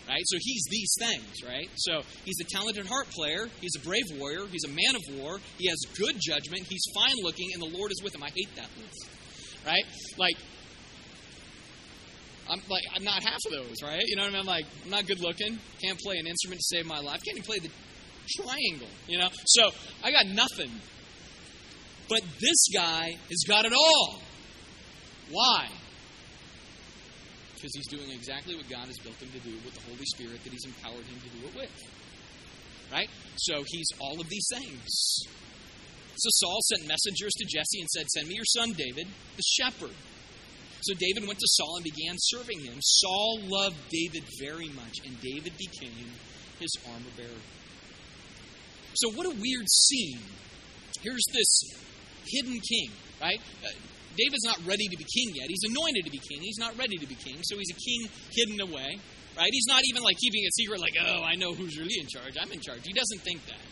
Right? 0.09 0.23
So 0.27 0.37
he's 0.39 0.65
these 0.71 0.95
things, 0.99 1.43
right? 1.47 1.71
So 1.77 2.03
he's 2.27 2.37
a 2.41 2.45
talented 2.45 2.87
harp 2.87 3.09
player. 3.11 3.49
He's 3.61 3.75
a 3.77 3.81
brave 3.81 4.05
warrior. 4.19 4.47
He's 4.51 4.65
a 4.65 4.69
man 4.69 4.97
of 4.97 5.03
war. 5.19 5.41
He 5.57 5.69
has 5.69 5.79
good 5.97 6.17
judgment. 6.21 6.67
He's 6.69 6.85
fine 6.95 7.17
looking, 7.23 7.49
and 7.55 7.63
the 7.63 7.79
Lord 7.79 7.91
is 7.91 8.03
with 8.03 8.15
him. 8.15 8.23
I 8.23 8.29
hate 8.29 8.55
that 8.57 8.69
list. 8.77 9.09
Right? 9.65 9.85
Like, 10.19 10.37
I'm 12.49 12.61
like 12.69 12.83
I'm 12.95 13.05
not 13.05 13.23
half 13.23 13.41
of 13.47 13.53
those, 13.53 13.83
right? 13.83 14.03
You 14.05 14.17
know 14.17 14.23
what 14.23 14.29
I 14.29 14.33
mean? 14.33 14.41
I'm 14.41 14.47
like 14.47 14.67
I'm 14.85 14.91
not 14.91 15.07
good 15.07 15.21
looking, 15.21 15.59
can't 15.83 15.99
play 15.99 16.17
an 16.19 16.27
instrument 16.27 16.61
to 16.61 16.77
save 16.77 16.87
my 16.87 17.01
life, 17.01 17.21
can't 17.25 17.39
even 17.39 17.47
play 17.47 17.59
the 17.59 17.71
triangle, 18.37 18.89
you 19.07 19.19
know. 19.19 19.29
So 19.47 19.71
I 20.03 20.11
got 20.11 20.27
nothing. 20.27 20.71
But 22.09 22.23
this 22.41 22.69
guy 22.75 23.17
has 23.31 23.45
got 23.49 23.65
it 23.65 23.73
all. 23.73 24.21
Why? 25.31 25.69
Because 27.55 27.73
he's 27.75 27.89
doing 27.89 28.11
exactly 28.11 28.55
what 28.57 28.69
God 28.69 28.87
has 28.87 28.99
built 28.99 29.17
him 29.17 29.31
to 29.33 29.39
do 29.39 29.55
with 29.65 29.75
the 29.75 29.81
Holy 29.89 30.05
Spirit 30.05 30.45
that 30.45 30.53
he's 30.53 30.67
empowered 30.67 31.05
him 31.07 31.19
to 31.21 31.29
do 31.39 31.47
it 31.47 31.55
with. 31.57 31.73
Right? 32.93 33.09
So 33.37 33.65
he's 33.67 33.89
all 34.01 34.21
of 34.21 34.29
these 34.29 34.47
things. 34.53 35.25
So 36.17 36.29
Saul 36.31 36.61
sent 36.69 36.87
messengers 36.87 37.33
to 37.39 37.45
Jesse 37.45 37.81
and 37.81 37.89
said, 37.89 38.07
Send 38.11 38.29
me 38.29 38.35
your 38.35 38.45
son 38.45 38.73
David, 38.73 39.09
the 39.37 39.43
shepherd. 39.43 39.97
So 40.85 40.95
David 40.95 41.27
went 41.27 41.39
to 41.39 41.49
Saul 41.49 41.77
and 41.77 41.85
began 41.85 42.17
serving 42.19 42.61
him. 42.61 42.77
Saul 42.81 43.41
loved 43.43 43.77
David 43.91 44.25
very 44.39 44.69
much, 44.69 45.01
and 45.05 45.19
David 45.21 45.53
became 45.57 46.13
his 46.61 46.71
armor 46.93 47.11
bearer. 47.17 47.43
So, 48.95 49.11
what 49.13 49.27
a 49.27 49.31
weird 49.31 49.69
scene. 49.69 50.21
Here's 51.03 51.25
this 51.33 51.61
hidden 52.29 52.61
king, 52.61 52.91
right? 53.21 53.41
Uh, 53.65 53.69
David's 54.17 54.45
not 54.45 54.61
ready 54.67 54.87
to 54.89 54.97
be 54.97 55.05
king 55.05 55.35
yet. 55.35 55.49
He's 55.49 55.65
anointed 55.69 56.05
to 56.05 56.11
be 56.11 56.19
king. 56.19 56.41
He's 56.41 56.59
not 56.59 56.77
ready 56.79 56.97
to 56.99 57.07
be 57.07 57.15
king. 57.15 57.39
So 57.43 57.57
he's 57.57 57.71
a 57.71 57.81
king 57.81 58.09
hidden 58.31 58.61
away, 58.61 58.99
right? 59.37 59.51
He's 59.51 59.67
not 59.67 59.83
even 59.89 60.03
like 60.03 60.17
keeping 60.19 60.45
a 60.47 60.53
secret, 60.53 60.81
like, 60.81 60.95
oh, 61.01 61.23
I 61.23 61.35
know 61.35 61.53
who's 61.53 61.77
really 61.79 61.99
in 61.99 62.07
charge. 62.07 62.37
I'm 62.41 62.53
in 62.53 62.61
charge. 62.61 62.81
He 62.85 62.93
doesn't 62.93 63.23
think 63.23 63.45
that. 63.47 63.65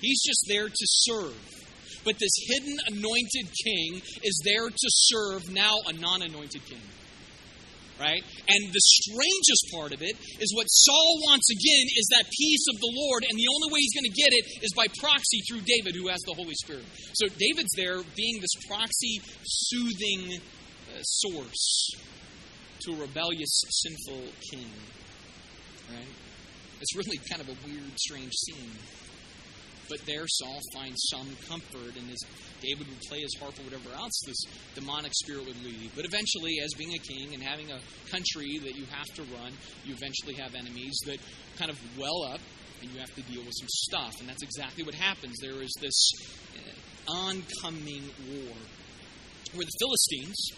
He's 0.00 0.22
just 0.22 0.44
there 0.48 0.68
to 0.68 0.86
serve. 1.02 1.65
But 2.06 2.22
this 2.22 2.38
hidden 2.46 2.78
anointed 2.86 3.50
king 3.66 4.00
is 4.22 4.40
there 4.46 4.70
to 4.70 4.88
serve 5.10 5.50
now 5.50 5.74
a 5.90 5.92
non 5.92 6.22
anointed 6.22 6.64
king. 6.64 6.80
Right? 7.98 8.22
And 8.46 8.62
the 8.72 8.84
strangest 9.02 9.72
part 9.74 9.92
of 9.92 10.02
it 10.02 10.14
is 10.38 10.52
what 10.54 10.66
Saul 10.68 11.16
wants 11.26 11.48
again 11.50 11.86
is 11.96 12.06
that 12.12 12.24
peace 12.30 12.64
of 12.74 12.78
the 12.78 12.92
Lord, 12.92 13.24
and 13.24 13.34
the 13.36 13.48
only 13.48 13.72
way 13.72 13.80
he's 13.80 13.96
going 13.96 14.12
to 14.12 14.20
get 14.20 14.32
it 14.32 14.44
is 14.62 14.72
by 14.76 14.86
proxy 15.00 15.40
through 15.48 15.64
David, 15.64 15.96
who 15.96 16.06
has 16.08 16.20
the 16.28 16.34
Holy 16.36 16.54
Spirit. 16.62 16.84
So 17.14 17.26
David's 17.26 17.72
there 17.74 18.04
being 18.14 18.36
this 18.38 18.54
proxy, 18.68 19.18
soothing 19.42 20.38
uh, 20.92 21.02
source 21.02 21.90
to 22.84 22.92
a 22.92 22.96
rebellious, 23.00 23.64
sinful 23.82 24.28
king. 24.52 24.68
Right? 25.90 26.12
It's 26.80 26.94
really 26.94 27.18
kind 27.32 27.40
of 27.40 27.48
a 27.48 27.56
weird, 27.66 27.98
strange 27.98 28.34
scene. 28.34 28.76
But 29.88 30.04
there 30.06 30.26
Saul 30.26 30.60
finds 30.74 31.00
some 31.10 31.28
comfort, 31.48 31.96
and 31.96 32.10
as 32.10 32.18
David 32.60 32.88
would 32.88 33.00
play 33.08 33.20
his 33.20 33.34
harp 33.40 33.58
or 33.58 33.62
whatever 33.62 33.90
else, 33.94 34.20
this 34.26 34.42
demonic 34.74 35.12
spirit 35.14 35.46
would 35.46 35.62
leave. 35.64 35.92
But 35.94 36.04
eventually, 36.04 36.58
as 36.62 36.70
being 36.76 36.94
a 36.94 36.98
king 36.98 37.34
and 37.34 37.42
having 37.42 37.70
a 37.70 37.78
country 38.10 38.58
that 38.64 38.74
you 38.76 38.84
have 38.90 39.06
to 39.14 39.22
run, 39.34 39.52
you 39.84 39.94
eventually 39.94 40.34
have 40.42 40.54
enemies 40.54 40.98
that 41.06 41.18
kind 41.58 41.70
of 41.70 41.78
well 41.98 42.24
up, 42.24 42.40
and 42.82 42.90
you 42.90 42.98
have 42.98 43.14
to 43.14 43.22
deal 43.22 43.42
with 43.44 43.54
some 43.58 43.68
stuff. 43.68 44.20
And 44.20 44.28
that's 44.28 44.42
exactly 44.42 44.84
what 44.84 44.94
happens. 44.94 45.34
There 45.40 45.62
is 45.62 45.72
this 45.80 46.10
uh, 46.56 47.12
oncoming 47.12 48.10
war 48.28 48.56
where 49.54 49.64
the 49.64 49.76
Philistines 49.78 50.50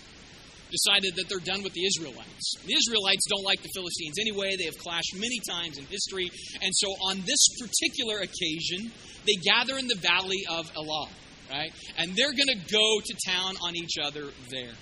decided 0.70 1.16
that 1.16 1.28
they're 1.28 1.44
done 1.44 1.62
with 1.62 1.72
the 1.72 1.84
Israelites. 1.84 2.54
The 2.66 2.74
Israelites 2.74 3.24
don't 3.28 3.44
like 3.44 3.62
the 3.62 3.72
Philistines 3.74 4.16
anyway. 4.20 4.56
They 4.56 4.66
have 4.66 4.78
clashed 4.78 5.14
many 5.14 5.40
times 5.48 5.78
in 5.78 5.84
history. 5.86 6.30
And 6.60 6.72
so 6.74 6.88
on 7.08 7.22
this 7.24 7.42
particular 7.58 8.18
occasion, 8.18 8.92
they 9.26 9.36
gather 9.44 9.78
in 9.78 9.88
the 9.88 9.98
valley 10.00 10.44
of 10.48 10.70
Elah, 10.76 11.08
right? 11.50 11.72
And 11.96 12.14
they're 12.14 12.34
going 12.34 12.52
to 12.52 12.72
go 12.72 13.00
to 13.00 13.14
town 13.26 13.56
on 13.62 13.76
each 13.76 13.96
other 14.02 14.30
there. 14.50 14.74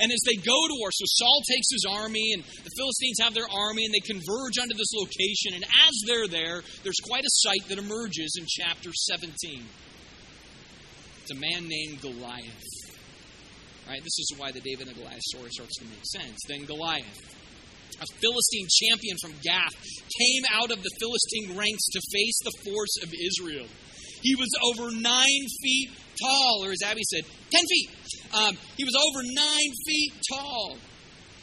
And 0.00 0.12
as 0.12 0.20
they 0.26 0.36
go 0.36 0.68
to 0.68 0.74
war, 0.78 0.90
so 0.92 1.04
Saul 1.06 1.40
takes 1.48 1.68
his 1.72 1.86
army, 1.88 2.34
and 2.34 2.42
the 2.42 2.70
Philistines 2.76 3.18
have 3.22 3.32
their 3.32 3.48
army, 3.48 3.86
and 3.86 3.94
they 3.94 4.04
converge 4.04 4.58
onto 4.60 4.76
this 4.76 4.92
location. 4.92 5.54
And 5.54 5.64
as 5.64 5.94
they're 6.06 6.28
there, 6.28 6.62
there's 6.84 7.00
quite 7.02 7.24
a 7.24 7.32
sight 7.40 7.68
that 7.68 7.78
emerges 7.78 8.36
in 8.38 8.44
chapter 8.46 8.92
17. 8.92 9.64
It's 11.22 11.30
a 11.30 11.34
man 11.34 11.68
named 11.68 12.02
Goliath. 12.02 12.77
Right? 13.88 14.04
This 14.04 14.18
is 14.18 14.34
why 14.36 14.52
the 14.52 14.60
David 14.60 14.88
and 14.88 14.96
Goliath 14.96 15.22
story 15.32 15.48
starts 15.50 15.78
to 15.78 15.86
make 15.86 16.04
sense. 16.04 16.36
Then 16.46 16.66
Goliath, 16.66 17.08
a 17.96 18.06
Philistine 18.20 18.68
champion 18.68 19.16
from 19.22 19.32
Gath, 19.42 19.72
came 19.72 20.44
out 20.52 20.70
of 20.70 20.82
the 20.82 20.90
Philistine 21.00 21.56
ranks 21.56 21.86
to 21.92 22.00
face 22.12 22.38
the 22.44 22.52
force 22.68 22.94
of 23.02 23.08
Israel. 23.16 23.66
He 24.20 24.34
was 24.34 24.50
over 24.68 24.90
nine 24.92 25.44
feet 25.62 25.90
tall, 26.20 26.64
or 26.64 26.72
as 26.72 26.82
Abby 26.84 27.00
said, 27.08 27.24
ten 27.50 27.64
feet. 27.64 27.90
Um, 28.34 28.58
he 28.76 28.84
was 28.84 28.94
over 28.94 29.22
nine 29.24 29.72
feet 29.86 30.12
tall. 30.30 30.76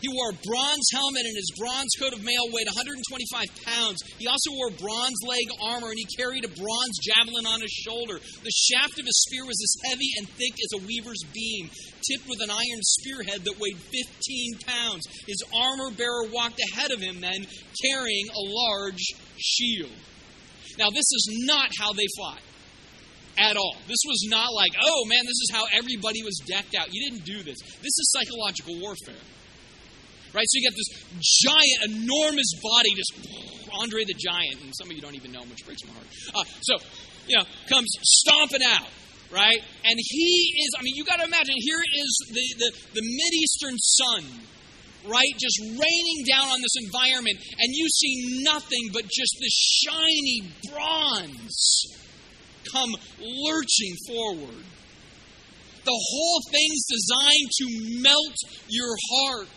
He 0.01 0.09
wore 0.11 0.31
a 0.31 0.39
bronze 0.43 0.87
helmet, 0.91 1.25
and 1.25 1.35
his 1.35 1.51
bronze 1.57 1.91
coat 1.97 2.13
of 2.13 2.23
mail 2.23 2.45
weighed 2.51 2.67
125 2.67 2.99
pounds. 3.63 4.03
He 4.19 4.27
also 4.27 4.51
wore 4.51 4.69
bronze 4.75 5.17
leg 5.25 5.47
armor, 5.63 5.89
and 5.89 5.97
he 5.97 6.07
carried 6.17 6.45
a 6.45 6.51
bronze 6.51 6.95
javelin 7.01 7.45
on 7.47 7.61
his 7.61 7.71
shoulder. 7.71 8.19
The 8.19 8.51
shaft 8.51 8.99
of 8.99 9.05
his 9.05 9.19
spear 9.23 9.45
was 9.45 9.57
as 9.63 9.89
heavy 9.89 10.11
and 10.19 10.27
thick 10.29 10.53
as 10.53 10.71
a 10.77 10.83
weaver's 10.83 11.23
beam, 11.33 11.69
tipped 12.03 12.27
with 12.27 12.41
an 12.43 12.51
iron 12.51 12.81
spearhead 12.83 13.43
that 13.45 13.59
weighed 13.59 13.79
15 13.79 14.67
pounds. 14.67 15.07
His 15.27 15.41
armor 15.55 15.91
bearer 15.95 16.27
walked 16.29 16.59
ahead 16.59 16.91
of 16.91 16.99
him, 16.99 17.21
then, 17.21 17.47
carrying 17.81 18.27
a 18.29 18.43
large 18.43 19.03
shield. 19.39 19.95
Now, 20.77 20.89
this 20.89 21.07
is 21.07 21.45
not 21.47 21.71
how 21.79 21.93
they 21.93 22.07
fought 22.17 22.41
at 23.37 23.57
all. 23.57 23.75
This 23.87 24.03
was 24.05 24.27
not 24.29 24.53
like, 24.53 24.71
oh 24.81 25.05
man, 25.07 25.23
this 25.23 25.39
is 25.43 25.49
how 25.51 25.65
everybody 25.73 26.23
was 26.23 26.41
decked 26.45 26.75
out. 26.75 26.93
You 26.93 27.09
didn't 27.09 27.25
do 27.25 27.43
this. 27.43 27.57
This 27.59 27.95
is 27.97 28.11
psychological 28.11 28.79
warfare. 28.79 29.21
Right? 30.35 30.43
So 30.51 30.59
you 30.59 30.69
got 30.69 30.75
this 30.75 30.91
giant, 31.47 31.95
enormous 31.95 32.51
body, 32.59 32.91
just 32.91 33.15
Andre 33.71 34.03
the 34.03 34.13
Giant, 34.19 34.67
and 34.67 34.75
some 34.75 34.91
of 34.91 34.95
you 34.95 35.01
don't 35.01 35.15
even 35.15 35.31
know 35.31 35.41
him, 35.41 35.49
which 35.49 35.65
breaks 35.65 35.79
my 35.87 35.93
heart. 35.93 36.07
Uh, 36.35 36.43
so, 36.59 36.75
you 37.27 37.37
know, 37.37 37.45
comes 37.69 37.87
stomping 38.03 38.59
out, 38.67 38.87
right? 39.31 39.63
And 39.83 39.95
he 39.95 40.53
is, 40.59 40.75
I 40.77 40.83
mean, 40.83 40.95
you 40.95 41.05
got 41.05 41.19
to 41.19 41.25
imagine, 41.25 41.55
here 41.59 41.79
is 41.79 42.11
the, 42.35 42.45
the, 42.59 42.99
the 42.99 43.03
Mideastern 43.07 43.77
sun, 43.79 44.23
right? 45.07 45.33
Just 45.39 45.59
raining 45.61 46.19
down 46.27 46.51
on 46.51 46.59
this 46.59 46.75
environment, 46.83 47.37
and 47.39 47.69
you 47.71 47.87
see 47.87 48.43
nothing 48.43 48.89
but 48.91 49.03
just 49.03 49.37
this 49.39 49.55
shiny 49.87 50.51
bronze 50.69 51.85
come 52.71 52.91
lurching 53.19 53.95
forward. 54.07 54.63
The 55.85 56.01
whole 56.09 56.41
thing's 56.51 56.83
designed 56.89 57.51
to 57.59 58.01
melt 58.01 58.35
your 58.67 58.95
heart 59.11 59.47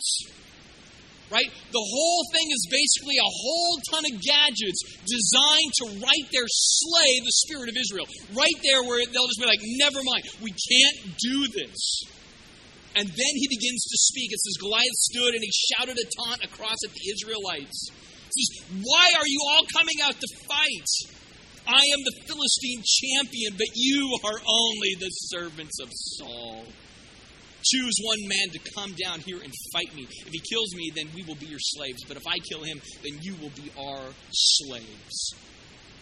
right? 1.30 1.48
The 1.48 1.84
whole 1.84 2.22
thing 2.32 2.48
is 2.50 2.62
basically 2.70 3.16
a 3.20 3.32
whole 3.32 3.76
ton 3.92 4.04
of 4.08 4.14
gadgets 4.20 4.80
designed 5.04 5.72
to 5.80 5.84
right 6.00 6.26
there 6.32 6.48
slay 6.48 7.12
the 7.20 7.34
spirit 7.46 7.68
of 7.68 7.76
Israel. 7.76 8.06
Right 8.32 8.58
there 8.64 8.82
where 8.84 9.04
they'll 9.04 9.28
just 9.28 9.40
be 9.40 9.46
like, 9.46 9.62
never 9.80 10.00
mind, 10.02 10.24
we 10.40 10.52
can't 10.52 11.16
do 11.16 11.38
this. 11.52 12.08
And 12.96 13.06
then 13.06 13.32
he 13.36 13.46
begins 13.46 13.84
to 13.84 13.96
speak. 14.10 14.32
It 14.32 14.40
says, 14.40 14.56
Goliath 14.58 14.98
stood 15.12 15.32
and 15.34 15.42
he 15.44 15.52
shouted 15.52 15.96
a 15.98 16.06
taunt 16.18 16.44
across 16.44 16.78
at 16.82 16.92
the 16.92 17.04
Israelites. 17.12 17.90
He 18.34 18.44
says, 18.44 18.82
Why 18.82 19.12
are 19.18 19.26
you 19.26 19.40
all 19.50 19.64
coming 19.76 19.98
out 20.02 20.14
to 20.18 20.28
fight? 20.48 20.90
I 21.68 21.84
am 21.84 22.00
the 22.02 22.16
Philistine 22.24 22.82
champion, 22.82 23.52
but 23.58 23.68
you 23.74 24.18
are 24.24 24.40
only 24.40 24.96
the 24.98 25.10
servants 25.28 25.78
of 25.80 25.90
Saul. 25.92 26.64
Choose 27.64 27.94
one 28.03 28.23
man 28.23 28.49
to 28.53 28.61
come 28.75 28.94
down 28.94 29.21
here 29.21 29.40
and 29.42 29.53
fight 29.73 29.94
me. 29.94 30.07
If 30.09 30.33
he 30.33 30.40
kills 30.40 30.75
me, 30.75 30.92
then 30.94 31.09
we 31.14 31.25
will 31.25 31.35
be 31.35 31.47
your 31.47 31.59
slaves. 31.61 32.05
But 32.07 32.16
if 32.16 32.27
I 32.27 32.38
kill 32.49 32.62
him, 32.62 32.81
then 33.03 33.18
you 33.21 33.35
will 33.42 33.51
be 33.51 33.71
our 33.77 34.12
slaves. 34.31 35.35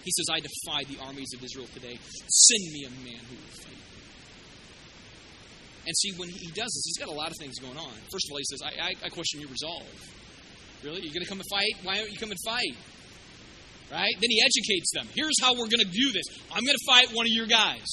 He 0.04 0.12
says, 0.12 0.26
I 0.30 0.40
defy 0.40 0.84
the 0.84 1.02
armies 1.02 1.32
of 1.34 1.42
Israel 1.42 1.66
today. 1.74 1.98
Send 2.28 2.62
me 2.72 2.84
a 2.84 2.90
man 3.02 3.20
who 3.26 3.34
will 3.34 3.56
fight 3.58 3.72
me. 3.72 3.96
And 5.86 5.96
see, 5.96 6.12
when 6.16 6.28
he 6.28 6.46
does 6.48 6.70
this, 6.70 6.82
he's 6.86 6.98
got 6.98 7.08
a 7.08 7.16
lot 7.16 7.30
of 7.30 7.36
things 7.38 7.58
going 7.58 7.76
on. 7.76 7.94
First 8.12 8.26
of 8.28 8.32
all, 8.32 8.38
he 8.38 8.44
says, 8.44 8.60
I, 8.62 8.70
I, 8.82 9.06
I 9.06 9.08
question 9.08 9.40
your 9.40 9.50
resolve. 9.50 9.86
Really? 10.84 11.00
You're 11.02 11.14
going 11.14 11.24
to 11.24 11.28
come 11.28 11.40
and 11.40 11.48
fight? 11.50 11.72
Why 11.82 11.96
don't 11.96 12.10
you 12.10 12.18
come 12.18 12.30
and 12.30 12.38
fight? 12.44 12.76
Right? 13.90 14.14
Then 14.20 14.30
he 14.30 14.42
educates 14.42 14.90
them. 14.94 15.08
Here's 15.14 15.40
how 15.40 15.52
we're 15.52 15.70
going 15.70 15.86
to 15.86 15.90
do 15.90 16.12
this 16.12 16.26
I'm 16.52 16.64
going 16.64 16.76
to 16.76 16.86
fight 16.86 17.14
one 17.14 17.26
of 17.26 17.32
your 17.32 17.46
guys. 17.46 17.86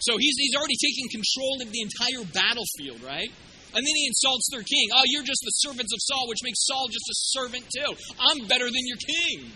So 0.00 0.16
he's, 0.18 0.36
he's 0.38 0.54
already 0.54 0.78
taking 0.78 1.08
control 1.10 1.60
of 1.62 1.70
the 1.72 1.82
entire 1.82 2.24
battlefield, 2.30 3.02
right? 3.02 3.30
And 3.74 3.82
then 3.84 3.94
he 3.94 4.06
insults 4.06 4.48
their 4.50 4.62
king. 4.62 4.88
Oh, 4.94 5.02
you're 5.06 5.26
just 5.26 5.42
the 5.44 5.56
servants 5.60 5.92
of 5.92 6.00
Saul, 6.00 6.28
which 6.28 6.40
makes 6.42 6.64
Saul 6.64 6.88
just 6.88 7.04
a 7.04 7.16
servant 7.36 7.64
too. 7.68 7.92
I'm 8.16 8.46
better 8.48 8.64
than 8.64 8.84
your 8.86 8.96
king. 8.96 9.52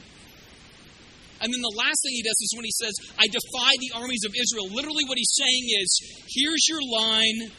And 1.40 1.52
then 1.52 1.60
the 1.60 1.74
last 1.76 1.98
thing 2.02 2.12
he 2.14 2.22
does 2.22 2.38
is 2.38 2.52
when 2.54 2.64
he 2.64 2.70
says, 2.70 2.94
I 3.18 3.26
defy 3.26 3.72
the 3.80 3.98
armies 3.98 4.22
of 4.24 4.32
Israel. 4.36 4.70
Literally, 4.70 5.04
what 5.08 5.18
he's 5.18 5.32
saying 5.34 5.64
is, 5.80 5.90
here's 6.28 6.68
your 6.68 6.80
line. 6.86 7.50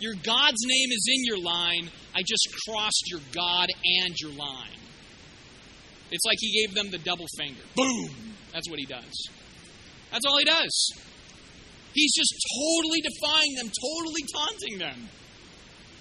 Your 0.00 0.14
God's 0.14 0.62
name 0.64 0.88
is 0.92 1.04
in 1.08 1.24
your 1.24 1.38
line. 1.42 1.90
I 2.14 2.22
just 2.22 2.48
crossed 2.64 3.04
your 3.10 3.20
God 3.32 3.68
and 4.02 4.14
your 4.20 4.32
line. 4.32 4.80
It's 6.10 6.24
like 6.24 6.38
he 6.40 6.64
gave 6.64 6.74
them 6.74 6.90
the 6.90 6.98
double 6.98 7.26
finger. 7.36 7.60
Boom! 7.74 8.08
That's 8.52 8.70
what 8.70 8.78
he 8.78 8.86
does. 8.86 9.28
That's 10.12 10.24
all 10.24 10.38
he 10.38 10.44
does. 10.44 10.92
He's 11.96 12.12
just 12.12 12.36
totally 12.52 13.00
defying 13.00 13.56
them, 13.56 13.72
totally 13.72 14.24
taunting 14.28 14.78
them. 14.78 15.08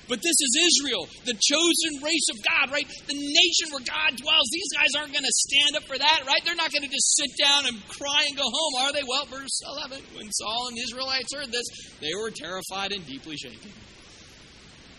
But 0.08 0.22
this 0.22 0.36
is 0.38 0.54
Israel, 0.62 1.08
the 1.26 1.34
chosen 1.34 2.04
race 2.04 2.28
of 2.30 2.38
God, 2.44 2.72
right? 2.72 2.86
The 3.08 3.16
nation 3.16 3.72
where 3.72 3.82
God 3.82 4.14
dwells. 4.20 4.48
These 4.52 4.70
guys 4.78 4.92
aren't 5.00 5.14
going 5.14 5.26
to 5.26 5.34
stand 5.34 5.76
up 5.78 5.84
for 5.88 5.98
that, 5.98 6.24
right? 6.28 6.42
They're 6.46 6.60
not 6.60 6.72
going 6.72 6.84
to 6.84 6.92
just 6.92 7.16
sit 7.18 7.32
down 7.42 7.66
and 7.66 7.82
cry 7.90 8.26
and 8.28 8.38
go 8.38 8.44
home, 8.46 8.74
are 8.86 8.94
they? 8.94 9.02
Well, 9.08 9.26
verse 9.26 9.62
11, 9.90 10.04
when 10.14 10.30
Saul 10.32 10.68
and 10.68 10.78
the 10.78 10.82
Israelites 10.82 11.34
heard 11.34 11.52
this, 11.52 11.66
they 12.02 12.14
were 12.14 12.30
terrified 12.30 12.92
and 12.92 13.06
deeply 13.08 13.38
shaken. 13.38 13.72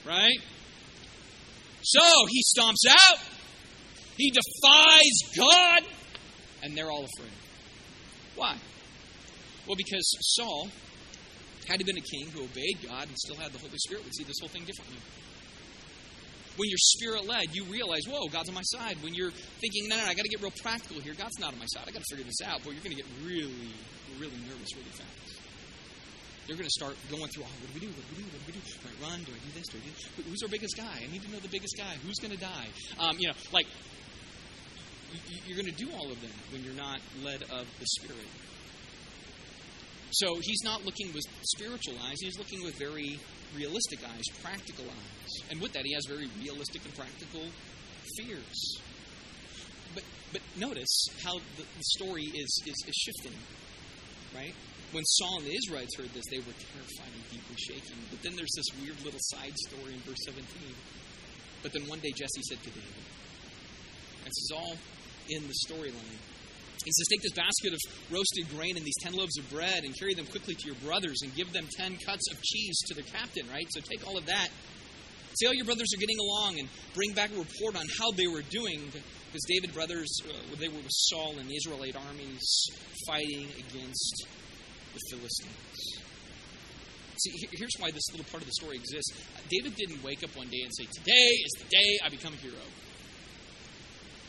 Right? 0.04 0.40
So 1.82 2.02
he 2.28 2.42
stomps 2.56 2.82
out, 2.90 3.18
he 4.16 4.32
defies 4.32 5.16
God, 5.36 5.82
and 6.64 6.76
they're 6.76 6.90
all 6.90 7.06
afraid. 7.16 7.36
Why? 8.34 8.56
Well, 9.68 9.76
because 9.76 10.16
Saul 10.34 10.68
had 11.66 11.80
he 11.80 11.84
been 11.84 11.98
a 11.98 12.06
king 12.06 12.30
who 12.30 12.44
obeyed 12.44 12.78
God 12.86 13.08
and 13.08 13.16
still 13.18 13.36
had 13.36 13.52
the 13.52 13.58
Holy 13.58 13.78
Spirit, 13.78 14.04
would 14.04 14.14
see 14.14 14.24
this 14.24 14.38
whole 14.40 14.48
thing 14.48 14.64
differently. 14.64 14.98
When 16.56 16.70
you're 16.70 16.80
spirit 16.96 17.26
led, 17.28 17.52
you 17.52 17.64
realize, 17.66 18.08
whoa, 18.08 18.28
God's 18.28 18.48
on 18.48 18.54
my 18.54 18.64
side. 18.64 18.96
When 19.02 19.12
you're 19.12 19.30
thinking, 19.60 19.88
no, 19.88 19.96
no, 19.96 20.04
no 20.04 20.08
I 20.08 20.14
got 20.14 20.24
to 20.24 20.32
get 20.32 20.40
real 20.40 20.54
practical 20.62 21.02
here. 21.02 21.12
God's 21.12 21.38
not 21.38 21.52
on 21.52 21.58
my 21.58 21.68
side. 21.68 21.84
I 21.86 21.90
got 21.90 22.00
to 22.00 22.08
figure 22.08 22.24
this 22.24 22.40
out. 22.46 22.64
Boy, 22.64 22.70
you're 22.72 22.82
going 22.82 22.96
to 22.96 23.02
get 23.02 23.10
really, 23.20 23.76
really 24.16 24.40
nervous 24.48 24.72
really 24.72 24.94
fast. 24.96 25.36
You're 26.48 26.56
going 26.56 26.70
to 26.70 26.78
start 26.78 26.96
going 27.10 27.28
through, 27.28 27.44
oh, 27.44 27.52
what 27.60 27.68
do 27.68 27.74
we 27.74 27.80
do? 27.84 27.92
What 27.92 28.08
do 28.08 28.16
we 28.16 28.22
do? 28.22 28.30
What 28.30 28.40
do 28.40 28.46
we 28.46 28.52
do? 28.56 28.62
Do 28.62 28.88
I 28.88 28.94
run? 29.04 29.18
Do 29.26 29.32
I 29.34 29.40
do 29.42 29.50
this? 29.52 29.66
Do 29.68 29.76
I 29.76 29.84
do 29.84 29.90
this? 29.90 30.06
Who's 30.30 30.42
our 30.42 30.48
biggest 30.48 30.76
guy? 30.78 31.02
I 31.02 31.12
need 31.12 31.22
to 31.22 31.30
know 31.30 31.40
the 31.40 31.52
biggest 31.52 31.76
guy. 31.76 31.98
Who's 32.06 32.16
going 32.22 32.32
to 32.32 32.40
die? 32.40 32.68
Um, 32.98 33.18
you 33.18 33.28
know, 33.28 33.34
like, 33.52 33.66
you're 35.44 35.58
going 35.58 35.68
to 35.68 35.76
do 35.76 35.90
all 35.92 36.10
of 36.10 36.20
that 36.22 36.40
when 36.52 36.64
you're 36.64 36.78
not 36.78 37.00
led 37.22 37.42
of 37.42 37.66
the 37.66 37.86
Spirit. 38.00 38.30
So 40.16 40.40
he's 40.40 40.62
not 40.64 40.82
looking 40.84 41.12
with 41.12 41.24
spiritual 41.42 41.94
eyes, 42.08 42.16
he's 42.20 42.38
looking 42.38 42.64
with 42.64 42.78
very 42.78 43.20
realistic 43.54 44.00
eyes, 44.02 44.24
practical 44.42 44.86
eyes. 44.86 45.30
And 45.50 45.60
with 45.60 45.74
that, 45.74 45.84
he 45.84 45.92
has 45.92 46.06
very 46.08 46.28
realistic 46.40 46.84
and 46.86 46.94
practical 46.96 47.42
fears. 48.16 48.80
But, 49.94 50.04
but 50.32 50.40
notice 50.56 51.08
how 51.22 51.34
the, 51.34 51.64
the 51.64 51.84
story 52.00 52.24
is, 52.24 52.62
is, 52.64 52.76
is 52.88 52.94
shifting, 52.94 53.38
right? 54.34 54.54
When 54.92 55.04
Saul 55.04 55.38
and 55.38 55.46
the 55.46 55.54
Israelites 55.54 55.94
heard 55.96 56.08
this, 56.14 56.24
they 56.30 56.38
were 56.38 56.56
terrified 56.72 57.12
and 57.12 57.24
deeply 57.30 57.56
shaken. 57.58 58.00
But 58.10 58.22
then 58.22 58.36
there's 58.36 58.54
this 58.56 58.72
weird 58.80 58.96
little 59.04 59.20
side 59.20 59.52
story 59.68 59.92
in 59.92 60.00
verse 60.00 60.24
17. 60.24 60.44
But 61.62 61.74
then 61.74 61.82
one 61.88 62.00
day 62.00 62.12
Jesse 62.16 62.40
said 62.48 62.62
to 62.62 62.70
David, 62.70 63.04
this 64.24 64.38
is 64.48 64.52
all 64.54 64.76
in 65.28 65.42
the 65.46 65.54
storyline. 65.68 66.20
He 66.86 66.92
says, 66.92 67.06
Take 67.10 67.22
this 67.22 67.32
basket 67.32 67.74
of 67.74 67.80
roasted 68.14 68.48
grain 68.54 68.76
and 68.76 68.86
these 68.86 68.96
10 69.02 69.14
loaves 69.14 69.36
of 69.38 69.50
bread 69.50 69.82
and 69.82 69.90
carry 69.98 70.14
them 70.14 70.24
quickly 70.26 70.54
to 70.54 70.66
your 70.66 70.76
brothers 70.76 71.18
and 71.22 71.34
give 71.34 71.52
them 71.52 71.66
10 71.76 71.98
cuts 72.06 72.30
of 72.30 72.40
cheese 72.40 72.78
to 72.86 72.94
the 72.94 73.02
captain, 73.02 73.42
right? 73.50 73.66
So 73.70 73.80
take 73.80 74.06
all 74.06 74.16
of 74.16 74.24
that. 74.26 74.48
See 75.34 75.46
how 75.46 75.52
your 75.52 75.66
brothers 75.66 75.92
are 75.92 76.00
getting 76.00 76.18
along 76.20 76.60
and 76.60 76.68
bring 76.94 77.12
back 77.12 77.30
a 77.34 77.38
report 77.38 77.74
on 77.74 77.84
how 77.98 78.12
they 78.12 78.28
were 78.28 78.42
doing. 78.48 78.86
Because 78.86 79.44
David 79.48 79.74
brothers, 79.74 80.08
uh, 80.24 80.56
they 80.60 80.68
were 80.68 80.76
with 80.78 80.94
Saul 81.10 81.34
and 81.38 81.50
the 81.50 81.56
Israelite 81.56 81.96
armies 81.96 82.70
fighting 83.04 83.48
against 83.58 84.26
the 84.94 85.00
Philistines. 85.10 86.06
See, 87.18 87.32
here's 87.50 87.74
why 87.78 87.90
this 87.90 88.04
little 88.12 88.26
part 88.30 88.42
of 88.42 88.46
the 88.46 88.54
story 88.62 88.76
exists. 88.76 89.10
David 89.50 89.74
didn't 89.74 90.04
wake 90.04 90.22
up 90.22 90.36
one 90.36 90.48
day 90.48 90.62
and 90.62 90.72
say, 90.72 90.84
Today 90.84 91.34
is 91.34 91.52
the 91.58 91.68
day 91.68 91.98
I 92.04 92.08
become 92.10 92.32
a 92.32 92.36
hero. 92.36 92.62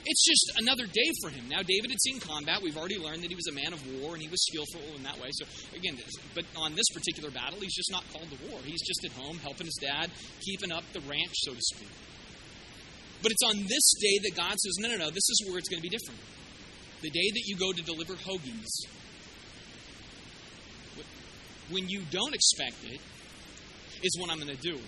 It's 0.10 0.24
just 0.24 0.58
another 0.58 0.86
day 0.88 1.10
for 1.22 1.30
him. 1.30 1.50
Now, 1.50 1.60
David 1.68 1.92
had 1.92 2.00
seen 2.00 2.20
combat. 2.22 2.62
We've 2.64 2.78
already 2.78 2.98
learned 2.98 3.24
that 3.24 3.30
he 3.30 3.36
was 3.36 3.48
a 3.48 3.52
man 3.52 3.74
of 3.74 3.84
war 4.00 4.14
and 4.14 4.22
he 4.22 4.30
was 4.30 4.40
skillful 4.48 4.96
in 4.96 5.04
that 5.04 5.20
way. 5.20 5.28
So, 5.32 5.46
again, 5.76 5.98
but 6.34 6.46
on 6.56 6.76
this 6.76 6.88
particular 6.94 7.30
battle, 7.30 7.60
he's 7.60 7.76
just 7.76 7.92
not 7.92 8.08
called 8.14 8.32
to 8.32 8.38
war. 8.50 8.60
He's 8.64 8.82
just 8.88 9.04
at 9.04 9.12
home 9.12 9.38
helping 9.40 9.68
his 9.68 9.78
dad, 9.82 10.10
keeping 10.40 10.72
up 10.72 10.84
the 10.94 11.02
ranch, 11.02 11.36
so 11.44 11.54
to 11.54 11.60
speak. 11.60 11.92
But 13.22 13.34
it's 13.34 13.44
on 13.44 13.58
this 13.68 13.88
day 14.00 14.20
that 14.24 14.36
God 14.36 14.56
says, 14.56 14.78
no, 14.80 14.90
no, 14.90 14.98
no, 14.98 15.10
this 15.10 15.28
is 15.28 15.44
where 15.46 15.58
it's 15.58 15.68
going 15.68 15.84
to 15.84 15.90
be 15.90 15.92
different. 15.92 16.22
The 17.02 17.10
day 17.10 17.30
that 17.34 17.44
you 17.46 17.58
go 17.58 17.74
to 17.74 17.84
deliver 17.84 18.14
hoagies. 18.14 18.72
When 21.70 21.90
you 21.90 22.04
don't 22.10 22.34
expect 22.34 22.86
it, 22.86 23.02
is 24.04 24.18
what 24.20 24.32
I'm 24.32 24.40
going 24.40 24.56
to 24.56 24.62
do. 24.62 24.80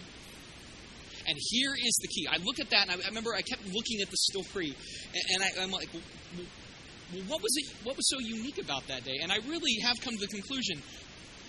And 1.30 1.38
here 1.38 1.76
is 1.78 1.96
the 2.02 2.08
key. 2.08 2.26
I 2.26 2.38
look 2.42 2.60
at 2.60 2.72
that, 2.72 2.90
and 2.90 2.92
I, 2.92 3.06
I 3.06 3.08
remember 3.08 3.36
I 3.36 3.42
kept 3.42 3.62
looking 3.68 4.02
at 4.02 4.10
the 4.10 4.18
story, 4.18 4.74
and, 5.14 5.24
and 5.36 5.44
I, 5.44 5.64
am 5.64 5.70
like, 5.70 5.90
well, 5.94 7.22
what 7.28 7.44
was 7.44 7.54
it? 7.56 7.70
What 7.84 7.96
was 7.96 8.10
so 8.10 8.18
unique 8.18 8.58
about 8.58 8.88
that 8.88 9.06
day? 9.06 9.20
And 9.22 9.32
I 9.32 9.38
really 9.48 9.78
have 9.84 10.02
come 10.02 10.18
to 10.18 10.20
the 10.20 10.28
conclusion 10.28 10.82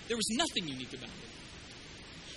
there 0.08 0.18
was 0.18 0.28
nothing 0.32 0.66
unique 0.68 0.92
about 0.92 1.08
it. 1.08 1.30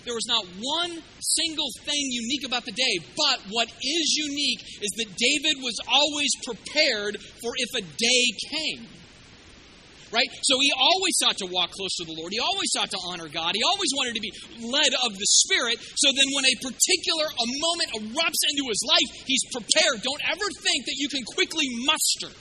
There 0.05 0.13
was 0.13 0.27
not 0.27 0.45
one 0.61 1.01
single 1.19 1.69
thing 1.83 2.05
unique 2.11 2.45
about 2.45 2.65
the 2.65 2.71
day, 2.71 2.95
but 3.17 3.39
what 3.49 3.67
is 3.67 4.15
unique 4.15 4.61
is 4.81 4.91
that 4.97 5.09
David 5.17 5.63
was 5.63 5.75
always 5.87 6.29
prepared 6.45 7.17
for 7.41 7.51
if 7.57 7.73
a 7.73 7.81
day 7.81 8.23
came 8.51 8.87
right? 10.14 10.30
So 10.45 10.61
he 10.61 10.70
always 10.78 11.18
sought 11.18 11.38
to 11.41 11.49
walk 11.49 11.74
close 11.74 11.97
to 11.97 12.05
the 12.05 12.14
Lord. 12.14 12.32
He 12.32 12.39
always 12.39 12.70
sought 12.70 12.93
to 12.93 13.01
honor 13.09 13.28
God. 13.28 13.57
He 13.57 13.66
always 13.66 13.89
wanted 13.97 14.14
to 14.16 14.22
be 14.22 14.32
led 14.61 14.93
of 14.93 15.11
the 15.18 15.30
Spirit. 15.41 15.82
So 15.82 16.14
then 16.14 16.30
when 16.32 16.45
a 16.45 16.55
particular 16.61 17.26
a 17.26 17.47
moment 17.49 17.89
erupts 17.97 18.41
into 18.53 18.70
his 18.70 18.82
life, 18.86 19.09
he's 19.26 19.43
prepared. 19.49 20.05
Don't 20.05 20.24
ever 20.30 20.47
think 20.61 20.86
that 20.86 20.97
you 21.01 21.09
can 21.09 21.26
quickly 21.26 21.66
muster. 21.84 22.32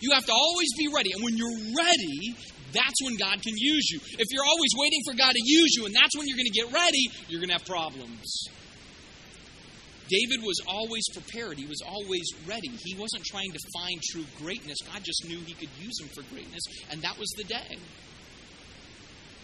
You 0.00 0.16
have 0.16 0.26
to 0.26 0.34
always 0.34 0.72
be 0.76 0.88
ready. 0.88 1.12
And 1.12 1.22
when 1.22 1.36
you're 1.36 1.76
ready, 1.76 2.34
that's 2.72 2.98
when 3.04 3.16
God 3.20 3.40
can 3.44 3.54
use 3.54 3.86
you. 3.92 4.00
If 4.18 4.26
you're 4.32 4.48
always 4.48 4.72
waiting 4.74 5.00
for 5.04 5.14
God 5.14 5.30
to 5.30 5.42
use 5.44 5.76
you 5.76 5.86
and 5.86 5.94
that's 5.94 6.16
when 6.16 6.26
you're 6.26 6.40
going 6.40 6.50
to 6.50 6.58
get 6.58 6.72
ready, 6.72 7.12
you're 7.28 7.40
going 7.40 7.52
to 7.52 7.60
have 7.60 7.68
problems. 7.68 8.48
David 10.12 10.44
was 10.44 10.60
always 10.68 11.04
prepared. 11.14 11.56
He 11.56 11.64
was 11.64 11.80
always 11.86 12.28
ready. 12.46 12.68
He 12.84 12.94
wasn't 12.98 13.24
trying 13.24 13.50
to 13.52 13.58
find 13.72 14.02
true 14.02 14.24
greatness. 14.38 14.76
God 14.92 15.02
just 15.02 15.24
knew 15.24 15.38
he 15.38 15.54
could 15.54 15.70
use 15.80 15.98
him 15.98 16.08
for 16.08 16.22
greatness, 16.28 16.62
and 16.90 17.00
that 17.00 17.18
was 17.18 17.30
the 17.36 17.44
day. 17.44 17.78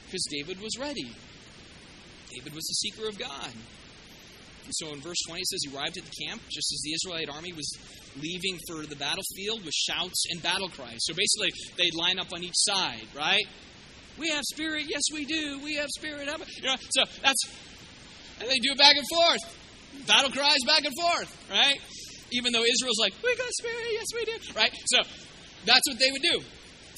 Because 0.05 0.27
David 0.31 0.61
was 0.61 0.79
ready. 0.79 1.11
David 2.35 2.55
was 2.55 2.65
the 2.65 2.75
seeker 2.75 3.09
of 3.09 3.19
God. 3.19 3.53
And 4.65 4.75
so 4.75 4.93
in 4.93 5.01
verse 5.01 5.17
20 5.27 5.41
it 5.41 5.47
says 5.47 5.61
he 5.65 5.75
arrived 5.75 5.97
at 5.97 6.05
the 6.05 6.27
camp 6.27 6.43
just 6.51 6.71
as 6.75 6.81
the 6.85 6.93
Israelite 6.93 7.31
army 7.35 7.55
was 7.55 7.71
leaving 8.21 8.59
for 8.69 8.85
the 8.85 8.97
battlefield 8.97 9.65
with 9.65 9.73
shouts 9.73 10.27
and 10.31 10.43
battle 10.43 10.69
cries. 10.69 10.99
So 11.01 11.15
basically 11.15 11.49
they'd 11.79 11.95
line 11.95 12.19
up 12.19 12.33
on 12.35 12.45
each 12.45 12.57
side, 12.57 13.07
right? 13.17 13.47
We 14.19 14.29
have 14.29 14.45
spirit, 14.45 14.85
yes 14.87 15.03
we 15.11 15.25
do. 15.25 15.61
We 15.65 15.77
have 15.77 15.89
spirit. 15.97 16.29
You 16.29 16.63
know, 16.65 16.77
so 16.91 17.05
that's 17.23 17.43
and 18.41 18.49
they 18.49 18.59
do 18.59 18.73
it 18.73 18.79
back 18.79 18.97
and 18.97 19.07
forth 19.09 19.58
battle 20.07 20.31
cries 20.31 20.63
back 20.67 20.85
and 20.85 20.95
forth, 21.01 21.31
right? 21.51 21.81
Even 22.31 22.53
though 22.53 22.65
Israel's 22.65 22.99
like, 23.01 23.15
we 23.23 23.37
got 23.37 23.49
spirit, 23.53 23.87
yes 23.93 24.07
we 24.15 24.25
do, 24.25 24.37
right? 24.55 24.73
So 24.87 25.03
that's 25.65 25.87
what 25.89 25.99
they 25.99 26.11
would 26.13 26.23
do. 26.23 26.41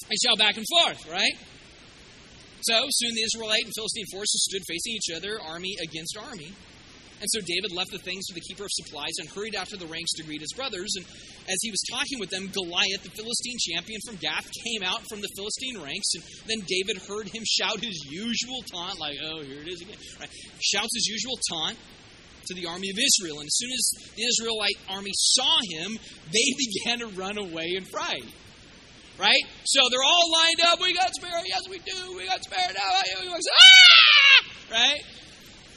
They 0.09 0.15
shout 0.27 0.37
back 0.37 0.57
and 0.57 0.65
forth, 0.67 1.09
right? 1.09 1.33
So 2.61 2.85
soon 2.89 3.15
the 3.15 3.23
Israelite 3.23 3.63
and 3.63 3.73
Philistine 3.75 4.05
forces 4.11 4.45
stood 4.49 4.61
facing 4.67 4.93
each 4.93 5.15
other, 5.15 5.39
army 5.41 5.75
against 5.81 6.17
army. 6.17 6.53
And 7.21 7.29
so 7.29 7.39
David 7.45 7.71
left 7.71 7.91
the 7.91 8.01
things 8.01 8.25
to 8.27 8.33
the 8.33 8.41
keeper 8.41 8.65
of 8.65 8.73
supplies 8.73 9.13
and 9.21 9.29
hurried 9.29 9.53
to 9.53 9.77
the 9.77 9.85
ranks 9.85 10.11
to 10.17 10.23
greet 10.23 10.41
his 10.41 10.53
brothers. 10.53 10.89
And 10.97 11.05
as 11.45 11.57
he 11.61 11.69
was 11.69 11.79
talking 11.93 12.19
with 12.19 12.31
them, 12.31 12.49
Goliath, 12.49 13.05
the 13.05 13.13
Philistine 13.13 13.61
champion 13.61 14.01
from 14.05 14.15
Gath, 14.17 14.49
came 14.65 14.81
out 14.81 15.05
from 15.07 15.21
the 15.21 15.29
Philistine 15.37 15.77
ranks. 15.85 16.09
And 16.17 16.23
then 16.49 16.65
David 16.65 16.97
heard 17.05 17.29
him 17.29 17.43
shout 17.45 17.79
his 17.79 17.93
usual 18.09 18.65
taunt, 18.73 18.99
like, 18.99 19.17
oh, 19.21 19.43
here 19.43 19.61
it 19.61 19.69
is 19.69 19.81
again. 19.81 19.97
Right? 20.19 20.29
Shouts 20.59 20.89
his 20.97 21.05
usual 21.05 21.37
taunt 21.47 21.77
to 22.51 22.59
the 22.59 22.67
army 22.67 22.89
of 22.91 22.99
Israel. 22.99 23.39
And 23.39 23.47
as 23.47 23.55
soon 23.55 23.71
as 23.71 24.11
the 24.15 24.23
Israelite 24.27 24.77
army 24.89 25.11
saw 25.15 25.55
him, 25.71 25.97
they 26.31 26.47
began 26.63 26.99
to 26.99 27.07
run 27.15 27.37
away 27.37 27.73
in 27.75 27.85
fright. 27.85 28.27
Right? 29.17 29.43
So 29.65 29.81
they're 29.89 30.03
all 30.03 30.31
lined 30.33 30.61
up. 30.67 30.79
We 30.81 30.93
got 30.93 31.13
spirit. 31.13 31.45
Yes, 31.45 31.61
we 31.69 31.77
do. 31.79 32.17
We 32.17 32.25
got 32.25 32.43
spirit. 32.43 32.75
Ah! 32.75 33.01
Right? 34.71 35.01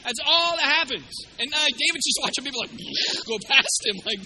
That's 0.03 0.20
all 0.27 0.57
that 0.57 0.64
happens. 0.64 1.12
And 1.39 1.53
uh, 1.53 1.66
David's 1.66 2.05
just 2.05 2.20
watching 2.22 2.45
people 2.45 2.61
like 2.61 2.72
go 3.27 3.39
past 3.47 3.81
him, 3.85 3.97
like, 4.05 4.20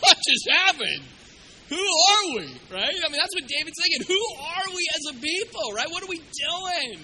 what 0.00 0.16
just 0.16 0.48
happened? 0.50 1.02
Who 1.68 1.78
are 1.78 2.26
we? 2.36 2.46
Right? 2.70 2.94
I 2.94 3.08
mean, 3.08 3.18
that's 3.18 3.34
what 3.34 3.46
David's 3.46 3.78
thinking. 3.80 4.06
Who 4.06 4.22
are 4.40 4.68
we 4.74 4.88
as 4.94 5.16
a 5.16 5.20
people? 5.20 5.72
Right? 5.74 5.90
What 5.90 6.02
are 6.02 6.08
we 6.08 6.18
doing? 6.18 7.00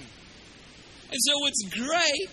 And 1.11 1.19
so, 1.19 1.39
what's 1.39 1.63
great 1.71 2.29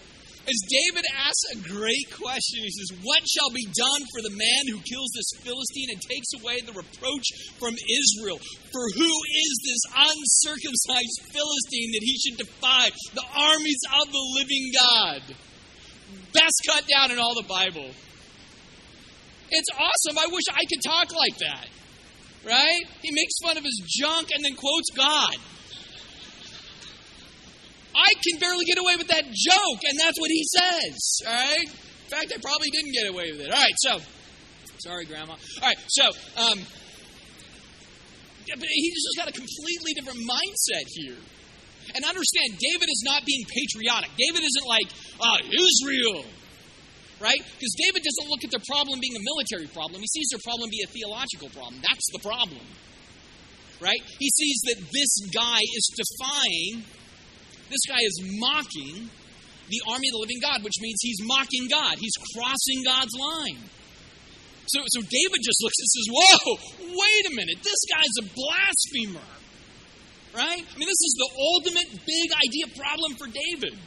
As 0.45 0.61
David 0.69 1.05
asks 1.09 1.45
a 1.53 1.73
great 1.73 2.05
question, 2.13 2.61
he 2.61 2.69
says, 2.69 3.01
What 3.01 3.25
shall 3.25 3.49
be 3.49 3.65
done 3.65 4.05
for 4.13 4.21
the 4.21 4.29
man 4.29 4.63
who 4.69 4.77
kills 4.85 5.09
this 5.17 5.41
Philistine 5.41 5.89
and 5.89 6.01
takes 6.05 6.29
away 6.37 6.61
the 6.61 6.77
reproach 6.77 7.25
from 7.57 7.73
Israel? 7.73 8.37
For 8.69 8.85
who 8.93 9.09
is 9.09 9.53
this 9.65 9.83
uncircumcised 9.89 11.33
Philistine 11.33 11.91
that 11.97 12.05
he 12.05 12.15
should 12.21 12.37
defy 12.37 12.93
the 13.17 13.25
armies 13.25 13.81
of 13.97 14.11
the 14.13 14.25
living 14.37 14.71
God? 14.77 15.21
Best 16.31 16.61
cut 16.69 16.85
down 16.85 17.09
in 17.09 17.17
all 17.17 17.33
the 17.33 17.49
Bible. 17.49 17.89
It's 19.49 19.69
awesome. 19.73 20.19
I 20.19 20.27
wish 20.29 20.45
I 20.53 20.61
could 20.69 20.83
talk 20.85 21.09
like 21.15 21.37
that. 21.39 21.67
Right? 22.45 22.85
He 23.01 23.09
makes 23.11 23.33
fun 23.41 23.57
of 23.57 23.63
his 23.63 23.81
junk 23.97 24.29
and 24.29 24.45
then 24.45 24.53
quotes 24.53 24.91
God. 24.95 25.37
I 27.95 28.11
can 28.27 28.39
barely 28.39 28.65
get 28.65 28.77
away 28.77 28.95
with 28.97 29.07
that 29.07 29.23
joke, 29.23 29.81
and 29.87 29.97
that's 29.99 30.19
what 30.19 30.29
he 30.29 30.43
says. 30.43 31.21
All 31.25 31.33
right. 31.33 31.67
In 31.67 32.11
fact, 32.11 32.33
I 32.35 32.37
probably 32.41 32.69
didn't 32.69 32.91
get 32.91 33.07
away 33.07 33.31
with 33.31 33.41
it. 33.41 33.49
All 33.49 33.61
right. 33.61 33.73
So, 33.77 33.99
sorry, 34.79 35.05
Grandma. 35.05 35.33
All 35.33 35.67
right. 35.67 35.79
So, 35.87 36.05
um, 36.37 36.59
but 38.53 38.69
he's 38.69 38.93
just 38.93 39.17
got 39.17 39.27
a 39.27 39.33
completely 39.33 39.93
different 39.95 40.19
mindset 40.21 40.85
here. 40.93 41.17
And 41.95 42.03
understand, 42.03 42.57
David 42.57 42.89
is 42.89 43.01
not 43.05 43.25
being 43.25 43.45
patriotic. 43.45 44.09
David 44.17 44.43
isn't 44.43 44.67
like, 44.67 44.89
ah, 45.21 45.39
Israel, 45.39 46.25
right? 47.21 47.39
Because 47.39 47.73
David 47.77 48.03
doesn't 48.03 48.29
look 48.29 48.43
at 48.43 48.51
their 48.51 48.65
problem 48.67 48.99
being 48.99 49.15
a 49.15 49.23
military 49.23 49.69
problem. 49.69 50.01
He 50.01 50.09
sees 50.09 50.29
their 50.33 50.41
problem 50.43 50.69
be 50.69 50.81
a 50.83 50.89
theological 50.89 51.49
problem. 51.49 51.81
That's 51.81 52.07
the 52.11 52.21
problem, 52.25 52.65
right? 53.79 54.01
He 54.19 54.29
sees 54.29 54.61
that 54.69 54.77
this 54.81 55.11
guy 55.31 55.61
is 55.61 55.85
defying 55.93 56.85
this 57.69 57.81
guy 57.87 58.01
is 58.01 58.15
mocking 58.39 59.09
the 59.69 59.81
army 59.89 60.07
of 60.09 60.13
the 60.13 60.21
living 60.21 60.41
God, 60.41 60.63
which 60.63 60.77
means 60.79 60.99
he's 61.01 61.21
mocking 61.25 61.67
God. 61.69 61.97
He's 61.97 62.13
crossing 62.33 62.85
God's 62.85 63.13
line. 63.17 63.61
So, 64.67 64.81
so 64.85 65.01
David 65.01 65.41
just 65.41 65.59
looks 65.61 65.77
and 65.77 65.89
says, 65.89 66.07
Whoa, 66.09 66.45
wait 66.93 67.23
a 67.29 67.33
minute, 67.33 67.57
this 67.61 67.81
guy's 67.89 68.15
a 68.21 68.25
blasphemer. 68.33 69.29
Right? 70.33 70.61
I 70.61 70.75
mean, 70.77 70.89
this 70.89 71.03
is 71.05 71.15
the 71.15 71.29
ultimate 71.31 71.89
big 72.05 72.27
idea 72.35 72.67
problem 72.75 73.15
for 73.15 73.27
David. 73.31 73.79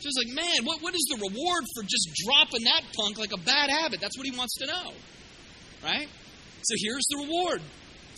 So 0.00 0.08
he's 0.08 0.16
like, 0.16 0.34
man, 0.34 0.64
what, 0.64 0.82
what 0.82 0.94
is 0.94 1.04
the 1.08 1.16
reward 1.28 1.64
for 1.74 1.82
just 1.82 2.08
dropping 2.24 2.64
that 2.64 2.82
punk 2.96 3.18
like 3.18 3.32
a 3.32 3.40
bad 3.40 3.68
habit? 3.68 4.00
That's 4.00 4.16
what 4.16 4.26
he 4.26 4.36
wants 4.36 4.56
to 4.60 4.66
know. 4.66 4.92
Right? 5.84 6.08
So 6.62 6.74
here's 6.80 7.04
the 7.10 7.26
reward 7.26 7.60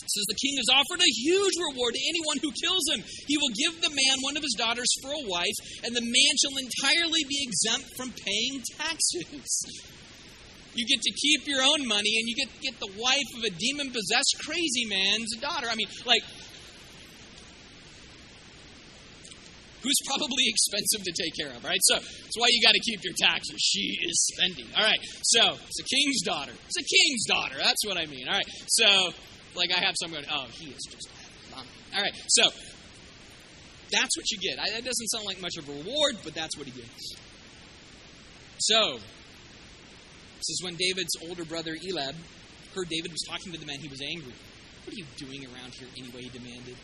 says 0.09 0.25
the 0.29 0.41
king 0.41 0.57
has 0.57 0.73
offered 0.73 1.01
a 1.01 1.17
huge 1.21 1.57
reward 1.71 1.95
to 1.95 2.03
anyone 2.09 2.39
who 2.41 2.51
kills 2.57 2.85
him. 2.93 3.01
He 3.27 3.37
will 3.37 3.55
give 3.55 3.81
the 3.81 3.93
man 3.93 4.17
one 4.25 4.37
of 4.37 4.43
his 4.43 4.57
daughters 4.57 4.89
for 5.03 5.13
a 5.13 5.27
wife, 5.29 5.59
and 5.85 5.95
the 5.95 6.05
man 6.05 6.33
shall 6.41 6.57
entirely 6.57 7.23
be 7.29 7.45
exempt 7.45 7.93
from 7.97 8.13
paying 8.13 8.63
taxes. 8.77 9.49
You 10.75 10.87
get 10.87 11.03
to 11.03 11.11
keep 11.11 11.49
your 11.49 11.63
own 11.63 11.87
money, 11.89 12.19
and 12.19 12.29
you 12.29 12.37
get 12.37 12.53
to 12.55 12.61
get 12.61 12.79
the 12.79 12.93
wife 12.95 13.31
of 13.37 13.43
a 13.45 13.51
demon 13.51 13.91
possessed 13.91 14.37
crazy 14.45 14.87
man's 14.87 15.35
daughter. 15.41 15.67
I 15.71 15.75
mean, 15.75 15.89
like. 16.07 16.23
Who's 19.83 19.99
probably 20.07 20.45
expensive 20.49 21.03
to 21.07 21.13
take 21.15 21.35
care 21.39 21.55
of, 21.55 21.65
right? 21.65 21.79
So 21.83 21.95
that's 21.95 22.37
why 22.37 22.49
you 22.51 22.61
got 22.63 22.75
to 22.75 22.81
keep 22.81 23.01
your 23.03 23.15
taxes. 23.17 23.59
She 23.63 23.99
is 24.03 24.31
spending. 24.35 24.67
All 24.77 24.83
right. 24.83 24.99
So 25.23 25.55
it's 25.55 25.81
a 25.81 25.87
king's 25.87 26.23
daughter. 26.23 26.53
It's 26.67 26.79
a 26.79 26.87
king's 26.87 27.25
daughter. 27.27 27.57
That's 27.59 27.87
what 27.87 27.97
I 27.97 28.07
mean. 28.07 28.29
All 28.29 28.35
right. 28.35 28.49
So 28.67 29.13
like 29.59 29.73
I 29.75 29.85
have 29.85 29.95
some 30.01 30.11
going, 30.11 30.25
oh, 30.31 30.47
he 30.53 30.71
is 30.71 30.83
just 30.91 31.09
All 31.55 32.03
right, 32.03 32.15
so 32.29 32.51
that's 33.91 34.17
what 34.17 34.31
you 34.31 34.39
get. 34.39 34.57
That 34.57 34.85
doesn't 34.85 35.09
sound 35.09 35.25
like 35.27 35.41
much 35.41 35.57
of 35.59 35.69
a 35.69 35.73
reward, 35.73 36.17
but 36.25 36.35
that's 36.35 36.57
what 36.57 36.67
he 36.67 36.73
gets. 36.73 37.17
So, 38.59 38.99
this 40.37 40.49
is 40.51 40.61
when 40.65 40.77
David's 40.77 41.15
older 41.29 41.45
brother 41.45 41.75
Eliab 41.75 42.15
heard 42.75 42.89
David 42.89 43.13
was 43.13 43.25
talking 43.29 43.53
to 43.53 43.59
the 43.59 43.67
men. 43.67 43.81
He 43.81 43.89
was 43.89 44.03
angry. 44.03 44.35
What 44.85 44.95
are 44.95 44.99
you 44.99 45.07
doing 45.17 45.47
around 45.47 45.75
here 45.75 45.89
anyway? 45.97 46.23
He 46.23 46.31
demanded. 46.31 46.77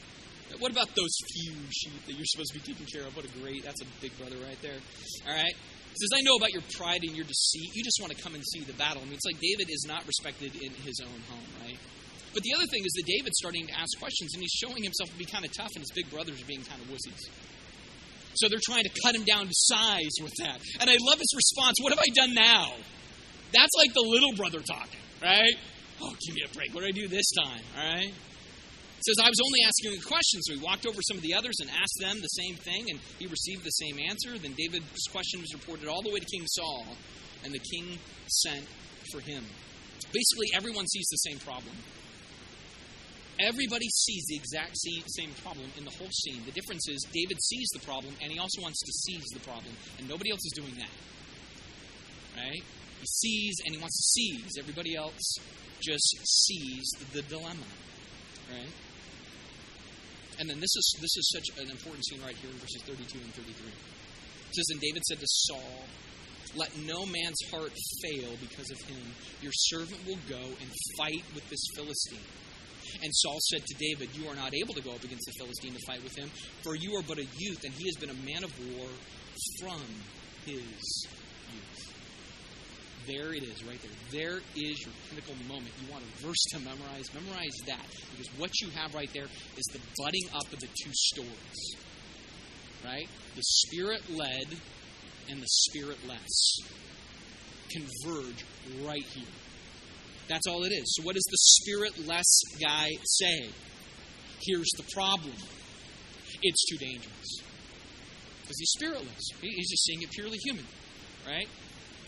What 0.58 0.70
about 0.70 0.94
those 0.94 1.10
few 1.32 1.54
sheep 1.70 2.06
that 2.06 2.14
you're 2.14 2.28
supposed 2.28 2.52
to 2.52 2.60
be 2.60 2.64
taking 2.72 2.86
care 2.86 3.06
of? 3.06 3.16
What 3.16 3.24
a 3.24 3.32
great, 3.40 3.64
that's 3.64 3.80
a 3.82 3.86
big 4.00 4.16
brother 4.18 4.36
right 4.44 4.60
there. 4.62 4.76
All 5.26 5.34
right. 5.34 5.54
He 5.54 5.96
says, 5.98 6.10
I 6.14 6.22
know 6.22 6.36
about 6.36 6.52
your 6.52 6.62
pride 6.76 7.00
and 7.02 7.16
your 7.16 7.24
deceit. 7.24 7.74
You 7.74 7.82
just 7.82 7.98
want 8.00 8.12
to 8.12 8.22
come 8.22 8.34
and 8.34 8.44
see 8.44 8.60
the 8.60 8.74
battle. 8.74 9.02
I 9.02 9.04
mean, 9.06 9.14
it's 9.14 9.24
like 9.24 9.40
David 9.40 9.70
is 9.70 9.84
not 9.86 10.06
respected 10.06 10.54
in 10.54 10.70
his 10.84 11.00
own 11.00 11.20
home, 11.30 11.48
right? 11.62 11.78
But 12.35 12.43
the 12.43 12.53
other 12.55 12.66
thing 12.66 12.82
is 12.85 12.93
that 12.99 13.07
David's 13.07 13.39
starting 13.39 13.66
to 13.70 13.74
ask 13.78 13.95
questions, 13.99 14.35
and 14.35 14.43
he's 14.43 14.59
showing 14.59 14.82
himself 14.82 15.09
to 15.11 15.16
be 15.16 15.24
kind 15.24 15.47
of 15.47 15.55
tough, 15.55 15.70
and 15.74 15.82
his 15.87 15.95
big 15.95 16.11
brothers 16.11 16.43
are 16.43 16.51
being 16.51 16.66
kind 16.66 16.82
of 16.82 16.91
wussies. 16.91 17.22
So 18.35 18.51
they're 18.51 18.66
trying 18.66 18.82
to 18.82 18.91
cut 19.07 19.14
him 19.14 19.22
down 19.22 19.47
to 19.47 19.55
size 19.55 20.18
with 20.20 20.35
that. 20.43 20.59
And 20.80 20.91
I 20.91 20.97
love 20.99 21.18
his 21.18 21.32
response 21.35 21.78
What 21.80 21.95
have 21.95 22.03
I 22.03 22.11
done 22.14 22.35
now? 22.35 22.74
That's 23.55 23.70
like 23.78 23.95
the 23.95 24.03
little 24.03 24.35
brother 24.35 24.59
talking, 24.59 24.99
right? 25.22 25.55
Oh, 26.03 26.11
give 26.26 26.35
me 26.35 26.43
a 26.43 26.53
break. 26.53 26.74
What 26.74 26.82
did 26.82 26.91
I 26.91 26.99
do 26.99 27.07
this 27.07 27.30
time? 27.39 27.62
All 27.78 27.95
right? 27.95 28.12
Says, 29.07 29.16
I 29.22 29.28
was 29.28 29.39
only 29.45 29.61
asking 29.68 30.01
a 30.01 30.03
question. 30.03 30.41
So 30.43 30.55
he 30.55 30.61
walked 30.61 30.87
over 30.87 30.99
some 31.03 31.18
of 31.18 31.22
the 31.22 31.35
others 31.35 31.55
and 31.61 31.70
asked 31.70 31.99
them 32.01 32.20
the 32.20 32.35
same 32.35 32.57
thing, 32.57 32.91
and 32.91 32.99
he 33.18 33.26
received 33.26 33.62
the 33.62 33.76
same 33.78 34.01
answer. 34.01 34.39
Then 34.39 34.55
David's 34.59 35.07
question 35.12 35.41
was 35.41 35.53
reported 35.53 35.87
all 35.87 36.03
the 36.03 36.11
way 36.11 36.18
to 36.18 36.26
King 36.26 36.47
Saul, 36.47 36.97
and 37.45 37.53
the 37.53 37.61
king 37.61 37.99
sent 38.26 38.66
for 39.12 39.20
him. 39.20 39.45
Basically, 40.11 40.49
everyone 40.57 40.87
sees 40.89 41.07
the 41.11 41.30
same 41.30 41.39
problem. 41.39 41.76
Everybody 43.45 43.88
sees 43.92 44.24
the 44.28 44.36
exact 44.36 44.72
same 44.80 45.32
problem 45.42 45.68
in 45.76 45.84
the 45.84 45.90
whole 45.90 46.09
scene. 46.09 46.42
The 46.47 46.53
difference 46.53 46.88
is 46.88 47.05
David 47.12 47.42
sees 47.42 47.68
the 47.74 47.80
problem 47.80 48.14
and 48.22 48.32
he 48.32 48.38
also 48.38 48.62
wants 48.62 48.80
to 48.80 48.92
seize 48.92 49.28
the 49.34 49.40
problem, 49.40 49.74
and 49.99 50.09
nobody 50.09 50.30
else 50.30 50.40
is 50.45 50.53
doing 50.57 50.74
that. 50.76 50.95
Right? 52.36 52.62
He 53.01 53.07
sees 53.07 53.55
and 53.66 53.74
he 53.74 53.80
wants 53.80 53.97
to 54.01 54.07
seize. 54.16 54.53
Everybody 54.59 54.97
else 54.97 55.36
just 55.80 56.16
sees 56.24 56.88
the 57.12 57.20
dilemma. 57.22 57.68
Right? 58.49 58.72
And 60.40 60.49
then 60.49 60.59
this 60.59 60.74
is 60.74 60.97
this 61.01 61.16
is 61.16 61.30
such 61.30 61.62
an 61.62 61.70
important 61.70 62.05
scene 62.07 62.22
right 62.22 62.36
here 62.36 62.51
in 62.51 62.57
verses 62.57 62.82
32 62.86 63.18
and 63.18 63.34
33. 63.34 63.53
It 63.53 64.55
says, 64.55 64.66
And 64.72 64.80
David 64.80 65.05
said 65.05 65.20
to 65.20 65.26
Saul, 65.28 65.84
Let 66.57 66.76
no 66.78 67.05
man's 67.05 67.38
heart 67.51 67.72
fail 68.03 68.30
because 68.40 68.70
of 68.70 68.80
him. 68.88 69.05
Your 69.42 69.53
servant 69.53 70.01
will 70.07 70.18
go 70.28 70.40
and 70.40 70.70
fight 70.97 71.22
with 71.34 71.49
this 71.51 71.61
Philistine. 71.76 72.24
And 73.03 73.11
Saul 73.14 73.38
said 73.51 73.64
to 73.66 73.74
David, 73.78 74.11
You 74.14 74.28
are 74.28 74.34
not 74.34 74.55
able 74.55 74.74
to 74.74 74.82
go 74.82 74.92
up 74.92 75.05
against 75.05 75.26
the 75.26 75.32
Philistine 75.32 75.74
to 75.74 75.80
fight 75.86 76.03
with 76.03 76.16
him, 76.16 76.30
for 76.62 76.74
you 76.74 76.97
are 76.97 77.03
but 77.03 77.18
a 77.18 77.26
youth, 77.36 77.64
and 77.64 77.72
he 77.74 77.86
has 77.86 77.97
been 77.97 78.11
a 78.11 78.20
man 78.24 78.45
of 78.45 78.53
war 78.76 78.88
from 79.61 79.82
his 80.47 81.07
youth. 81.53 81.95
There 83.07 83.34
it 83.34 83.42
is, 83.42 83.62
right 83.64 83.80
there. 83.82 83.90
There 84.11 84.40
is 84.57 84.80
your 84.80 84.92
pinnacle 85.11 85.34
moment. 85.47 85.72
You 85.82 85.92
want 85.92 86.05
a 86.05 86.26
verse 86.26 86.42
to 86.53 86.59
memorize? 86.61 87.12
Memorize 87.12 87.57
that. 87.66 87.86
Because 88.11 88.28
what 88.38 88.51
you 88.61 88.70
have 88.70 88.95
right 88.95 89.11
there 89.12 89.26
is 89.57 89.64
the 89.72 89.80
budding 89.99 90.28
up 90.32 90.51
of 90.53 90.61
the 90.61 90.68
two 90.68 90.90
stories. 90.92 91.76
Right? 92.82 93.09
The 93.36 93.42
spirit 93.42 94.03
led 94.11 94.57
and 95.28 95.40
the 95.42 95.49
spirit 95.49 95.99
less 96.07 96.59
converge 97.70 98.45
right 98.82 99.05
here. 99.05 99.24
That's 100.28 100.46
all 100.46 100.64
it 100.64 100.72
is. 100.72 100.94
So, 100.96 101.02
what 101.02 101.14
does 101.14 101.26
the 101.30 101.36
spiritless 101.36 102.40
guy 102.60 102.88
say? 103.04 103.50
Here's 104.40 104.70
the 104.76 104.84
problem 104.92 105.34
it's 106.42 106.64
too 106.66 106.76
dangerous. 106.76 107.40
Because 108.42 108.58
he's 108.58 108.70
spiritless. 108.72 109.30
He's 109.40 109.70
just 109.70 109.84
seeing 109.84 110.02
it 110.02 110.10
purely 110.10 110.38
human, 110.44 110.66
right? 111.26 111.48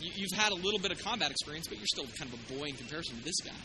You've 0.00 0.36
had 0.36 0.52
a 0.52 0.54
little 0.54 0.78
bit 0.78 0.92
of 0.92 1.02
combat 1.02 1.30
experience, 1.30 1.66
but 1.68 1.78
you're 1.78 1.86
still 1.86 2.04
kind 2.18 2.30
of 2.32 2.38
a 2.38 2.58
boy 2.58 2.66
in 2.66 2.76
comparison 2.76 3.16
to 3.16 3.24
this 3.24 3.40
guy. 3.42 3.56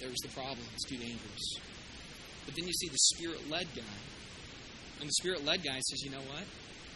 There's 0.00 0.18
the 0.24 0.30
problem. 0.30 0.66
It's 0.74 0.84
too 0.84 0.96
dangerous. 0.96 1.58
But 2.44 2.56
then 2.56 2.66
you 2.66 2.72
see 2.72 2.88
the 2.88 2.98
spirit 2.98 3.48
led 3.48 3.68
guy. 3.76 3.96
And 5.00 5.08
the 5.08 5.14
spirit 5.20 5.44
led 5.44 5.62
guy 5.62 5.78
says, 5.78 6.02
you 6.02 6.10
know 6.10 6.22
what? 6.26 6.44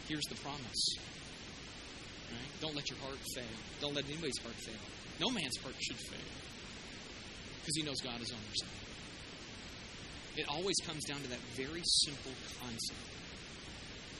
Here's 0.07 0.25
the 0.25 0.35
promise. 0.35 0.95
Right? 2.29 2.51
Don't 2.61 2.75
let 2.75 2.89
your 2.89 2.99
heart 2.99 3.17
fail. 3.35 3.57
Don't 3.81 3.95
let 3.95 4.05
anybody's 4.05 4.37
heart 4.41 4.55
fail. 4.55 4.81
No 5.19 5.29
man's 5.29 5.57
heart 5.61 5.75
should 5.81 5.97
fail 5.97 6.29
because 7.59 7.75
he 7.75 7.83
knows 7.83 7.99
God 8.01 8.21
is 8.21 8.31
on 8.31 8.39
your 8.39 8.55
side. 8.55 8.79
It 10.37 10.45
always 10.47 10.75
comes 10.85 11.03
down 11.05 11.21
to 11.21 11.29
that 11.29 11.39
very 11.55 11.81
simple 11.83 12.31
concept. 12.61 13.09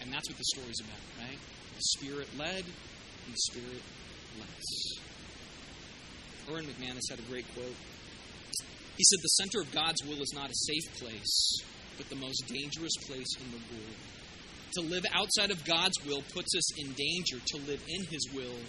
And 0.02 0.12
that's 0.12 0.30
what 0.30 0.38
the 0.38 0.44
story's 0.56 0.80
about, 0.82 1.02
right? 1.22 1.40
The 1.76 1.82
Spirit 1.98 2.28
led 2.38 2.64
and 2.66 3.34
the 3.34 3.44
Spirit 3.52 3.82
less. 4.40 4.68
Erwin 6.50 6.66
McManus 6.66 7.10
had 7.10 7.20
a 7.20 7.28
great 7.30 7.46
quote. 7.54 7.76
He 8.98 9.04
said, 9.04 9.20
The 9.22 9.36
center 9.40 9.62
of 9.62 9.72
God's 9.72 10.04
will 10.04 10.22
is 10.22 10.34
not 10.36 10.50
a 10.50 10.56
safe 10.56 11.00
place, 11.00 11.62
but 11.98 12.10
the 12.10 12.16
most 12.16 12.44
dangerous 12.48 12.96
place 13.08 13.32
in 13.40 13.52
the 13.52 13.58
world. 13.58 13.96
To 14.74 14.82
live 14.82 15.06
outside 15.14 15.52
of 15.52 15.64
God's 15.66 15.98
will 16.06 16.22
puts 16.34 16.56
us 16.56 16.78
in 16.80 16.94
danger. 16.94 17.38
To 17.44 17.58
live 17.58 17.82
in 17.88 18.04
His 18.06 18.30
will 18.34 18.60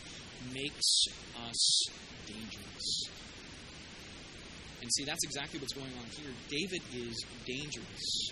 makes 0.53 1.05
us 1.46 1.82
dangerous. 2.26 3.03
And 4.80 4.90
see, 4.94 5.05
that's 5.05 5.22
exactly 5.24 5.61
what's 5.61 5.74
going 5.74 5.92
on 5.98 6.07
here. 6.16 6.32
David 6.48 6.82
is 6.94 7.24
dangerous. 7.46 8.30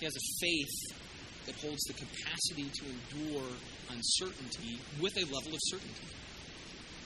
He 0.00 0.06
has 0.06 0.14
a 0.16 0.24
faith 0.40 0.96
that 1.46 1.54
holds 1.56 1.82
the 1.84 1.94
capacity 1.94 2.70
to 2.80 2.84
endure 2.86 3.48
uncertainty 3.90 4.78
with 5.00 5.16
a 5.16 5.24
level 5.34 5.52
of 5.52 5.60
certainty. 5.64 6.08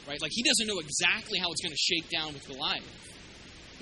Right? 0.06 0.20
Like 0.20 0.32
he 0.32 0.42
doesn't 0.42 0.66
know 0.66 0.78
exactly 0.78 1.38
how 1.38 1.50
it's 1.50 1.62
going 1.62 1.72
to 1.72 1.78
shake 1.78 2.10
down 2.10 2.34
with 2.34 2.46
Goliath. 2.46 3.11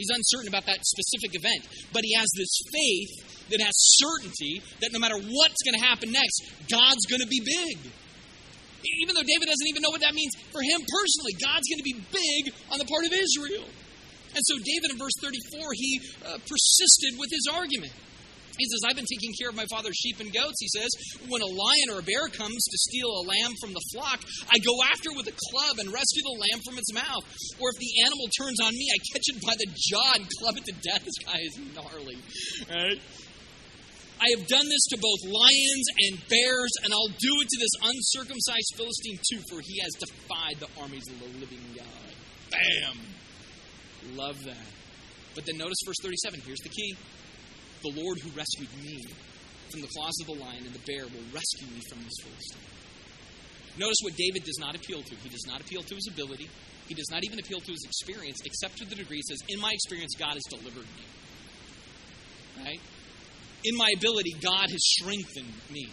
He's 0.01 0.09
uncertain 0.09 0.49
about 0.49 0.65
that 0.65 0.81
specific 0.81 1.37
event, 1.37 1.69
but 1.93 2.01
he 2.09 2.17
has 2.17 2.25
this 2.33 2.57
faith 2.73 3.13
that 3.53 3.61
has 3.61 3.77
certainty 4.01 4.65
that 4.81 4.97
no 4.97 4.99
matter 4.99 5.21
what's 5.21 5.61
going 5.61 5.77
to 5.77 5.85
happen 5.85 6.09
next, 6.09 6.49
God's 6.73 7.05
going 7.05 7.21
to 7.21 7.29
be 7.29 7.45
big. 7.45 7.77
Even 9.05 9.13
though 9.13 9.27
David 9.29 9.45
doesn't 9.45 9.69
even 9.69 9.85
know 9.85 9.93
what 9.93 10.01
that 10.01 10.17
means 10.17 10.33
for 10.49 10.65
him 10.65 10.81
personally, 10.81 11.37
God's 11.37 11.69
going 11.69 11.85
to 11.85 11.89
be 11.93 12.01
big 12.09 12.43
on 12.73 12.81
the 12.81 12.89
part 12.89 13.05
of 13.05 13.13
Israel. 13.13 13.69
And 14.33 14.41
so, 14.41 14.57
David 14.57 14.95
in 14.95 14.97
verse 14.97 15.13
34, 15.21 15.69
he 15.75 16.01
uh, 16.25 16.39
persisted 16.49 17.21
with 17.21 17.29
his 17.29 17.45
argument. 17.53 17.93
He 18.61 18.69
says, 18.69 18.85
I've 18.85 18.97
been 18.97 19.09
taking 19.09 19.33
care 19.41 19.49
of 19.49 19.57
my 19.57 19.65
father's 19.73 19.97
sheep 19.97 20.21
and 20.21 20.29
goats. 20.29 20.61
He 20.61 20.69
says, 20.69 20.91
When 21.33 21.41
a 21.41 21.49
lion 21.49 21.89
or 21.97 21.99
a 21.99 22.07
bear 22.07 22.29
comes 22.29 22.61
to 22.61 22.77
steal 22.77 23.09
a 23.09 23.25
lamb 23.25 23.57
from 23.57 23.73
the 23.73 23.85
flock, 23.97 24.21
I 24.53 24.61
go 24.61 24.77
after 24.85 25.11
with 25.17 25.27
a 25.33 25.37
club 25.51 25.81
and 25.81 25.89
rescue 25.89 26.23
the 26.23 26.37
lamb 26.37 26.61
from 26.61 26.77
its 26.77 26.93
mouth. 26.93 27.25
Or 27.57 27.73
if 27.73 27.79
the 27.81 27.93
animal 28.05 28.29
turns 28.37 28.61
on 28.61 28.73
me, 28.77 28.87
I 28.93 28.99
catch 29.17 29.27
it 29.33 29.39
by 29.41 29.57
the 29.57 29.69
jaw 29.73 30.21
and 30.21 30.29
club 30.29 30.61
it 30.61 30.65
to 30.69 30.75
death. 30.77 31.03
This 31.11 31.25
guy 31.25 31.41
is 31.43 31.59
gnarly. 31.75 32.19
Right? 32.71 33.01
I 34.21 34.37
have 34.37 34.47
done 34.47 34.69
this 34.69 34.85
to 34.91 34.99
both 35.01 35.25
lions 35.25 35.87
and 35.97 36.21
bears, 36.29 36.73
and 36.85 36.93
I'll 36.93 37.09
do 37.09 37.33
it 37.41 37.49
to 37.49 37.59
this 37.59 37.75
uncircumcised 37.83 38.77
Philistine 38.77 39.19
too, 39.33 39.41
for 39.49 39.61
he 39.65 39.81
has 39.81 39.93
defied 39.97 40.61
the 40.61 40.69
armies 40.81 41.09
of 41.09 41.19
the 41.19 41.39
living 41.41 41.65
God. 41.75 42.15
Bam! 42.53 42.99
Love 44.15 44.45
that. 44.45 44.69
But 45.35 45.47
then 45.47 45.57
notice 45.57 45.79
verse 45.87 45.97
37. 46.03 46.41
Here's 46.45 46.61
the 46.61 46.69
key. 46.69 46.97
The 47.83 47.93
Lord 47.97 48.19
who 48.21 48.31
rescued 48.37 48.69
me 48.83 48.99
from 49.71 49.81
the 49.81 49.89
claws 49.89 50.15
of 50.21 50.27
the 50.27 50.39
lion 50.45 50.67
and 50.67 50.75
the 50.75 50.85
bear 50.87 51.05
will 51.05 51.27
rescue 51.33 51.67
me 51.69 51.81
from 51.89 52.03
this 52.05 52.17
Philistine. 52.23 52.67
Notice 53.79 53.97
what 54.03 54.17
David 54.17 54.45
does 54.45 54.59
not 54.59 54.75
appeal 54.75 55.03
to. 55.03 55.15
He 55.17 55.29
does 55.29 55.47
not 55.47 55.61
appeal 55.61 55.83
to 55.83 55.95
his 55.95 56.09
ability. 56.13 56.51
He 56.89 56.95
does 56.95 57.09
not 57.11 57.25
even 57.25 57.39
appeal 57.39 57.61
to 57.61 57.71
his 57.71 57.85
experience, 57.85 58.39
except 58.45 58.79
to 58.79 58.85
the 58.85 58.97
degree 58.97 59.19
he 59.19 59.23
says, 59.23 59.39
In 59.49 59.61
my 59.61 59.73
experience, 59.73 60.15
God 60.19 60.35
has 60.35 60.43
delivered 60.51 60.89
me. 60.99 61.07
Right? 62.59 62.81
In 63.65 63.77
my 63.77 63.89
ability, 63.97 64.35
God 64.43 64.69
has 64.71 64.83
strengthened 64.83 65.55
me. 65.71 65.89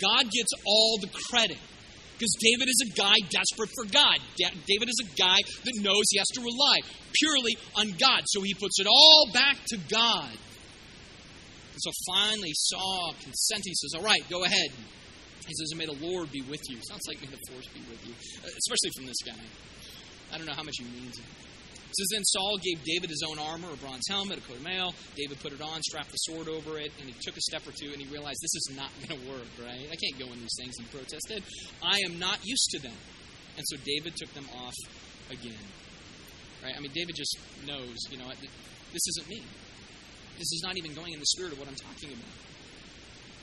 God 0.00 0.24
gets 0.30 0.50
all 0.66 0.98
the 1.00 1.10
credit. 1.30 1.58
Because 2.18 2.34
David 2.40 2.68
is 2.68 2.90
a 2.90 2.94
guy 2.96 3.14
desperate 3.30 3.70
for 3.74 3.84
God. 3.84 4.18
David 4.38 4.88
is 4.88 5.02
a 5.02 5.16
guy 5.16 5.38
that 5.64 5.74
knows 5.82 6.04
he 6.10 6.18
has 6.18 6.28
to 6.34 6.40
rely 6.40 6.78
purely 7.12 7.56
on 7.76 7.98
God. 7.98 8.22
So 8.26 8.42
he 8.42 8.54
puts 8.54 8.78
it 8.80 8.86
all 8.86 9.28
back 9.32 9.56
to 9.68 9.76
God. 9.90 10.30
And 11.72 11.80
so 11.80 11.90
finally, 12.06 12.52
Saul 12.54 13.14
consents. 13.20 13.66
He 13.66 13.74
says, 13.74 13.94
All 13.96 14.04
right, 14.04 14.22
go 14.28 14.44
ahead. 14.44 14.70
He 15.46 15.54
says, 15.54 15.74
May 15.74 15.86
the 15.86 15.98
Lord 16.00 16.30
be 16.30 16.42
with 16.42 16.62
you. 16.68 16.78
Sounds 16.82 17.02
like 17.08 17.20
may 17.20 17.28
the 17.28 17.40
force 17.50 17.66
be 17.68 17.80
with 17.90 18.06
you, 18.06 18.14
especially 18.44 18.90
from 18.94 19.06
this 19.06 19.20
guy. 19.24 19.44
I 20.32 20.38
don't 20.38 20.46
know 20.46 20.54
how 20.54 20.62
much 20.62 20.76
he 20.78 20.84
means 20.84 21.18
it. 21.18 21.24
It 21.24 21.96
says, 21.96 22.08
Then 22.12 22.24
Saul 22.24 22.56
gave 22.62 22.84
David 22.84 23.10
his 23.10 23.22
own 23.26 23.38
armor, 23.38 23.68
a 23.72 23.76
bronze 23.76 24.04
helmet, 24.08 24.38
a 24.38 24.40
coat 24.42 24.56
of 24.56 24.64
mail. 24.64 24.94
David 25.16 25.40
put 25.40 25.52
it 25.52 25.60
on, 25.60 25.82
strapped 25.82 26.10
the 26.10 26.16
sword 26.28 26.48
over 26.48 26.78
it, 26.78 26.92
and 27.00 27.08
he 27.08 27.14
took 27.20 27.36
a 27.36 27.40
step 27.40 27.66
or 27.66 27.72
two 27.72 27.92
and 27.92 28.00
he 28.00 28.08
realized 28.08 28.40
this 28.40 28.54
is 28.54 28.76
not 28.76 28.90
going 29.04 29.20
to 29.20 29.28
work, 29.28 29.48
right? 29.60 29.88
I 29.90 29.96
can't 29.96 30.16
go 30.18 30.32
in 30.32 30.40
these 30.40 30.56
things. 30.56 30.76
He 30.78 30.84
protested. 30.88 31.44
I 31.82 32.00
am 32.06 32.18
not 32.18 32.38
used 32.44 32.68
to 32.72 32.78
them. 32.80 32.96
And 33.56 33.64
so 33.68 33.76
David 33.84 34.16
took 34.16 34.32
them 34.32 34.46
off 34.56 34.74
again. 35.30 35.64
Right? 36.62 36.74
I 36.76 36.80
mean, 36.80 36.92
David 36.94 37.16
just 37.16 37.36
knows, 37.66 37.96
you 38.10 38.18
know, 38.18 38.28
this 38.30 39.02
isn't 39.08 39.28
me. 39.28 39.42
This 40.38 40.52
is 40.52 40.62
not 40.64 40.76
even 40.76 40.94
going 40.94 41.12
in 41.12 41.20
the 41.20 41.26
spirit 41.26 41.52
of 41.52 41.58
what 41.58 41.68
I'm 41.68 41.76
talking 41.76 42.12
about. 42.12 42.34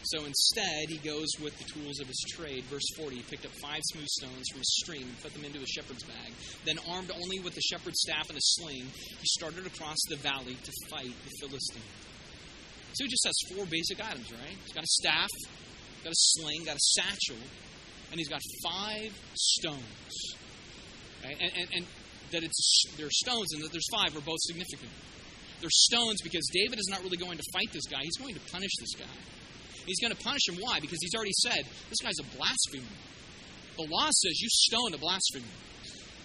So 0.03 0.25
instead, 0.25 0.87
he 0.87 0.97
goes 0.97 1.27
with 1.41 1.57
the 1.57 1.65
tools 1.65 1.99
of 1.99 2.07
his 2.07 2.23
trade. 2.29 2.63
Verse 2.65 2.87
40 2.97 3.17
he 3.17 3.21
picked 3.23 3.45
up 3.45 3.51
five 3.61 3.81
smooth 3.91 4.07
stones 4.07 4.47
from 4.51 4.61
a 4.61 4.65
stream 4.81 5.03
and 5.03 5.21
put 5.21 5.33
them 5.33 5.43
into 5.43 5.59
a 5.59 5.67
shepherd's 5.67 6.03
bag. 6.03 6.31
Then, 6.65 6.79
armed 6.89 7.11
only 7.11 7.39
with 7.39 7.53
the 7.53 7.61
shepherd's 7.61 7.99
staff 7.99 8.29
and 8.29 8.37
a 8.37 8.41
sling, 8.41 8.87
he 8.95 9.27
started 9.37 9.67
across 9.67 9.97
the 10.09 10.15
valley 10.15 10.55
to 10.55 10.71
fight 10.89 11.13
the 11.25 11.31
Philistine. 11.39 11.83
So 12.93 13.05
he 13.05 13.09
just 13.09 13.25
has 13.25 13.55
four 13.55 13.65
basic 13.65 14.03
items, 14.03 14.31
right? 14.31 14.55
He's 14.63 14.73
got 14.73 14.83
a 14.83 14.93
staff, 15.03 15.29
got 16.03 16.11
a 16.11 16.17
sling, 16.17 16.63
got 16.65 16.75
a 16.75 16.79
satchel, 16.79 17.43
and 18.11 18.19
he's 18.19 18.29
got 18.29 18.41
five 18.63 19.13
stones. 19.35 20.35
Right? 21.23 21.37
And, 21.39 21.51
and, 21.55 21.67
and 21.75 21.85
that 22.31 22.43
it's 22.43 22.83
there 22.97 23.07
are 23.07 23.11
stones 23.11 23.53
and 23.53 23.63
that 23.63 23.71
there's 23.71 23.87
five 23.91 24.15
are 24.15 24.21
both 24.21 24.39
significant. 24.39 24.91
They're 25.61 25.69
stones 25.69 26.21
because 26.21 26.47
David 26.53 26.79
is 26.79 26.87
not 26.89 27.03
really 27.03 27.17
going 27.17 27.37
to 27.37 27.43
fight 27.53 27.71
this 27.71 27.85
guy, 27.85 27.99
he's 28.01 28.17
going 28.17 28.35
to 28.35 28.41
punish 28.51 28.71
this 28.79 28.95
guy. 28.97 29.15
He's 29.85 29.99
going 29.99 30.13
to 30.13 30.21
punish 30.21 30.47
him. 30.47 30.57
Why? 30.61 30.79
Because 30.79 30.99
he's 31.01 31.15
already 31.15 31.33
said, 31.33 31.65
this 31.89 31.99
guy's 32.03 32.19
a 32.21 32.37
blasphemer. 32.37 32.93
The 33.77 33.87
law 33.89 34.09
says 34.11 34.39
you 34.39 34.47
stone 34.49 34.93
a 34.93 34.97
blasphemer. 34.97 35.49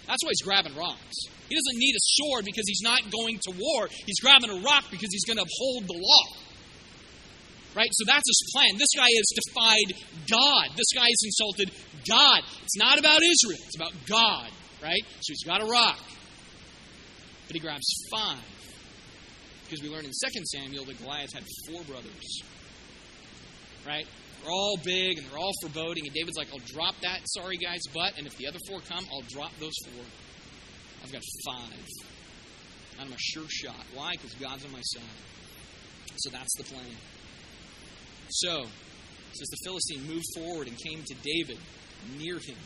That's 0.05 0.21
why 0.23 0.29
he's 0.29 0.45
grabbing 0.45 0.75
rocks. 0.75 1.17
He 1.49 1.55
doesn't 1.55 1.77
need 1.79 1.95
a 1.95 2.03
sword 2.21 2.45
because 2.45 2.65
he's 2.67 2.81
not 2.83 3.01
going 3.09 3.39
to 3.47 3.51
war. 3.57 3.89
He's 4.05 4.19
grabbing 4.19 4.51
a 4.51 4.61
rock 4.61 4.85
because 4.91 5.09
he's 5.11 5.25
going 5.25 5.37
to 5.37 5.43
uphold 5.43 5.87
the 5.87 5.97
law. 5.97 6.25
Right? 7.73 7.89
So 7.91 8.05
that's 8.05 8.27
his 8.27 8.43
plan. 8.53 8.77
This 8.77 8.93
guy 8.95 9.09
has 9.09 9.27
defied 9.33 9.89
God. 10.29 10.77
This 10.77 10.93
guy 10.93 11.07
has 11.07 11.21
insulted 11.25 11.71
God. 12.07 12.43
It's 12.63 12.77
not 12.77 12.99
about 12.99 13.21
Israel, 13.23 13.59
it's 13.65 13.75
about 13.75 13.93
God. 14.05 14.49
Right? 14.81 15.01
So 15.21 15.33
he's 15.33 15.43
got 15.43 15.61
a 15.61 15.65
rock. 15.65 15.99
But 17.47 17.55
he 17.55 17.59
grabs 17.59 17.85
five. 18.11 18.54
Because 19.75 19.89
we 19.89 19.93
learn 19.93 20.05
in 20.05 20.11
2 20.11 20.41
Samuel 20.45 20.85
that 20.85 20.97
Goliath 21.01 21.33
had 21.33 21.43
four 21.67 21.83
brothers 21.83 22.43
right? 23.85 24.07
They're 24.41 24.51
all 24.51 24.77
big 24.83 25.17
and 25.17 25.27
they're 25.27 25.37
all 25.37 25.51
foreboding. 25.61 26.05
And 26.05 26.13
David's 26.13 26.37
like, 26.37 26.47
I'll 26.51 26.65
drop 26.65 26.95
that 27.01 27.21
sorry 27.25 27.57
guy's 27.57 27.85
butt, 27.93 28.17
and 28.17 28.27
if 28.27 28.35
the 28.37 28.47
other 28.47 28.59
four 28.67 28.79
come, 28.81 29.05
I'll 29.11 29.27
drop 29.29 29.51
those 29.59 29.73
four. 29.85 30.03
I've 31.03 31.11
got 31.11 31.21
five. 31.45 31.87
I'm 32.99 33.11
a 33.11 33.17
sure 33.17 33.45
shot. 33.49 33.83
Why? 33.93 34.11
Because 34.13 34.33
God's 34.35 34.65
on 34.65 34.71
my 34.71 34.81
side. 34.81 35.03
So 36.17 36.29
that's 36.29 36.55
the 36.57 36.63
plan. 36.63 36.95
So, 38.29 38.63
says 39.33 39.47
the 39.49 39.57
Philistine 39.65 40.07
moved 40.07 40.25
forward 40.35 40.67
and 40.67 40.77
came 40.77 41.03
to 41.03 41.15
David 41.15 41.59
near 42.17 42.39
him 42.39 42.57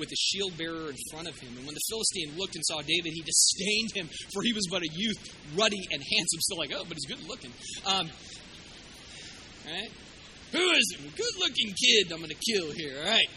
with 0.00 0.10
a 0.10 0.16
shield 0.16 0.56
bearer 0.56 0.90
in 0.90 0.96
front 1.10 1.28
of 1.28 1.38
him. 1.38 1.56
And 1.56 1.66
when 1.66 1.74
the 1.74 1.84
Philistine 1.88 2.36
looked 2.36 2.56
and 2.56 2.64
saw 2.64 2.80
David, 2.80 3.12
he 3.12 3.22
disdained 3.22 3.92
him, 3.94 4.08
for 4.34 4.42
he 4.42 4.52
was 4.52 4.66
but 4.70 4.82
a 4.82 4.88
youth, 4.90 5.20
ruddy 5.54 5.86
and 5.92 6.02
handsome. 6.02 6.40
Still 6.40 6.58
like, 6.58 6.72
oh, 6.74 6.84
but 6.88 6.96
he's 6.96 7.06
good 7.06 7.28
looking. 7.28 7.52
Um, 7.86 8.10
right? 9.66 9.90
Who 10.52 10.70
is 10.72 10.96
it? 10.98 11.16
Good 11.16 11.36
looking 11.38 11.74
kid 11.78 12.10
I'm 12.12 12.18
going 12.18 12.30
to 12.30 12.52
kill 12.52 12.72
here. 12.72 12.98
All 12.98 13.10
right. 13.10 13.28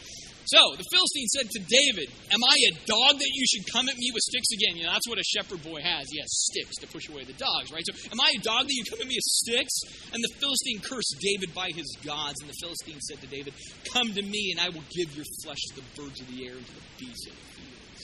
So 0.45 0.59
the 0.75 0.83
Philistine 0.91 1.27
said 1.31 1.47
to 1.51 1.59
David, 1.63 2.11
Am 2.31 2.43
I 2.43 2.55
a 2.67 2.71
dog 2.83 3.15
that 3.15 3.31
you 3.31 3.45
should 3.47 3.63
come 3.71 3.87
at 3.87 3.95
me 3.95 4.11
with 4.11 4.23
sticks 4.27 4.51
again? 4.51 4.75
You 4.75 4.83
know, 4.83 4.91
that's 4.91 5.07
what 5.07 5.17
a 5.17 5.23
shepherd 5.23 5.63
boy 5.63 5.79
has. 5.79 6.07
He 6.11 6.19
has 6.19 6.31
sticks 6.51 6.75
to 6.83 6.87
push 6.87 7.07
away 7.07 7.23
the 7.23 7.37
dogs, 7.39 7.71
right? 7.71 7.83
So, 7.87 7.95
am 8.11 8.19
I 8.19 8.33
a 8.35 8.41
dog 8.43 8.67
that 8.67 8.75
you 8.75 8.83
come 8.83 8.99
at 8.99 9.07
me 9.07 9.15
with 9.15 9.29
sticks? 9.31 9.73
And 10.11 10.19
the 10.19 10.33
Philistine 10.39 10.81
cursed 10.83 11.15
David 11.23 11.55
by 11.55 11.71
his 11.71 11.87
gods. 12.03 12.41
And 12.41 12.49
the 12.49 12.59
Philistine 12.59 12.99
said 12.99 13.21
to 13.21 13.27
David, 13.27 13.53
Come 13.93 14.11
to 14.11 14.21
me, 14.21 14.51
and 14.51 14.59
I 14.59 14.67
will 14.69 14.83
give 14.91 15.15
your 15.15 15.25
flesh 15.43 15.63
to 15.71 15.75
the 15.79 15.87
birds 15.95 16.19
of 16.19 16.27
the 16.27 16.43
air 16.43 16.59
and 16.59 16.65
to 16.65 16.75
the 16.75 16.87
beasts 16.99 17.27
of 17.27 17.35
the 17.39 17.47
fields. 17.55 18.03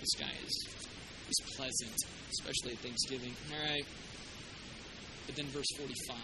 This 0.00 0.14
guy 0.16 0.32
is, 0.40 0.56
is 1.28 1.40
pleasant, 1.56 1.96
especially 2.32 2.72
at 2.72 2.80
Thanksgiving. 2.80 3.32
All 3.52 3.60
right. 3.60 3.86
But 5.26 5.36
then 5.36 5.46
verse 5.52 5.68
45. 5.76 6.16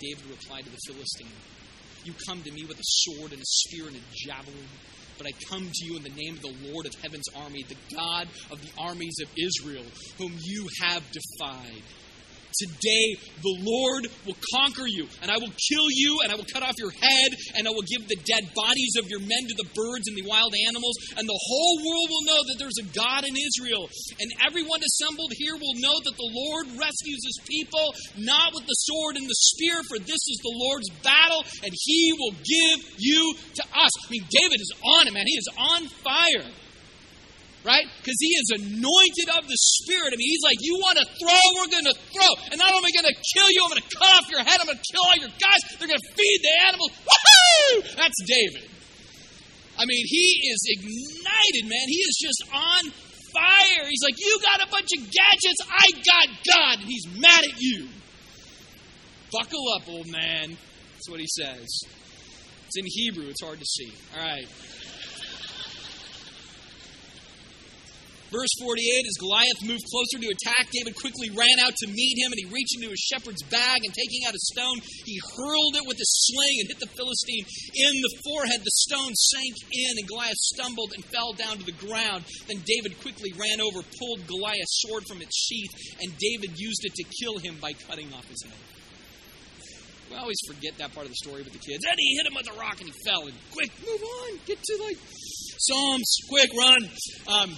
David 0.00 0.24
replied 0.30 0.64
to 0.64 0.70
the 0.70 0.80
Philistine, 0.86 1.34
You 2.04 2.14
come 2.26 2.42
to 2.42 2.50
me 2.52 2.64
with 2.66 2.78
a 2.78 2.84
sword 2.84 3.32
and 3.32 3.42
a 3.42 3.46
spear 3.46 3.86
and 3.86 3.96
a 3.96 4.00
javelin, 4.14 4.68
but 5.18 5.26
I 5.26 5.32
come 5.50 5.68
to 5.70 5.84
you 5.84 5.96
in 5.96 6.02
the 6.02 6.08
name 6.10 6.34
of 6.34 6.42
the 6.42 6.70
Lord 6.70 6.86
of 6.86 6.94
heaven's 7.02 7.28
army, 7.36 7.62
the 7.68 7.76
God 7.94 8.28
of 8.50 8.60
the 8.62 8.70
armies 8.78 9.16
of 9.22 9.28
Israel, 9.36 9.84
whom 10.16 10.34
you 10.40 10.66
have 10.82 11.02
defied. 11.10 11.82
Today 12.56 13.16
the 13.42 13.56
Lord 13.62 14.06
will 14.26 14.36
conquer 14.54 14.86
you, 14.86 15.06
and 15.22 15.30
I 15.30 15.38
will 15.38 15.52
kill 15.70 15.88
you, 15.90 16.20
and 16.22 16.32
I 16.32 16.36
will 16.36 16.48
cut 16.52 16.62
off 16.62 16.78
your 16.78 16.90
head, 16.90 17.30
and 17.56 17.66
I 17.66 17.70
will 17.70 17.86
give 17.86 18.06
the 18.08 18.18
dead 18.26 18.50
bodies 18.54 18.96
of 18.98 19.08
your 19.08 19.20
men 19.20 19.42
to 19.48 19.56
the 19.56 19.70
birds 19.74 20.08
and 20.08 20.16
the 20.16 20.26
wild 20.26 20.54
animals, 20.66 20.96
and 21.16 21.26
the 21.28 21.42
whole 21.46 21.76
world 21.80 22.08
will 22.10 22.26
know 22.26 22.40
that 22.46 22.56
there's 22.58 22.80
a 22.80 22.90
God 22.94 23.24
in 23.24 23.34
Israel. 23.36 23.88
And 24.20 24.28
everyone 24.46 24.80
assembled 24.82 25.32
here 25.36 25.54
will 25.54 25.78
know 25.78 25.96
that 26.04 26.16
the 26.16 26.30
Lord 26.30 26.66
rescues 26.78 27.22
his 27.22 27.40
people, 27.46 27.94
not 28.18 28.52
with 28.54 28.66
the 28.66 28.78
sword 28.86 29.16
and 29.16 29.26
the 29.26 29.40
spear, 29.54 29.82
for 29.86 29.98
this 29.98 30.22
is 30.26 30.38
the 30.42 30.56
Lord's 30.56 30.90
battle, 31.02 31.42
and 31.62 31.72
he 31.72 32.12
will 32.18 32.34
give 32.42 32.78
you 32.98 33.34
to 33.54 33.64
us. 33.74 33.92
I 34.04 34.10
mean, 34.10 34.26
David 34.30 34.60
is 34.60 34.72
on 34.84 35.08
it, 35.08 35.12
man. 35.14 35.26
He 35.26 35.38
is 35.38 35.48
on 35.56 35.86
fire 36.02 36.46
right? 37.64 37.84
Because 38.00 38.16
he 38.20 38.32
is 38.36 38.48
anointed 38.56 39.28
of 39.36 39.44
the 39.44 39.58
Spirit. 39.58 40.12
I 40.12 40.16
mean, 40.16 40.28
he's 40.28 40.44
like, 40.44 40.58
you 40.60 40.80
want 40.80 40.96
to 40.98 41.06
throw, 41.06 41.40
we're 41.60 41.72
going 41.72 41.88
to 41.88 41.96
throw. 42.12 42.32
And 42.52 42.56
not 42.56 42.72
only 42.72 42.92
going 42.92 43.08
to 43.08 43.16
kill 43.36 43.48
you, 43.50 43.60
I'm 43.64 43.70
going 43.70 43.84
to 43.84 43.90
cut 43.92 44.10
off 44.16 44.26
your 44.30 44.44
head, 44.44 44.60
I'm 44.60 44.66
going 44.66 44.80
to 44.80 44.88
kill 44.88 45.04
all 45.04 45.18
your 45.20 45.34
guys, 45.36 45.60
they're 45.76 45.88
going 45.88 46.00
to 46.00 46.10
feed 46.16 46.38
the 46.40 46.54
animals. 46.68 46.90
Woohoo! 47.04 47.96
That's 47.96 48.18
David. 48.24 48.64
I 49.76 49.84
mean, 49.86 50.04
he 50.04 50.52
is 50.52 50.60
ignited, 50.76 51.64
man. 51.68 51.86
He 51.88 52.00
is 52.04 52.16
just 52.20 52.40
on 52.52 52.82
fire. 53.32 53.84
He's 53.88 54.02
like, 54.04 54.18
you 54.18 54.38
got 54.42 54.66
a 54.66 54.70
bunch 54.70 54.90
of 54.96 55.00
gadgets, 55.04 55.60
I 55.64 55.86
got 56.04 56.26
God. 56.44 56.74
And 56.80 56.88
he's 56.88 57.06
mad 57.16 57.44
at 57.44 57.60
you. 57.60 57.88
Buckle 59.32 59.64
up, 59.76 59.88
old 59.88 60.08
man. 60.10 60.56
That's 60.94 61.08
what 61.08 61.20
he 61.20 61.26
says. 61.28 61.68
It's 62.66 62.76
in 62.76 62.84
Hebrew, 62.86 63.28
it's 63.28 63.42
hard 63.42 63.58
to 63.58 63.64
see. 63.64 63.92
All 64.14 64.22
right. 64.22 64.46
Verse 68.30 68.54
48 68.62 68.78
As 68.78 69.18
Goliath 69.18 69.60
moved 69.66 69.84
closer 69.90 70.22
to 70.22 70.30
attack, 70.30 70.70
David 70.70 70.94
quickly 70.94 71.30
ran 71.30 71.58
out 71.66 71.74
to 71.82 71.90
meet 71.90 72.14
him, 72.18 72.30
and 72.30 72.38
he 72.38 72.46
reached 72.46 72.78
into 72.78 72.90
his 72.90 73.02
shepherd's 73.02 73.42
bag, 73.50 73.82
and 73.82 73.92
taking 73.92 74.22
out 74.26 74.34
a 74.34 74.42
stone, 74.54 74.78
he 75.04 75.18
hurled 75.36 75.74
it 75.76 75.86
with 75.86 75.98
a 75.98 76.08
sling 76.08 76.56
and 76.62 76.68
hit 76.70 76.80
the 76.80 76.94
Philistine 76.94 77.44
in 77.74 77.94
the 77.98 78.14
forehead. 78.22 78.62
The 78.62 78.78
stone 78.86 79.14
sank 79.14 79.54
in, 79.74 79.98
and 79.98 80.06
Goliath 80.06 80.38
stumbled 80.38 80.94
and 80.94 81.04
fell 81.10 81.34
down 81.34 81.58
to 81.58 81.66
the 81.66 81.74
ground. 81.74 82.24
Then 82.46 82.62
David 82.62 83.00
quickly 83.02 83.34
ran 83.34 83.60
over, 83.60 83.82
pulled 83.98 84.26
Goliath's 84.26 84.78
sword 84.86 85.04
from 85.10 85.22
its 85.22 85.34
sheath, 85.34 85.98
and 86.00 86.14
David 86.18 86.54
used 86.54 86.86
it 86.86 86.94
to 86.94 87.04
kill 87.04 87.38
him 87.38 87.58
by 87.60 87.72
cutting 87.72 88.14
off 88.14 88.26
his 88.30 88.42
head. 88.46 88.58
We 90.10 90.16
always 90.16 90.38
forget 90.46 90.76
that 90.78 90.92
part 90.92 91.06
of 91.06 91.12
the 91.12 91.22
story 91.22 91.42
with 91.42 91.52
the 91.52 91.62
kids. 91.62 91.84
And 91.86 91.94
he 91.96 92.16
hit 92.16 92.26
him 92.26 92.34
with 92.34 92.50
a 92.50 92.58
rock 92.58 92.80
and 92.80 92.90
he 92.90 92.94
fell. 93.06 93.26
And 93.26 93.34
quick, 93.52 93.70
move 93.86 94.02
on. 94.02 94.40
Get 94.44 94.60
to 94.60 94.82
like 94.82 94.98
Psalms. 95.60 96.16
Quick, 96.28 96.50
run. 96.58 96.82
Um, 97.28 97.54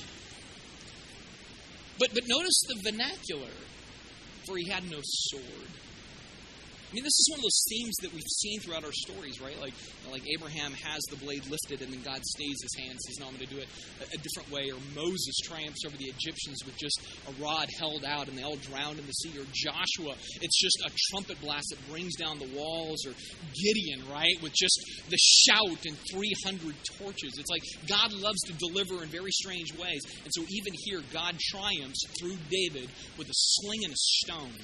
but, 2.03 2.15
but 2.15 2.25
notice 2.27 2.65
the 2.67 2.91
vernacular, 2.91 3.53
for 4.45 4.57
he 4.57 4.69
had 4.69 4.91
no 4.91 4.99
sword. 5.03 5.71
I 6.93 6.95
mean, 6.95 7.05
this 7.05 7.17
is 7.25 7.29
one 7.31 7.39
of 7.41 7.45
those 7.49 7.65
themes 7.71 7.97
that 8.03 8.13
we've 8.13 8.29
seen 8.29 8.61
throughout 8.61 8.85
our 8.85 8.93
stories, 8.93 9.41
right? 9.41 9.59
Like, 9.59 9.73
like 10.11 10.29
Abraham 10.29 10.75
has 10.75 11.01
the 11.09 11.17
blade 11.17 11.41
lifted, 11.49 11.81
and 11.81 11.91
then 11.91 12.03
God 12.03 12.21
stays 12.21 12.61
his 12.61 12.75
hand, 12.77 13.01
says, 13.01 13.17
"No, 13.19 13.29
I'm 13.29 13.35
going 13.35 13.49
to 13.49 13.55
do 13.55 13.61
it 13.65 13.69
a, 14.05 14.13
a, 14.13 14.21
different 14.21 14.53
way." 14.53 14.69
Or 14.69 14.77
Moses 14.95 15.41
triumphs 15.43 15.87
over 15.87 15.97
the 15.97 16.13
Egyptians 16.13 16.61
with 16.67 16.77
just 16.77 17.01
a 17.29 17.33
rod 17.43 17.71
held 17.79 18.05
out, 18.05 18.29
and 18.29 18.37
they 18.37 18.43
all 18.43 18.61
drowned 18.61 18.99
in 18.99 19.07
the 19.07 19.13
sea. 19.25 19.33
Or 19.41 19.49
Joshua, 19.57 20.21
it's 20.43 20.61
just 20.61 20.85
a 20.85 20.93
trumpet 21.09 21.41
blast 21.41 21.65
that 21.71 21.81
brings 21.89 22.15
down 22.17 22.39
the 22.39 22.53
walls. 22.53 23.07
Or 23.07 23.15
Gideon, 23.57 24.05
right, 24.13 24.37
with 24.43 24.53
just 24.53 24.77
the 25.09 25.17
shout 25.17 25.81
and 25.87 25.97
300 26.13 26.77
torches. 27.01 27.41
It's 27.41 27.49
like 27.49 27.65
God 27.89 28.13
loves 28.13 28.43
to 28.49 28.53
deliver 28.53 29.03
in 29.03 29.09
very 29.09 29.33
strange 29.33 29.73
ways, 29.81 30.05
and 30.25 30.31
so 30.37 30.43
even 30.43 30.75
here, 30.85 31.01
God 31.11 31.41
triumphs 31.41 32.05
through 32.21 32.37
David 32.51 32.91
with 33.17 33.31
a 33.31 33.35
sling 33.35 33.81
and 33.85 33.95
a 33.95 33.97
stone. 33.97 34.61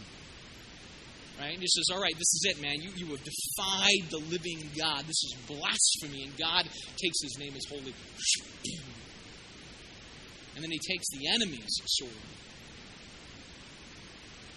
Right? 1.39 1.53
And 1.53 1.61
he 1.61 1.69
says, 1.69 1.85
All 1.93 2.03
right, 2.03 2.15
this 2.15 2.35
is 2.35 2.47
it, 2.51 2.61
man. 2.61 2.83
You, 2.83 2.91
you 2.97 3.07
have 3.07 3.23
defied 3.23 4.11
the 4.11 4.19
living 4.29 4.69
God. 4.77 5.05
This 5.07 5.23
is 5.23 5.37
blasphemy. 5.47 6.25
And 6.25 6.37
God 6.37 6.65
takes 6.97 7.23
his 7.23 7.37
name 7.39 7.55
as 7.55 7.65
holy. 7.69 7.95
And 10.55 10.65
then 10.65 10.73
he 10.73 10.81
takes 10.91 11.07
the 11.11 11.29
enemy's 11.29 11.71
sword. 11.87 12.11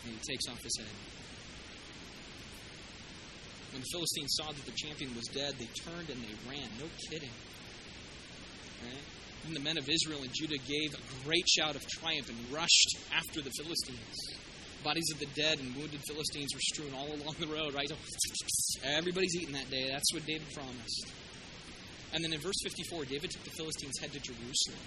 And 0.03 0.13
he 0.15 0.19
takes 0.33 0.47
off 0.49 0.57
his 0.63 0.75
head. 0.79 0.95
When 3.71 3.81
the 3.81 3.87
Philistines 3.91 4.33
saw 4.33 4.51
that 4.51 4.65
the 4.65 4.71
champion 4.71 5.15
was 5.15 5.25
dead, 5.27 5.53
they 5.59 5.69
turned 5.85 6.09
and 6.09 6.19
they 6.23 6.49
ran. 6.49 6.67
No 6.79 6.85
kidding. 7.07 7.29
Right? 8.83 9.03
And 9.45 9.55
the 9.55 9.59
men 9.59 9.77
of 9.77 9.87
Israel 9.87 10.23
and 10.23 10.31
Judah 10.33 10.57
gave 10.57 10.95
a 10.95 11.23
great 11.23 11.47
shout 11.47 11.75
of 11.75 11.85
triumph 11.87 12.29
and 12.29 12.51
rushed 12.51 12.97
after 13.13 13.41
the 13.41 13.51
Philistines. 13.51 14.17
Bodies 14.83 15.11
of 15.13 15.19
the 15.19 15.29
dead 15.37 15.59
and 15.59 15.75
wounded 15.75 16.01
Philistines 16.07 16.49
were 16.53 16.65
strewn 16.73 16.93
all 16.97 17.05
along 17.05 17.35
the 17.39 17.47
road, 17.47 17.75
right? 17.75 17.91
Everybody's 18.83 19.35
eating 19.35 19.53
that 19.53 19.69
day. 19.69 19.87
That's 19.91 20.11
what 20.11 20.25
David 20.25 20.47
promised. 20.55 21.05
And 22.13 22.23
then 22.23 22.33
in 22.33 22.39
verse 22.39 22.57
54, 22.63 23.05
David 23.05 23.29
took 23.29 23.43
the 23.43 23.51
Philistines' 23.51 23.99
head 24.01 24.11
to 24.13 24.19
Jerusalem. 24.19 24.81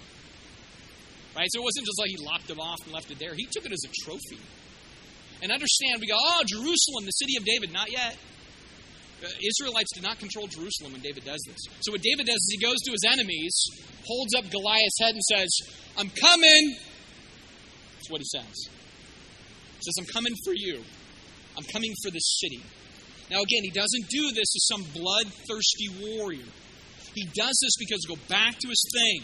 Right? 1.35 1.47
So 1.51 1.61
it 1.61 1.63
wasn't 1.63 1.85
just 1.87 1.99
like 1.99 2.09
he 2.11 2.17
locked 2.19 2.47
them 2.47 2.59
off 2.59 2.79
and 2.83 2.93
left 2.93 3.09
it 3.09 3.19
there. 3.19 3.33
He 3.35 3.47
took 3.49 3.65
it 3.65 3.71
as 3.71 3.83
a 3.87 3.91
trophy. 4.03 4.39
And 5.41 5.51
understand, 5.51 5.99
we 5.99 6.07
go, 6.07 6.15
oh, 6.19 6.43
Jerusalem, 6.45 7.05
the 7.05 7.15
city 7.15 7.35
of 7.37 7.45
David. 7.45 7.71
Not 7.71 7.91
yet. 7.91 8.17
Uh, 9.23 9.27
Israelites 9.39 9.91
did 9.93 10.03
not 10.03 10.19
control 10.19 10.47
Jerusalem 10.47 10.91
when 10.91 11.01
David 11.01 11.23
does 11.23 11.41
this. 11.47 11.59
So 11.81 11.91
what 11.91 12.01
David 12.01 12.27
does 12.27 12.35
is 12.35 12.51
he 12.51 12.59
goes 12.59 12.79
to 12.83 12.91
his 12.91 13.03
enemies, 13.07 13.55
holds 14.05 14.35
up 14.35 14.49
Goliath's 14.51 14.99
head, 14.99 15.15
and 15.15 15.23
says, 15.23 15.49
I'm 15.97 16.09
coming. 16.09 16.75
That's 17.95 18.09
what 18.09 18.19
he 18.19 18.27
says 18.27 18.74
says, 19.85 19.95
I'm 19.99 20.11
coming 20.13 20.33
for 20.43 20.53
you. 20.53 20.81
I'm 21.57 21.63
coming 21.71 21.93
for 22.03 22.11
this 22.11 22.39
city. 22.41 22.61
Now, 23.31 23.41
again, 23.41 23.63
he 23.63 23.71
doesn't 23.71 24.09
do 24.09 24.31
this 24.31 24.49
as 24.55 24.67
some 24.67 24.83
bloodthirsty 24.93 25.89
warrior. 26.01 26.45
He 27.13 27.23
does 27.33 27.57
this 27.61 27.75
because, 27.79 28.05
go 28.07 28.17
back 28.27 28.59
to 28.59 28.67
his 28.67 28.85
thing. 28.93 29.23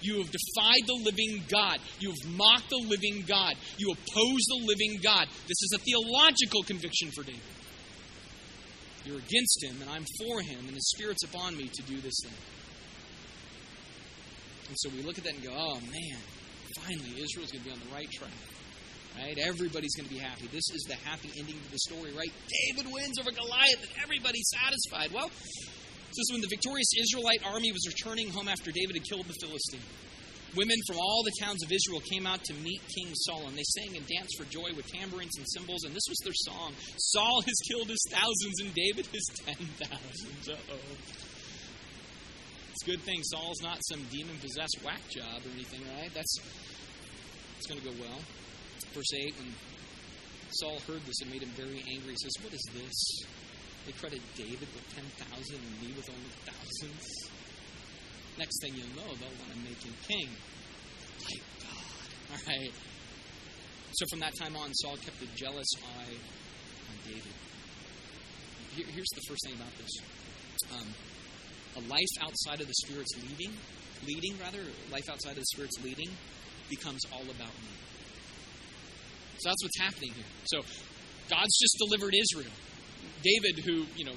You 0.00 0.18
have 0.18 0.30
defied 0.30 0.86
the 0.86 1.00
living 1.04 1.44
God. 1.48 1.78
You 2.00 2.10
have 2.10 2.32
mocked 2.32 2.70
the 2.70 2.82
living 2.86 3.24
God. 3.26 3.54
You 3.78 3.92
oppose 3.92 4.42
the 4.48 4.62
living 4.64 5.00
God. 5.02 5.28
This 5.46 5.62
is 5.62 5.74
a 5.76 5.78
theological 5.78 6.62
conviction 6.62 7.10
for 7.14 7.22
David. 7.22 7.40
You're 9.04 9.18
against 9.18 9.62
him, 9.62 9.76
and 9.80 9.90
I'm 9.90 10.04
for 10.18 10.40
him, 10.42 10.66
and 10.66 10.74
his 10.74 10.90
Spirit's 10.96 11.24
upon 11.24 11.56
me 11.56 11.68
to 11.72 11.82
do 11.82 12.00
this 12.00 12.18
thing. 12.24 12.34
And 14.68 14.76
so 14.78 14.90
we 14.90 15.02
look 15.02 15.18
at 15.18 15.24
that 15.24 15.34
and 15.34 15.42
go, 15.44 15.54
oh, 15.56 15.78
man, 15.80 16.18
finally, 16.82 17.22
Israel's 17.22 17.52
going 17.52 17.62
to 17.62 17.64
be 17.64 17.70
on 17.70 17.78
the 17.78 17.94
right 17.94 18.10
track. 18.10 18.30
Right? 19.16 19.38
Everybody's 19.38 19.96
going 19.96 20.08
to 20.08 20.14
be 20.14 20.20
happy. 20.20 20.46
This 20.52 20.68
is 20.74 20.84
the 20.88 20.94
happy 21.08 21.32
ending 21.38 21.56
to 21.56 21.70
the 21.72 21.78
story, 21.78 22.12
right? 22.12 22.30
David 22.68 22.92
wins 22.92 23.18
over 23.18 23.30
Goliath 23.32 23.80
and 23.80 23.92
everybody's 24.02 24.48
satisfied. 24.52 25.10
Well, 25.12 25.28
this 25.28 26.20
is 26.20 26.32
when 26.32 26.42
the 26.42 26.52
victorious 26.52 26.88
Israelite 27.00 27.40
army 27.44 27.72
was 27.72 27.88
returning 27.88 28.28
home 28.28 28.48
after 28.48 28.70
David 28.70 28.96
had 28.96 29.04
killed 29.08 29.26
the 29.26 29.36
Philistine. 29.40 29.80
Women 30.54 30.76
from 30.86 30.96
all 30.96 31.22
the 31.24 31.32
towns 31.40 31.62
of 31.64 31.72
Israel 31.72 32.00
came 32.08 32.26
out 32.26 32.44
to 32.44 32.54
meet 32.54 32.80
King 32.88 33.12
Saul, 33.12 33.48
and 33.48 33.56
they 33.56 33.66
sang 33.76 33.96
and 33.96 34.06
danced 34.06 34.38
for 34.38 34.44
joy 34.48 34.72
with 34.74 34.86
tambourines 34.88 35.36
and 35.36 35.44
cymbals, 35.52 35.84
and 35.84 35.92
this 35.92 36.06
was 36.08 36.16
their 36.24 36.32
song 36.48 36.72
Saul 36.96 37.42
has 37.42 37.54
killed 37.68 37.88
his 37.88 38.00
thousands, 38.08 38.60
and 38.60 38.72
David 38.72 39.06
his 39.12 39.26
ten 39.44 39.60
thousands. 39.76 40.48
oh. 40.48 40.76
It's 42.72 42.82
a 42.84 42.86
good 42.86 43.02
thing 43.02 43.22
Saul's 43.24 43.60
not 43.60 43.78
some 43.88 44.02
demon 44.10 44.36
possessed 44.40 44.78
whack 44.84 45.00
job 45.10 45.44
or 45.44 45.50
anything, 45.52 45.80
right? 45.96 46.12
That's 46.14 46.38
it's 47.58 47.66
going 47.66 47.80
to 47.80 47.88
go 47.88 47.94
well 48.00 48.20
verse 48.96 49.12
8, 49.12 49.34
when 49.36 49.52
Saul 50.56 50.80
heard 50.88 51.04
this, 51.04 51.20
it 51.20 51.28
made 51.28 51.44
him 51.44 51.52
very 51.52 51.84
angry. 51.84 52.16
He 52.16 52.22
says, 52.24 52.32
What 52.40 52.54
is 52.56 52.64
this? 52.72 52.96
They 53.84 53.92
credit 53.92 54.20
David 54.34 54.66
with 54.72 54.88
10,000 54.96 55.04
and 55.20 55.74
me 55.84 55.92
with 55.92 56.08
only 56.08 56.32
thousands. 56.48 57.04
Next 58.38 58.56
thing 58.62 58.72
you'll 58.74 58.96
know, 58.96 59.12
they'll 59.20 59.36
want 59.36 59.52
to 59.52 59.60
make 59.60 59.80
him 59.84 59.92
king. 60.08 60.28
Like 61.28 61.44
God. 61.60 62.08
All 62.32 62.42
right. 62.48 62.72
So 63.92 64.06
from 64.10 64.20
that 64.20 64.32
time 64.40 64.56
on, 64.56 64.72
Saul 64.74 64.96
kept 64.96 65.20
a 65.22 65.28
jealous 65.36 65.68
eye 65.84 66.16
on 66.88 66.96
David. 67.04 67.36
Here, 68.74 68.86
here's 68.92 69.12
the 69.14 69.22
first 69.28 69.40
thing 69.44 69.54
about 69.54 69.72
this 69.78 69.92
um, 70.72 70.88
a 71.76 71.80
life 71.88 72.14
outside 72.20 72.60
of 72.60 72.66
the 72.66 72.74
Spirit's 72.84 73.12
leading, 73.22 73.52
leading 74.06 74.38
rather, 74.40 74.64
life 74.90 75.08
outside 75.08 75.36
of 75.36 75.44
the 75.44 75.52
Spirit's 75.52 75.76
leading 75.84 76.08
becomes 76.68 77.00
all 77.12 77.22
about 77.22 77.52
me. 77.60 77.85
So 79.38 79.50
that's 79.50 79.62
what's 79.62 79.78
happening 79.80 80.12
here. 80.14 80.24
So 80.44 80.58
God's 81.28 81.58
just 81.58 81.76
delivered 81.78 82.14
Israel. 82.14 82.52
David, 83.22 83.64
who, 83.64 83.86
you 83.96 84.04
know, 84.04 84.16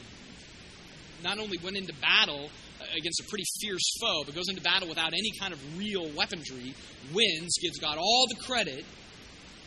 not 1.24 1.40
only 1.40 1.58
went 1.64 1.78
into 1.78 1.94
battle 2.02 2.50
against 2.96 3.20
a 3.20 3.24
pretty 3.28 3.44
fierce 3.60 3.98
foe, 4.00 4.24
but 4.26 4.36
goes 4.36 4.48
into 4.48 4.62
battle 4.62 4.88
without 4.88 5.14
any 5.14 5.32
kind 5.40 5.54
of 5.54 5.78
real 5.78 6.10
weaponry, 6.16 6.74
wins, 7.14 7.58
gives 7.62 7.78
God 7.80 7.98
all 7.98 8.26
the 8.30 8.36
credit, 8.46 8.86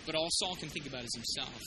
but 0.07 0.15
all 0.15 0.29
Saul 0.31 0.57
can 0.57 0.69
think 0.69 0.87
about 0.87 1.05
is 1.05 1.15
himself. 1.15 1.61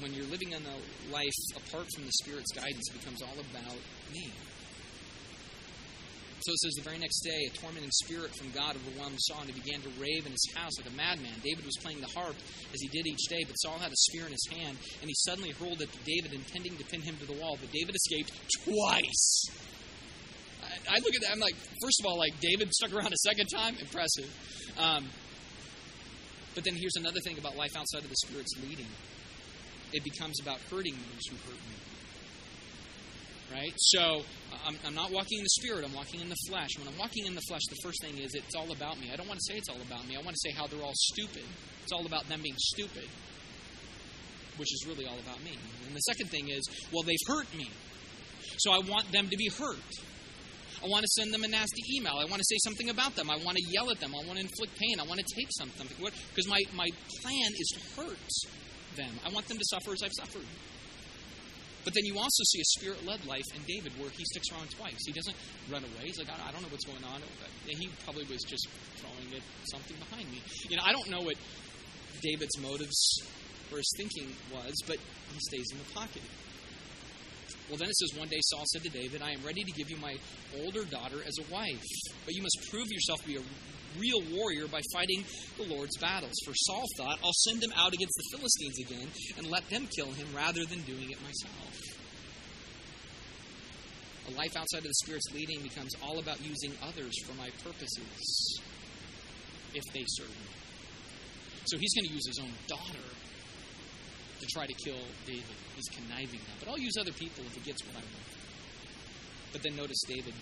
When 0.00 0.14
you're 0.14 0.26
living 0.26 0.52
in 0.52 0.62
a 0.62 1.12
life 1.12 1.34
apart 1.56 1.86
from 1.94 2.06
the 2.06 2.12
Spirit's 2.22 2.52
guidance, 2.52 2.88
it 2.90 2.98
becomes 2.98 3.22
all 3.22 3.34
about 3.34 3.76
me. 4.12 4.32
So 6.40 6.52
it 6.52 6.58
says 6.60 6.74
the 6.74 6.82
very 6.82 6.98
next 6.98 7.20
day, 7.20 7.36
a 7.46 7.50
tormenting 7.56 7.90
spirit 7.92 8.32
from 8.36 8.50
God 8.50 8.76
overwhelmed 8.76 9.18
Saul, 9.20 9.42
and 9.42 9.50
he 9.50 9.60
began 9.60 9.82
to 9.82 9.90
rave 10.00 10.24
in 10.24 10.32
his 10.32 10.48
house 10.56 10.72
like 10.78 10.88
a 10.88 10.96
madman. 10.96 11.36
David 11.44 11.64
was 11.64 11.76
playing 11.82 12.00
the 12.00 12.08
harp 12.08 12.36
as 12.72 12.80
he 12.80 12.88
did 12.88 13.06
each 13.06 13.28
day, 13.28 13.44
but 13.46 13.54
Saul 13.60 13.78
had 13.78 13.92
a 13.92 14.00
spear 14.08 14.24
in 14.24 14.32
his 14.32 14.48
hand, 14.50 14.78
and 15.00 15.08
he 15.08 15.14
suddenly 15.28 15.50
hurled 15.50 15.82
it 15.82 15.92
to 15.92 15.98
David, 16.04 16.32
intending 16.32 16.76
to 16.78 16.84
pin 16.84 17.02
him 17.02 17.16
to 17.18 17.26
the 17.26 17.36
wall. 17.36 17.58
But 17.60 17.70
David 17.72 17.94
escaped 17.94 18.32
twice. 18.64 19.44
I, 20.64 20.96
I 20.96 20.98
look 21.04 21.14
at 21.14 21.20
that, 21.22 21.32
I'm 21.32 21.40
like, 21.40 21.56
first 21.82 22.00
of 22.00 22.06
all, 22.06 22.16
like 22.16 22.32
David 22.40 22.72
stuck 22.72 22.94
around 22.94 23.12
a 23.12 23.20
second 23.20 23.48
time, 23.52 23.76
impressive. 23.76 24.32
Um, 24.78 25.08
but 26.54 26.64
then 26.64 26.74
here's 26.74 26.96
another 26.96 27.20
thing 27.20 27.38
about 27.38 27.56
life 27.56 27.76
outside 27.76 28.02
of 28.02 28.08
the 28.08 28.16
Spirit's 28.16 28.54
leading 28.62 28.88
it 29.92 30.04
becomes 30.04 30.40
about 30.40 30.58
hurting 30.70 30.94
those 30.94 31.26
who 31.30 31.36
hurt 31.50 31.60
me 31.68 31.79
right? 33.52 33.72
So 33.76 34.22
I'm, 34.66 34.76
I'm, 34.86 34.94
not 34.94 35.10
walking 35.10 35.38
in 35.38 35.44
the 35.44 35.56
spirit, 35.60 35.84
I'm 35.84 35.94
walking 35.94 36.20
in 36.20 36.28
the 36.28 36.40
flesh. 36.48 36.70
When 36.78 36.86
I'm 36.88 36.98
walking 36.98 37.26
in 37.26 37.34
the 37.34 37.42
flesh, 37.48 37.62
the 37.68 37.76
first 37.82 38.02
thing 38.02 38.18
is 38.18 38.34
it's 38.34 38.54
all 38.54 38.70
about 38.72 38.98
me. 39.00 39.10
I 39.12 39.16
don't 39.16 39.28
want 39.28 39.40
to 39.40 39.52
say 39.52 39.58
it's 39.58 39.68
all 39.68 39.80
about 39.80 40.06
me. 40.06 40.16
I 40.16 40.22
want 40.22 40.36
to 40.36 40.42
say 40.48 40.52
how 40.54 40.66
they're 40.66 40.82
all 40.82 40.94
stupid. 40.94 41.44
It's 41.82 41.92
all 41.92 42.06
about 42.06 42.28
them 42.28 42.40
being 42.42 42.58
stupid, 42.58 43.08
which 44.56 44.72
is 44.72 44.84
really 44.86 45.06
all 45.06 45.18
about 45.18 45.42
me. 45.42 45.58
And 45.86 45.96
the 45.96 46.00
second 46.00 46.28
thing 46.30 46.48
is, 46.48 46.62
well, 46.92 47.02
they've 47.02 47.26
hurt 47.26 47.52
me. 47.56 47.70
So 48.58 48.72
I 48.72 48.78
want 48.78 49.10
them 49.12 49.28
to 49.28 49.36
be 49.36 49.48
hurt. 49.48 49.78
I 50.82 50.88
want 50.88 51.02
to 51.02 51.08
send 51.08 51.34
them 51.34 51.44
a 51.44 51.48
nasty 51.48 51.82
email. 51.96 52.14
I 52.16 52.24
want 52.24 52.40
to 52.40 52.48
say 52.48 52.56
something 52.64 52.88
about 52.88 53.14
them. 53.14 53.30
I 53.30 53.36
want 53.44 53.58
to 53.58 53.64
yell 53.68 53.90
at 53.90 54.00
them. 54.00 54.14
I 54.14 54.24
want 54.24 54.38
to 54.38 54.44
inflict 54.44 54.78
pain. 54.78 54.98
I 54.98 55.04
want 55.04 55.20
to 55.20 55.34
take 55.34 55.48
something. 55.58 55.86
Because 55.98 56.48
my, 56.48 56.60
my 56.74 56.88
plan 57.20 57.52
is 57.52 57.68
to 57.76 58.00
hurt 58.00 58.28
them. 58.96 59.12
I 59.24 59.28
want 59.30 59.46
them 59.46 59.58
to 59.58 59.64
suffer 59.64 59.92
as 59.92 60.02
I've 60.02 60.12
suffered. 60.16 60.46
But 61.84 61.94
then 61.94 62.04
you 62.04 62.18
also 62.18 62.42
see 62.44 62.60
a 62.60 62.68
spirit 62.76 63.06
led 63.06 63.24
life 63.24 63.46
in 63.54 63.62
David 63.66 63.92
where 63.98 64.10
he 64.10 64.24
sticks 64.24 64.50
around 64.52 64.70
twice. 64.70 64.98
He 65.06 65.12
doesn't 65.12 65.36
run 65.70 65.82
away. 65.82 66.04
He's 66.04 66.18
like, 66.18 66.28
I 66.28 66.52
don't 66.52 66.62
know 66.62 66.68
what's 66.68 66.84
going 66.84 67.04
on. 67.04 67.22
He 67.66 67.88
probably 68.04 68.24
was 68.24 68.42
just 68.42 68.68
throwing 68.96 69.34
at 69.34 69.42
something 69.70 69.96
behind 69.96 70.30
me. 70.30 70.42
You 70.68 70.76
know, 70.76 70.82
I 70.84 70.92
don't 70.92 71.08
know 71.08 71.22
what 71.22 71.36
David's 72.20 72.58
motives 72.60 73.22
or 73.72 73.78
his 73.78 73.90
thinking 73.96 74.34
was, 74.52 74.74
but 74.86 74.96
he 75.32 75.38
stays 75.40 75.66
in 75.72 75.78
the 75.78 75.90
pocket. 75.94 76.22
Well, 77.68 77.78
then 77.78 77.88
it 77.88 77.96
says, 77.96 78.18
One 78.18 78.28
day 78.28 78.40
Saul 78.50 78.64
said 78.72 78.82
to 78.82 78.90
David, 78.90 79.22
I 79.22 79.30
am 79.30 79.42
ready 79.46 79.62
to 79.62 79.72
give 79.72 79.90
you 79.90 79.96
my 79.96 80.16
older 80.58 80.84
daughter 80.84 81.22
as 81.24 81.34
a 81.38 81.52
wife, 81.52 81.86
but 82.24 82.34
you 82.34 82.42
must 82.42 82.68
prove 82.68 82.90
yourself 82.90 83.20
to 83.22 83.26
be 83.26 83.36
a 83.36 83.42
real 83.98 84.22
warrior 84.32 84.66
by 84.68 84.80
fighting 84.92 85.24
the 85.56 85.64
Lord's 85.64 85.96
battles. 85.98 86.34
For 86.44 86.52
Saul 86.54 86.84
thought, 86.96 87.18
I'll 87.24 87.32
send 87.32 87.62
him 87.62 87.72
out 87.76 87.92
against 87.92 88.14
the 88.16 88.36
Philistines 88.36 88.78
again 88.78 89.08
and 89.38 89.46
let 89.46 89.68
them 89.70 89.88
kill 89.96 90.12
him 90.12 90.26
rather 90.34 90.64
than 90.64 90.80
doing 90.82 91.10
it 91.10 91.18
myself. 91.22 91.80
A 94.28 94.32
life 94.36 94.56
outside 94.56 94.78
of 94.78 94.84
the 94.84 95.00
Spirit's 95.02 95.32
leading 95.32 95.62
becomes 95.62 95.94
all 96.02 96.18
about 96.18 96.40
using 96.44 96.72
others 96.82 97.14
for 97.24 97.34
my 97.34 97.50
purposes 97.64 98.60
if 99.74 99.82
they 99.92 100.04
serve 100.06 100.28
me. 100.28 100.50
So 101.66 101.78
he's 101.78 101.94
going 101.94 102.06
to 102.06 102.14
use 102.14 102.26
his 102.26 102.38
own 102.40 102.52
daughter 102.66 103.04
to 104.40 104.46
try 104.46 104.66
to 104.66 104.74
kill 104.74 104.98
David. 105.26 105.56
He's 105.76 105.88
conniving 105.88 106.40
now. 106.40 106.54
But 106.58 106.68
I'll 106.68 106.78
use 106.78 106.94
other 106.98 107.12
people 107.12 107.44
if 107.44 107.56
it 107.56 107.64
gets 107.64 107.84
what 107.84 107.96
I 107.96 108.00
want. 108.00 108.30
But 109.52 109.62
then 109.62 109.76
notice 109.76 110.00
David 110.06 110.34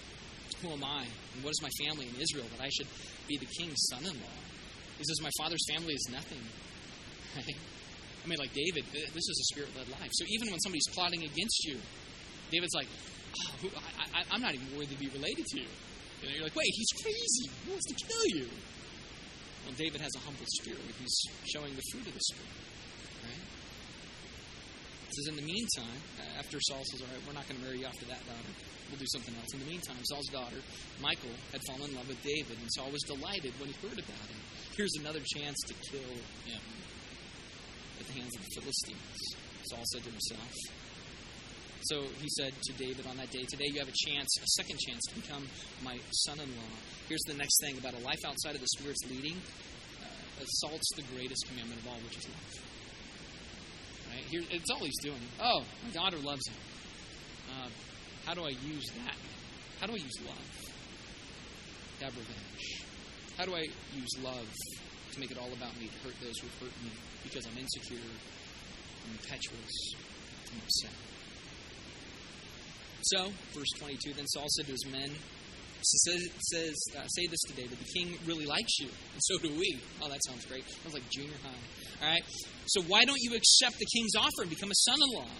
who 0.62 0.70
am 0.70 0.84
I? 0.84 1.06
And 1.34 1.44
what 1.44 1.50
is 1.50 1.62
my 1.62 1.70
family 1.84 2.08
in 2.08 2.14
Israel 2.20 2.46
that 2.56 2.64
I 2.64 2.68
should 2.70 2.88
be 3.26 3.36
the 3.36 3.46
king's 3.46 3.78
son 3.90 4.04
in 4.04 4.14
law? 4.14 4.38
He 4.98 5.04
says, 5.04 5.22
My 5.22 5.30
father's 5.38 5.64
family 5.70 5.94
is 5.94 6.08
nothing. 6.10 6.42
I 7.38 8.26
mean, 8.26 8.38
like 8.38 8.52
David, 8.52 8.84
this 8.92 9.24
is 9.28 9.36
a 9.40 9.46
spirit 9.54 9.70
led 9.76 9.88
life. 9.88 10.10
So 10.12 10.24
even 10.28 10.50
when 10.50 10.60
somebody's 10.60 10.88
plotting 10.92 11.22
against 11.22 11.64
you, 11.64 11.78
David's 12.50 12.74
like, 12.74 12.88
oh, 12.88 13.52
who, 13.62 13.68
I, 14.12 14.34
am 14.34 14.42
not 14.42 14.54
even 14.54 14.66
worthy 14.76 14.94
to 14.94 15.00
be 15.00 15.08
related 15.08 15.46
to 15.46 15.60
you. 15.60 15.70
And 16.22 16.32
you're 16.32 16.44
like, 16.44 16.56
wait, 16.56 16.68
he's 16.72 16.92
crazy. 17.00 17.46
He 17.64 17.70
wants 17.70 17.86
to 17.86 17.94
kill 17.94 18.26
you. 18.34 18.48
Well, 19.64 19.74
David 19.76 20.00
has 20.00 20.10
a 20.16 20.18
humble 20.20 20.44
spirit. 20.60 20.80
He's 20.98 21.16
showing 21.46 21.74
the 21.76 21.82
fruit 21.92 22.06
of 22.06 22.14
the 22.14 22.20
Spirit. 22.20 22.52
Says, 25.08 25.28
in 25.28 25.36
the 25.36 25.42
meantime, 25.42 25.98
after 26.38 26.60
Saul 26.60 26.84
says, 26.84 27.00
all 27.00 27.08
right, 27.08 27.22
we're 27.26 27.32
not 27.32 27.48
going 27.48 27.58
to 27.60 27.64
marry 27.64 27.80
you 27.80 27.86
after 27.86 28.04
that 28.06 28.20
daughter 28.26 28.52
we'll 28.90 28.98
do 28.98 29.08
something 29.12 29.34
else. 29.36 29.52
In 29.52 29.60
the 29.60 29.70
meantime, 29.70 29.96
Saul's 30.04 30.28
daughter, 30.28 30.60
Michal, 31.00 31.32
had 31.52 31.60
fallen 31.68 31.90
in 31.90 31.96
love 31.96 32.08
with 32.08 32.20
David, 32.22 32.56
and 32.60 32.68
Saul 32.72 32.90
was 32.90 33.02
delighted 33.04 33.52
when 33.60 33.68
he 33.68 33.76
heard 33.84 33.98
about 33.98 34.26
him. 34.28 34.40
Here's 34.76 34.94
another 35.00 35.20
chance 35.20 35.56
to 35.68 35.74
kill 35.92 36.12
him 36.48 36.64
at 38.00 38.06
the 38.06 38.12
hands 38.12 38.32
of 38.36 38.44
the 38.44 38.52
Philistines, 38.60 39.20
Saul 39.70 39.84
said 39.92 40.02
to 40.04 40.10
himself. 40.10 40.52
So 41.82 42.02
he 42.20 42.28
said 42.36 42.52
to 42.52 42.72
David 42.74 43.06
on 43.06 43.16
that 43.18 43.30
day, 43.30 43.44
Today 43.48 43.70
you 43.70 43.78
have 43.78 43.88
a 43.88 43.98
chance, 44.10 44.28
a 44.42 44.46
second 44.58 44.78
chance 44.80 45.00
to 45.08 45.14
become 45.14 45.46
my 45.82 45.96
son 46.26 46.40
in 46.40 46.48
law. 46.56 46.74
Here's 47.08 47.22
the 47.26 47.34
next 47.34 47.60
thing 47.60 47.78
about 47.78 47.94
a 47.94 48.02
life 48.02 48.18
outside 48.26 48.54
of 48.54 48.60
the 48.60 48.68
Spirit's 48.78 49.04
leading 49.08 49.36
uh, 50.02 50.42
assaults 50.42 50.88
the 50.96 51.02
greatest 51.14 51.46
commandment 51.48 51.80
of 51.80 51.88
all, 51.88 51.98
which 52.04 52.18
is 52.18 52.26
love. 52.26 52.67
Right? 54.08 54.24
Here, 54.30 54.42
it's 54.50 54.70
all 54.70 54.78
he's 54.78 54.98
doing. 55.02 55.20
Oh, 55.40 55.62
my 55.84 55.90
daughter 55.90 56.18
loves 56.18 56.46
him. 56.48 56.56
Uh, 57.50 57.68
how 58.26 58.34
do 58.34 58.44
I 58.44 58.50
use 58.50 58.86
that? 59.04 59.16
How 59.80 59.86
do 59.86 59.92
I 59.92 59.96
use 59.96 60.18
love 60.26 60.68
to 61.98 62.04
have 62.04 62.16
revenge? 62.16 62.84
How 63.36 63.44
do 63.44 63.54
I 63.54 63.66
use 63.94 64.10
love 64.22 64.48
to 65.12 65.20
make 65.20 65.30
it 65.30 65.38
all 65.38 65.52
about 65.52 65.78
me, 65.78 65.86
to 65.86 65.98
hurt 66.08 66.14
those 66.20 66.38
who 66.38 66.48
hurt 66.64 66.74
me 66.82 66.90
because 67.22 67.46
I'm 67.46 67.56
insecure, 67.56 67.98
I'm 67.98 69.12
impetuous, 69.12 69.94
I'm 70.52 70.60
upset? 70.62 70.96
So, 73.02 73.30
verse 73.54 73.70
22 73.78 74.14
Then 74.14 74.26
Saul 74.26 74.46
said 74.56 74.66
to 74.66 74.72
his 74.72 74.86
men, 74.86 75.10
says, 75.96 76.28
says 76.52 76.74
uh, 76.96 77.06
Say 77.06 77.26
this 77.26 77.40
to 77.48 77.52
David, 77.54 77.78
the 77.78 77.92
king 77.92 78.18
really 78.26 78.46
likes 78.46 78.78
you, 78.78 78.88
and 78.88 79.20
so 79.22 79.38
do 79.38 79.50
we. 79.58 79.80
Oh, 80.02 80.08
that 80.08 80.20
sounds 80.26 80.44
great. 80.46 80.68
Sounds 80.68 80.94
like 80.94 81.08
junior 81.10 81.36
high. 81.42 82.04
All 82.04 82.12
right? 82.12 82.22
So, 82.66 82.82
why 82.82 83.04
don't 83.04 83.20
you 83.20 83.34
accept 83.34 83.78
the 83.78 83.86
king's 83.86 84.14
offer 84.16 84.42
and 84.42 84.50
become 84.50 84.70
a 84.70 84.74
son 84.74 84.96
in 84.96 85.18
law? 85.18 85.30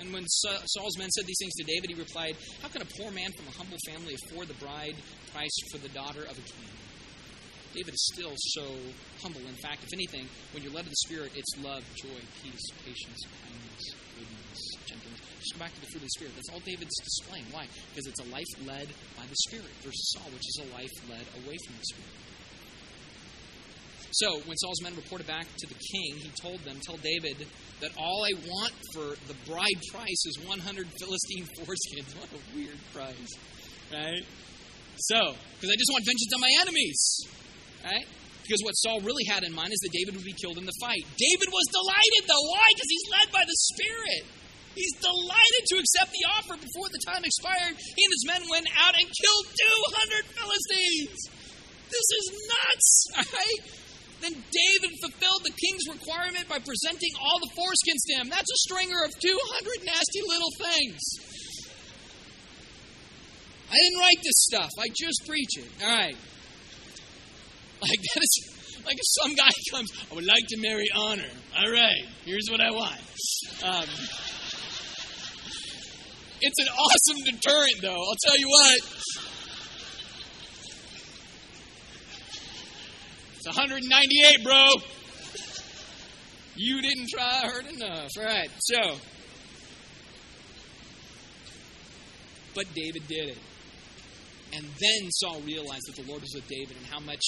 And 0.00 0.12
when 0.14 0.24
Saul's 0.26 0.96
men 0.96 1.10
said 1.10 1.26
these 1.26 1.36
things 1.38 1.52
to 1.60 1.64
David, 1.64 1.90
he 1.90 1.94
replied, 1.94 2.36
How 2.62 2.68
can 2.68 2.80
a 2.80 2.88
poor 2.98 3.10
man 3.10 3.30
from 3.36 3.48
a 3.48 3.50
humble 3.50 3.76
family 3.86 4.14
afford 4.14 4.48
the 4.48 4.54
bride 4.54 4.96
price 5.32 5.56
for 5.70 5.78
the 5.78 5.90
daughter 5.90 6.22
of 6.22 6.38
a 6.38 6.42
king? 6.42 6.72
David 7.74 7.94
is 7.94 8.10
still 8.14 8.32
so 8.36 8.64
humble. 9.22 9.42
In 9.42 9.54
fact, 9.62 9.84
if 9.84 9.92
anything, 9.92 10.26
when 10.52 10.62
you're 10.62 10.72
led 10.72 10.84
of 10.84 10.90
the 10.90 11.02
Spirit, 11.06 11.32
it's 11.36 11.52
love, 11.62 11.84
joy, 11.94 12.18
peace, 12.42 12.66
patience, 12.84 13.20
kindness, 13.44 13.94
go 15.52 15.58
back 15.60 15.74
to 15.74 15.80
the 15.80 15.90
fruit 15.90 16.02
of 16.02 16.08
the 16.08 16.16
Spirit. 16.16 16.32
That's 16.36 16.50
all 16.52 16.60
David's 16.60 16.96
displaying. 17.02 17.46
Why? 17.50 17.66
Because 17.90 18.06
it's 18.06 18.20
a 18.20 18.28
life 18.30 18.50
led 18.66 18.88
by 19.16 19.24
the 19.26 19.38
Spirit 19.48 19.70
versus 19.82 20.14
Saul, 20.14 20.28
which 20.32 20.46
is 20.46 20.56
a 20.62 20.68
life 20.74 20.94
led 21.08 21.26
away 21.44 21.56
from 21.66 21.74
the 21.76 21.86
Spirit. 21.90 22.14
So, 24.12 24.42
when 24.42 24.56
Saul's 24.58 24.82
men 24.82 24.96
reported 24.96 25.26
back 25.26 25.46
to 25.46 25.66
the 25.68 25.78
king, 25.78 26.18
he 26.18 26.30
told 26.42 26.58
them, 26.66 26.80
Tell 26.82 26.98
David 26.98 27.46
that 27.80 27.94
all 27.96 28.26
I 28.26 28.34
want 28.42 28.74
for 28.92 29.14
the 29.30 29.38
bride 29.46 29.80
price 29.92 30.22
is 30.26 30.36
100 30.42 30.86
Philistine 30.98 31.46
foreskins. 31.62 32.10
What 32.18 32.28
a 32.34 32.42
weird 32.56 32.78
price, 32.92 33.30
right? 33.92 34.26
So, 34.98 35.20
because 35.54 35.70
I 35.70 35.76
just 35.78 35.90
want 35.94 36.02
vengeance 36.04 36.32
on 36.34 36.40
my 36.42 36.54
enemies, 36.60 37.00
right? 37.84 38.06
Because 38.42 38.66
what 38.66 38.74
Saul 38.82 39.00
really 39.00 39.24
had 39.30 39.44
in 39.44 39.54
mind 39.54 39.70
is 39.70 39.78
that 39.78 39.94
David 39.94 40.18
would 40.18 40.26
be 40.26 40.34
killed 40.34 40.58
in 40.58 40.66
the 40.66 40.74
fight. 40.82 41.06
David 41.14 41.48
was 41.54 41.66
delighted, 41.70 42.22
though. 42.26 42.44
Why? 42.50 42.66
Because 42.74 42.90
he's 42.90 43.06
led 43.14 43.28
by 43.30 43.44
the 43.46 43.54
Spirit. 43.54 44.22
He's 44.74 44.94
delighted 45.02 45.62
to 45.74 45.76
accept 45.82 46.10
the 46.14 46.24
offer 46.30 46.54
before 46.54 46.88
the 46.94 47.02
time 47.02 47.22
expired. 47.26 47.74
He 47.74 48.00
and 48.06 48.12
his 48.14 48.26
men 48.26 48.42
went 48.48 48.68
out 48.78 48.94
and 48.94 49.06
killed 49.06 49.46
200 49.50 50.38
Philistines. 50.38 51.18
This 51.90 52.08
is 52.14 52.24
nuts, 52.46 52.90
right? 53.34 53.62
Then 54.22 54.34
David 54.36 54.92
fulfilled 55.00 55.42
the 55.42 55.56
king's 55.56 55.88
requirement 55.88 56.46
by 56.46 56.60
presenting 56.60 57.12
all 57.18 57.40
the 57.40 57.50
foreskins 57.56 58.02
to 58.08 58.12
him. 58.20 58.28
That's 58.28 58.50
a 58.50 58.60
stringer 58.68 59.02
of 59.02 59.10
200 59.18 59.84
nasty 59.84 60.22
little 60.28 60.52
things. 60.60 61.00
I 63.70 63.74
didn't 63.74 63.98
write 63.98 64.20
this 64.22 64.38
stuff. 64.44 64.70
I 64.78 64.86
just 64.94 65.26
preach 65.26 65.58
it. 65.58 65.70
All 65.82 65.88
right. 65.88 66.16
Like 67.80 67.98
that 68.12 68.20
is 68.20 68.60
like 68.84 68.96
if 68.96 69.06
some 69.22 69.34
guy 69.34 69.48
comes, 69.70 69.90
I 70.10 70.14
would 70.14 70.26
like 70.26 70.46
to 70.48 70.60
marry 70.60 70.86
honor. 70.94 71.30
All 71.58 71.70
right, 71.70 72.04
here's 72.26 72.48
what 72.50 72.60
I 72.60 72.70
want. 72.70 73.00
Um, 73.64 73.88
it's 76.42 76.58
an 76.58 76.68
awesome 76.68 77.24
deterrent, 77.24 77.80
though. 77.82 77.88
I'll 77.88 78.16
tell 78.26 78.38
you 78.38 78.48
what. 78.48 78.78
It's 83.36 83.46
198, 83.46 84.44
bro. 84.44 84.64
You 86.56 86.82
didn't 86.82 87.08
try 87.08 87.40
hard 87.42 87.66
enough. 87.66 88.10
All 88.18 88.24
right, 88.24 88.50
so. 88.58 88.96
But 92.54 92.66
David 92.74 93.06
did 93.08 93.30
it. 93.30 93.38
And 94.52 94.64
then 94.64 95.10
Saul 95.10 95.40
realized 95.42 95.82
that 95.86 95.96
the 95.96 96.08
Lord 96.08 96.20
was 96.20 96.32
with 96.34 96.46
David 96.48 96.76
and 96.76 96.86
how 96.86 97.00
much 97.00 97.22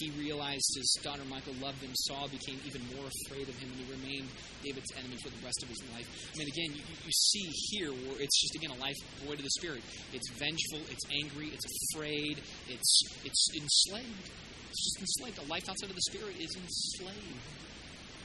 he 0.00 0.10
realized 0.18 0.66
his 0.76 0.98
daughter 1.02 1.22
Michal 1.24 1.54
loved 1.60 1.82
him. 1.82 1.90
Saul 2.06 2.28
became 2.28 2.58
even 2.66 2.82
more 2.94 3.06
afraid 3.06 3.48
of 3.48 3.56
him, 3.58 3.70
and 3.70 3.78
he 3.78 3.86
remained 3.90 4.28
David's 4.62 4.90
enemy 4.98 5.16
for 5.22 5.30
the 5.30 5.42
rest 5.44 5.62
of 5.62 5.68
his 5.68 5.82
life. 5.92 6.06
I 6.34 6.38
mean, 6.38 6.48
again, 6.48 6.70
you, 6.74 6.82
you 6.82 7.12
see 7.12 7.46
here 7.70 7.90
where 7.92 8.20
it's 8.20 8.40
just 8.40 8.54
again 8.54 8.70
a 8.70 8.80
life 8.80 8.96
void 9.24 9.38
of 9.38 9.44
the 9.44 9.56
spirit. 9.58 9.82
It's 10.12 10.28
vengeful, 10.38 10.82
it's 10.90 11.04
angry, 11.22 11.50
it's 11.52 11.66
afraid, 11.92 12.40
it's 12.68 12.92
it's 13.24 13.48
enslaved. 13.54 14.30
It's 14.70 14.84
just 14.84 15.00
enslaved. 15.00 15.38
A 15.38 15.46
life 15.50 15.68
outside 15.68 15.90
of 15.90 15.96
the 15.96 16.06
Spirit 16.12 16.36
is 16.38 16.54
enslaved. 16.54 17.40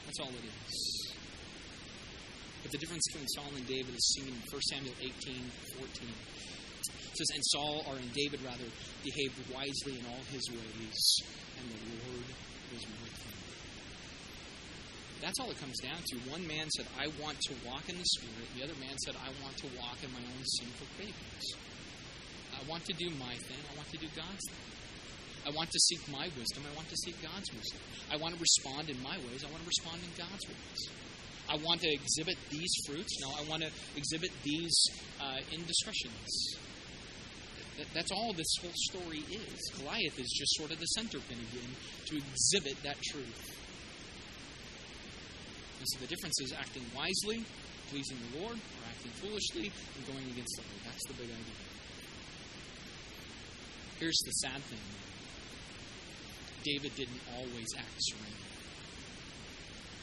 That's 0.06 0.20
all 0.20 0.30
it 0.30 0.44
is. 0.44 1.14
But 2.62 2.72
the 2.72 2.78
difference 2.78 3.04
between 3.12 3.28
Saul 3.30 3.52
and 3.56 3.66
David 3.68 3.96
is 3.96 4.14
seen 4.14 4.28
in 4.28 4.36
1 4.52 4.62
Samuel 4.62 4.94
18 5.02 5.52
14. 5.78 6.08
It 7.14 7.18
says, 7.22 7.30
And 7.38 7.46
Saul, 7.54 7.86
or 7.86 7.96
in 8.02 8.10
David 8.10 8.42
rather, 8.42 8.66
behaved 9.06 9.38
wisely 9.54 10.02
in 10.02 10.06
all 10.10 10.26
his 10.34 10.42
ways, 10.50 10.98
and 11.62 11.70
the 11.70 11.82
Lord 11.94 12.26
was 12.74 12.82
with 12.82 13.18
him. 13.22 13.38
That's 15.22 15.38
all 15.40 15.52
it 15.54 15.62
comes 15.62 15.78
down 15.78 16.02
to. 16.02 16.14
One 16.34 16.42
man 16.50 16.66
said, 16.74 16.90
I 16.98 17.14
want 17.22 17.38
to 17.48 17.54
walk 17.70 17.86
in 17.88 18.02
the 18.02 18.10
Spirit. 18.18 18.50
The 18.58 18.66
other 18.66 18.74
man 18.82 18.98
said, 19.06 19.14
I 19.22 19.30
want 19.46 19.56
to 19.62 19.70
walk 19.78 20.02
in 20.02 20.10
my 20.10 20.26
own 20.26 20.44
sinful 20.58 20.90
cravings. 20.98 21.46
I 22.58 22.66
want 22.66 22.84
to 22.90 22.94
do 22.98 23.14
my 23.22 23.38
thing. 23.46 23.62
I 23.62 23.78
want 23.78 23.88
to 23.94 23.98
do 24.02 24.10
God's 24.18 24.44
thing. 24.50 24.68
I 25.46 25.52
want 25.54 25.70
to 25.70 25.80
seek 25.80 26.02
my 26.10 26.28
wisdom. 26.34 26.64
I 26.66 26.76
want 26.76 26.90
to 26.90 26.98
seek 26.98 27.22
God's 27.22 27.46
wisdom. 27.54 27.80
I 28.10 28.18
want 28.18 28.34
to 28.34 28.42
respond 28.42 28.90
in 28.90 28.98
my 29.04 29.22
ways. 29.30 29.46
I 29.46 29.52
want 29.54 29.62
to 29.62 29.70
respond 29.70 30.02
in 30.02 30.12
God's 30.18 30.44
ways. 30.50 30.82
I 31.48 31.58
want 31.62 31.82
to 31.82 31.90
exhibit 31.94 32.38
these 32.50 32.74
fruits. 32.88 33.20
No, 33.22 33.30
I 33.38 33.48
want 33.48 33.62
to 33.62 33.70
exhibit 33.96 34.32
these 34.44 34.76
uh, 35.22 35.40
indiscretions. 35.52 36.58
That's 37.94 38.12
all 38.12 38.34
this 38.34 38.54
whole 38.62 38.72
story 38.76 39.24
is. 39.32 39.60
Goliath 39.78 40.20
is 40.20 40.30
just 40.30 40.56
sort 40.56 40.72
of 40.72 40.80
the 40.80 40.86
center 40.86 41.20
pin 41.30 41.40
again 41.52 41.72
to 42.08 42.18
exhibit 42.18 42.82
that 42.84 43.02
truth. 43.02 43.58
And 45.80 45.88
so 45.90 46.00
the 46.00 46.08
difference 46.08 46.40
is 46.42 46.54
acting 46.54 46.84
wisely 46.96 47.44
pleasing 47.94 48.18
the 48.32 48.40
Lord 48.40 48.58
or 48.58 48.82
acting 48.90 49.12
foolishly 49.22 49.70
and 49.70 50.08
going 50.08 50.26
against 50.32 50.56
the 50.58 50.64
Lord. 50.66 50.82
That's 50.86 51.06
the 51.08 51.14
big 51.14 51.30
idea. 51.30 51.62
Here's 54.00 54.18
the 54.26 54.32
sad 54.32 54.62
thing 54.64 54.82
David 56.64 56.96
didn't 56.96 57.22
always 57.38 57.68
act 57.78 57.94
surrender. 58.00 58.43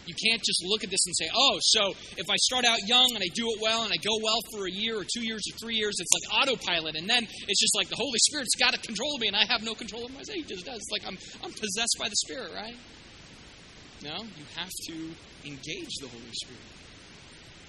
You 0.07 0.15
can't 0.15 0.43
just 0.43 0.65
look 0.65 0.83
at 0.83 0.91
this 0.91 1.05
and 1.07 1.15
say, 1.15 1.29
oh, 1.35 1.59
so 1.61 1.93
if 2.17 2.29
I 2.29 2.37
start 2.37 2.65
out 2.65 2.79
young 2.87 3.13
and 3.15 3.23
I 3.23 3.29
do 3.35 3.47
it 3.53 3.59
well 3.61 3.85
and 3.85 3.93
I 3.93 3.97
go 4.03 4.17
well 4.23 4.41
for 4.53 4.67
a 4.67 4.71
year 4.71 4.99
or 4.99 5.05
two 5.05 5.23
years 5.23 5.43
or 5.47 5.55
three 5.59 5.77
years, 5.77 5.95
it's 5.99 6.11
like 6.11 6.43
autopilot. 6.43 6.97
And 6.97 7.09
then 7.09 7.23
it's 7.23 7.61
just 7.61 7.77
like 7.77 7.89
the 7.89 7.97
Holy 7.97 8.19
Spirit's 8.29 8.57
got 8.59 8.75
to 8.75 8.81
control 8.81 9.19
me 9.19 9.29
and 9.29 9.37
I 9.37 9.45
have 9.47 9.63
no 9.63 9.75
control 9.75 10.07
of 10.07 10.13
myself. 10.13 10.35
He 10.35 10.43
just 10.43 10.65
does. 10.65 10.77
It's 10.77 10.91
like 10.91 11.07
I'm, 11.07 11.19
I'm 11.45 11.53
possessed 11.53 11.97
by 11.99 12.09
the 12.09 12.17
Spirit, 12.17 12.53
right? 12.55 12.77
No, 14.03 14.25
you 14.25 14.45
have 14.57 14.71
to 14.89 14.95
engage 15.45 15.93
the 16.01 16.09
Holy 16.09 16.33
Spirit. 16.33 16.65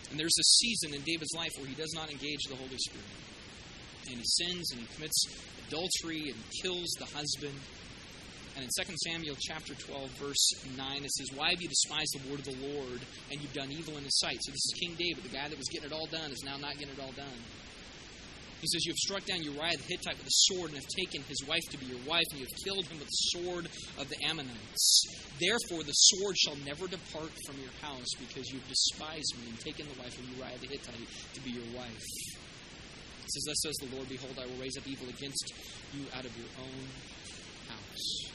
And 0.09 0.19
there's 0.19 0.37
a 0.39 0.43
season 0.43 0.93
in 0.93 1.01
David's 1.01 1.33
life 1.35 1.51
where 1.57 1.67
he 1.67 1.75
does 1.75 1.93
not 1.93 2.09
engage 2.11 2.43
the 2.49 2.55
Holy 2.55 2.77
Spirit. 2.77 3.05
And 4.07 4.17
he 4.17 4.23
sins 4.23 4.71
and 4.71 4.81
he 4.81 4.87
commits 4.95 5.23
adultery 5.67 6.31
and 6.31 6.39
kills 6.61 6.89
the 6.99 7.05
husband. 7.05 7.55
And 8.55 8.65
in 8.65 8.69
2 8.69 8.95
Samuel 9.07 9.35
chapter 9.39 9.73
12, 9.73 10.09
verse 10.19 10.51
9, 10.75 11.03
it 11.03 11.11
says, 11.11 11.27
Why 11.35 11.51
have 11.51 11.61
you 11.61 11.69
despised 11.69 12.19
the 12.19 12.29
word 12.29 12.39
of 12.39 12.45
the 12.45 12.59
Lord, 12.73 12.99
and 13.31 13.39
you've 13.39 13.53
done 13.53 13.71
evil 13.71 13.97
in 13.97 14.03
his 14.03 14.19
sight? 14.19 14.37
So 14.41 14.51
this 14.51 14.65
is 14.65 14.73
King 14.79 14.95
David, 14.99 15.23
the 15.23 15.35
guy 15.35 15.47
that 15.47 15.57
was 15.57 15.67
getting 15.71 15.89
it 15.89 15.93
all 15.93 16.07
done, 16.07 16.31
is 16.31 16.43
now 16.43 16.57
not 16.57 16.77
getting 16.77 16.93
it 16.93 16.99
all 16.99 17.13
done. 17.13 17.39
He 18.61 18.67
says, 18.67 18.85
You 18.85 18.91
have 18.91 19.01
struck 19.01 19.25
down 19.25 19.41
Uriah 19.41 19.77
the 19.77 19.87
Hittite 19.89 20.17
with 20.17 20.27
a 20.27 20.37
sword, 20.51 20.69
and 20.69 20.77
have 20.77 20.93
taken 20.93 21.23
his 21.23 21.41
wife 21.47 21.65
to 21.71 21.77
be 21.79 21.87
your 21.87 22.03
wife, 22.05 22.25
and 22.31 22.39
you 22.39 22.45
have 22.45 22.57
killed 22.61 22.85
him 22.85 22.99
with 22.99 23.09
the 23.09 23.23
sword 23.33 23.65
of 23.97 24.07
the 24.07 24.19
Ammonites. 24.23 24.85
Therefore, 25.39 25.81
the 25.83 25.97
sword 25.97 26.37
shall 26.37 26.55
never 26.61 26.85
depart 26.85 27.33
from 27.47 27.57
your 27.57 27.73
house, 27.81 28.11
because 28.19 28.51
you 28.53 28.59
have 28.59 28.69
despised 28.69 29.33
me 29.41 29.49
and 29.49 29.59
taken 29.59 29.87
the 29.89 29.97
wife 29.97 30.13
of 30.13 30.29
Uriah 30.37 30.61
the 30.61 30.67
Hittite 30.67 31.09
to 31.33 31.41
be 31.41 31.51
your 31.51 31.65
wife. 31.73 32.05
It 33.25 33.31
says, 33.33 33.43
Thus 33.47 33.61
says 33.65 33.75
the 33.81 33.95
Lord, 33.95 34.09
Behold, 34.09 34.37
I 34.37 34.45
will 34.45 34.61
raise 34.61 34.77
up 34.77 34.85
evil 34.85 35.09
against 35.09 35.53
you 35.97 36.05
out 36.13 36.25
of 36.25 36.37
your 36.37 36.51
own 36.61 36.85
house. 37.65 38.30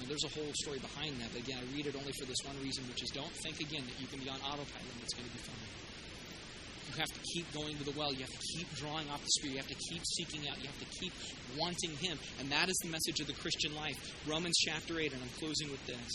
Now, 0.00 0.06
there's 0.08 0.24
a 0.24 0.32
whole 0.34 0.50
story 0.54 0.78
behind 0.78 1.20
that, 1.22 1.30
but 1.32 1.42
again, 1.42 1.58
I 1.62 1.66
read 1.74 1.86
it 1.86 1.94
only 1.94 2.12
for 2.18 2.26
this 2.26 2.38
one 2.44 2.58
reason, 2.62 2.84
which 2.88 3.02
is 3.02 3.10
don't 3.10 3.30
think 3.42 3.60
again 3.60 3.84
that 3.86 3.96
you 4.00 4.06
can 4.06 4.18
be 4.18 4.28
on 4.28 4.38
autopilot 4.42 4.90
and 4.90 5.00
it's 5.02 5.14
going 5.14 5.28
to 5.28 5.34
be 5.34 5.42
fine. 5.42 5.70
You 6.94 7.00
have 7.00 7.10
to 7.10 7.22
keep 7.32 7.46
going 7.52 7.76
to 7.78 7.84
the 7.84 7.96
well. 7.98 8.12
You 8.12 8.20
have 8.20 8.30
to 8.30 8.46
keep 8.54 8.72
drawing 8.74 9.08
off 9.10 9.22
the 9.22 9.30
Spirit. 9.40 9.52
You 9.54 9.58
have 9.58 9.72
to 9.72 9.82
keep 9.90 10.02
seeking 10.04 10.48
out. 10.48 10.58
You 10.62 10.68
have 10.68 10.78
to 10.78 10.90
keep 10.98 11.12
wanting 11.58 11.90
Him. 11.96 12.18
And 12.38 12.50
that 12.52 12.68
is 12.68 12.76
the 12.82 12.90
message 12.90 13.18
of 13.20 13.26
the 13.26 13.32
Christian 13.34 13.74
life. 13.74 13.96
Romans 14.28 14.54
chapter 14.58 15.00
8, 15.00 15.12
and 15.12 15.22
I'm 15.22 15.34
closing 15.40 15.70
with 15.70 15.84
this. 15.86 16.12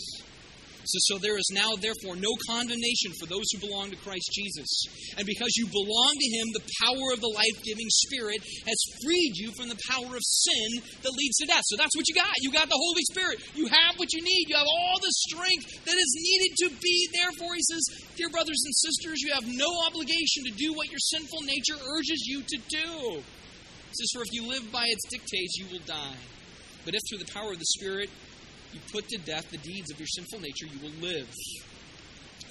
So, 0.84 0.98
so 1.12 1.14
there 1.20 1.36
is 1.36 1.48
now, 1.52 1.76
therefore, 1.76 2.16
no 2.16 2.32
condemnation 2.48 3.12
for 3.20 3.28
those 3.28 3.44
who 3.52 3.60
belong 3.60 3.90
to 3.92 4.00
Christ 4.00 4.32
Jesus. 4.32 4.70
And 5.18 5.26
because 5.28 5.52
you 5.56 5.68
belong 5.68 6.12
to 6.16 6.28
Him, 6.32 6.46
the 6.56 6.66
power 6.80 7.06
of 7.12 7.20
the 7.20 7.32
life 7.36 7.56
giving 7.62 7.88
Spirit 8.08 8.40
has 8.64 8.80
freed 9.04 9.36
you 9.36 9.52
from 9.52 9.68
the 9.68 9.78
power 9.92 10.16
of 10.16 10.24
sin 10.24 10.80
that 11.04 11.12
leads 11.12 11.36
to 11.44 11.46
death. 11.46 11.64
So 11.68 11.76
that's 11.76 11.94
what 11.94 12.08
you 12.08 12.14
got. 12.14 12.32
You 12.40 12.50
got 12.52 12.68
the 12.68 12.80
Holy 12.80 13.04
Spirit. 13.12 13.44
You 13.54 13.68
have 13.68 14.00
what 14.00 14.12
you 14.12 14.24
need. 14.24 14.48
You 14.48 14.56
have 14.56 14.70
all 14.70 14.96
the 14.98 15.14
strength 15.28 15.84
that 15.84 15.98
is 15.98 16.12
needed 16.16 16.52
to 16.64 16.68
be. 16.80 16.96
Therefore, 17.12 17.54
He 17.54 17.64
says, 17.68 17.84
Dear 18.16 18.30
brothers 18.30 18.62
and 18.64 18.74
sisters, 18.74 19.20
you 19.20 19.32
have 19.36 19.44
no 19.46 19.68
obligation 19.86 20.48
to 20.48 20.52
do 20.56 20.72
what 20.72 20.88
your 20.88 21.00
sinful 21.00 21.42
nature 21.44 21.76
urges 21.76 22.24
you 22.24 22.42
to 22.42 22.58
do. 22.68 23.20
He 23.20 23.94
says, 23.94 24.10
For 24.14 24.22
if 24.22 24.32
you 24.32 24.48
live 24.48 24.72
by 24.72 24.84
its 24.88 25.04
dictates, 25.10 25.58
you 25.58 25.66
will 25.70 25.84
die. 25.84 26.20
But 26.84 26.94
if 26.94 27.02
through 27.08 27.18
the 27.18 27.32
power 27.32 27.52
of 27.52 27.58
the 27.58 27.68
Spirit 27.76 28.08
you 28.72 28.80
put 28.92 29.08
to 29.08 29.18
death 29.18 29.50
the 29.50 29.58
deeds 29.58 29.90
of 29.90 29.98
your 29.98 30.06
sinful 30.06 30.40
nature, 30.40 30.66
you 30.66 30.80
will 30.80 31.08
live. 31.08 31.28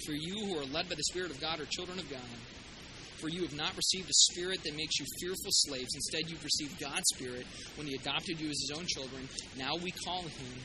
For 0.06 0.12
you 0.12 0.46
who 0.46 0.58
are 0.58 0.64
led 0.64 0.88
by 0.88 0.94
the 0.94 1.04
Spirit 1.10 1.30
of 1.30 1.40
God 1.40 1.60
are 1.60 1.66
children 1.66 1.98
of 1.98 2.10
God. 2.10 2.20
For 3.20 3.28
you 3.28 3.42
have 3.42 3.54
not 3.54 3.76
received 3.76 4.08
a 4.08 4.14
spirit 4.32 4.62
that 4.64 4.74
makes 4.74 4.98
you 4.98 5.04
fearful 5.20 5.50
slaves. 5.50 5.94
Instead, 5.94 6.30
you've 6.30 6.42
received 6.42 6.80
God's 6.80 7.04
Spirit 7.14 7.46
when 7.76 7.86
He 7.86 7.94
adopted 7.94 8.40
you 8.40 8.48
as 8.48 8.58
His 8.68 8.72
own 8.76 8.86
children. 8.86 9.28
Now 9.58 9.76
we 9.82 9.90
call 9.90 10.22
Him 10.22 10.56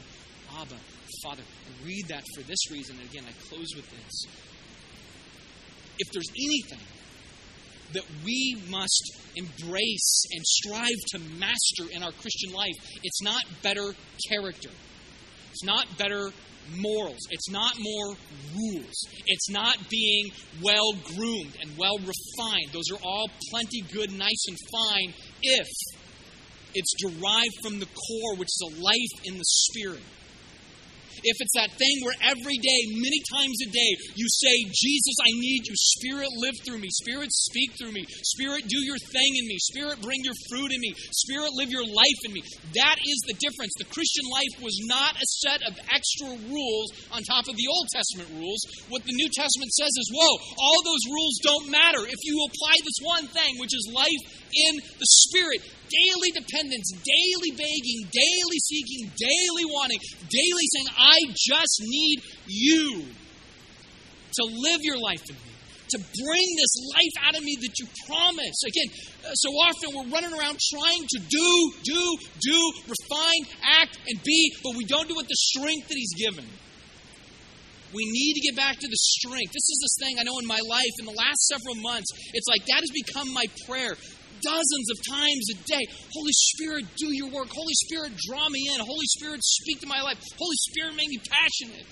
Abba, 0.58 0.76
Father. 1.24 1.44
I 1.44 1.86
read 1.86 2.08
that 2.08 2.24
for 2.36 2.44
this 2.44 2.72
reason. 2.72 2.98
And 3.00 3.10
again, 3.10 3.26
I 3.28 3.34
close 3.50 3.68
with 3.76 3.90
this. 3.92 4.26
If 5.98 6.12
there's 6.14 6.30
anything 6.30 6.86
that 7.94 8.04
we 8.24 8.62
must 8.70 9.20
embrace 9.36 10.26
and 10.32 10.46
strive 10.46 11.00
to 11.12 11.20
master 11.20 11.92
in 11.92 12.04
our 12.04 12.12
Christian 12.14 12.54
life, 12.54 12.76
it's 13.04 13.22
not 13.22 13.44
better 13.64 13.94
character. 14.30 14.70
It's 15.56 15.64
not 15.64 15.88
better 15.98 16.32
morals. 16.76 17.20
It's 17.30 17.50
not 17.50 17.76
more 17.80 18.18
rules. 18.54 19.08
It's 19.26 19.50
not 19.50 19.78
being 19.90 20.30
well 20.62 20.92
groomed 21.16 21.56
and 21.62 21.78
well 21.78 21.98
refined. 21.98 22.74
Those 22.74 22.92
are 22.92 23.00
all 23.02 23.30
plenty 23.52 23.80
good, 23.94 24.12
nice, 24.12 24.46
and 24.50 24.58
fine 24.70 25.14
if 25.42 25.68
it's 26.74 26.94
derived 27.02 27.56
from 27.64 27.80
the 27.80 27.86
core, 27.86 28.36
which 28.36 28.50
is 28.50 28.64
a 28.70 28.82
life 28.84 29.24
in 29.24 29.38
the 29.38 29.46
Spirit 29.46 30.04
if 31.26 31.42
it's 31.42 31.58
that 31.58 31.74
thing 31.74 32.06
where 32.06 32.16
every 32.22 32.58
day, 32.62 32.80
many 33.02 33.20
times 33.34 33.58
a 33.66 33.70
day, 33.74 33.92
you 34.14 34.30
say, 34.30 34.56
Jesus, 34.70 35.16
I 35.26 35.32
need 35.34 35.66
you. 35.66 35.76
Spirit, 35.98 36.30
live 36.38 36.56
through 36.62 36.78
me. 36.78 36.90
Spirit, 36.94 37.34
speak 37.34 37.74
through 37.78 37.92
me. 37.92 38.06
Spirit, 38.24 38.70
do 38.70 38.80
your 38.86 39.02
thing 39.10 39.32
in 39.34 39.46
me. 39.50 39.58
Spirit, 39.58 40.02
bring 40.02 40.22
your 40.22 40.38
fruit 40.50 40.70
in 40.70 40.80
me. 40.80 40.94
Spirit, 41.12 41.52
live 41.58 41.74
your 41.74 41.86
life 41.86 42.22
in 42.26 42.32
me. 42.34 42.42
That 42.78 42.98
is 43.02 43.20
the 43.26 43.38
difference. 43.42 43.74
The 43.78 43.90
Christian 43.90 44.26
life 44.30 44.54
was 44.62 44.78
not 44.86 45.18
a 45.18 45.28
set 45.42 45.66
of 45.66 45.74
extra 45.90 46.30
rules 46.46 46.94
on 47.10 47.26
top 47.26 47.50
of 47.50 47.58
the 47.58 47.70
Old 47.74 47.88
Testament 47.90 48.30
rules. 48.38 48.62
What 48.94 49.02
the 49.04 49.18
New 49.18 49.30
Testament 49.34 49.72
says 49.74 49.92
is, 49.92 50.14
whoa, 50.14 50.34
all 50.62 50.80
those 50.86 51.06
rules 51.10 51.36
don't 51.42 51.68
matter 51.74 52.06
if 52.06 52.22
you 52.22 52.38
apply 52.46 52.76
this 52.86 53.00
one 53.02 53.26
thing, 53.34 53.58
which 53.58 53.74
is 53.74 53.90
life 53.90 54.24
in 54.56 54.76
the 54.76 55.10
Spirit 55.28 55.62
daily 55.90 56.32
dependence, 56.34 56.92
daily 56.92 57.52
begging, 57.52 58.00
daily 58.10 58.60
seeking, 58.64 59.12
daily 59.16 59.66
wanting, 59.66 60.00
daily 60.30 60.66
saying, 60.74 60.90
I 60.98 61.18
just 61.36 61.82
need 61.82 62.22
you 62.48 63.06
to 64.36 64.44
live 64.44 64.82
your 64.82 65.00
life 65.00 65.22
in 65.30 65.36
me, 65.36 65.52
to 65.90 65.98
bring 66.00 66.48
this 66.58 66.74
life 66.92 67.16
out 67.28 67.38
of 67.38 67.44
me 67.44 67.56
that 67.62 67.74
you 67.80 67.86
promise. 68.08 68.58
Again, 68.68 68.90
uh, 69.24 69.34
so 69.34 69.50
often 69.52 69.96
we're 69.96 70.12
running 70.12 70.34
around 70.34 70.60
trying 70.60 71.04
to 71.08 71.20
do, 71.30 71.72
do, 71.84 72.18
do, 72.42 72.60
refine, 72.90 73.44
act, 73.80 73.98
and 74.08 74.22
be, 74.24 74.56
but 74.64 74.76
we 74.76 74.86
don't 74.86 75.08
do 75.08 75.14
it 75.14 75.18
with 75.18 75.30
the 75.30 75.42
strength 75.56 75.88
that 75.88 75.96
He's 75.96 76.14
given. 76.18 76.46
We 77.94 78.04
need 78.12 78.34
to 78.34 78.42
get 78.42 78.58
back 78.58 78.76
to 78.76 78.88
the 78.88 78.98
strength. 78.98 79.54
This 79.54 79.70
is 79.72 79.80
this 79.80 79.96
thing 80.04 80.20
I 80.20 80.24
know 80.24 80.36
in 80.42 80.48
my 80.48 80.60
life 80.68 80.92
in 81.00 81.06
the 81.06 81.16
last 81.16 81.48
several 81.48 81.80
months. 81.80 82.12
It's 82.34 82.48
like 82.50 82.66
that 82.68 82.84
has 82.84 82.92
become 82.92 83.32
my 83.32 83.46
prayer 83.70 83.96
dozens 84.42 84.88
of 84.92 84.98
times 85.08 85.46
a 85.54 85.58
day. 85.68 85.86
Holy 86.14 86.34
Spirit, 86.34 86.86
do 86.98 87.08
your 87.14 87.30
work. 87.30 87.50
Holy 87.52 87.74
Spirit, 87.88 88.14
draw 88.28 88.48
me 88.50 88.70
in. 88.74 88.80
Holy 88.80 89.08
Spirit, 89.18 89.44
speak 89.44 89.82
to 89.82 89.88
my 89.88 90.02
life. 90.02 90.20
Holy 90.38 90.58
Spirit, 90.72 90.96
make 90.96 91.10
me 91.10 91.20
passionate. 91.30 91.88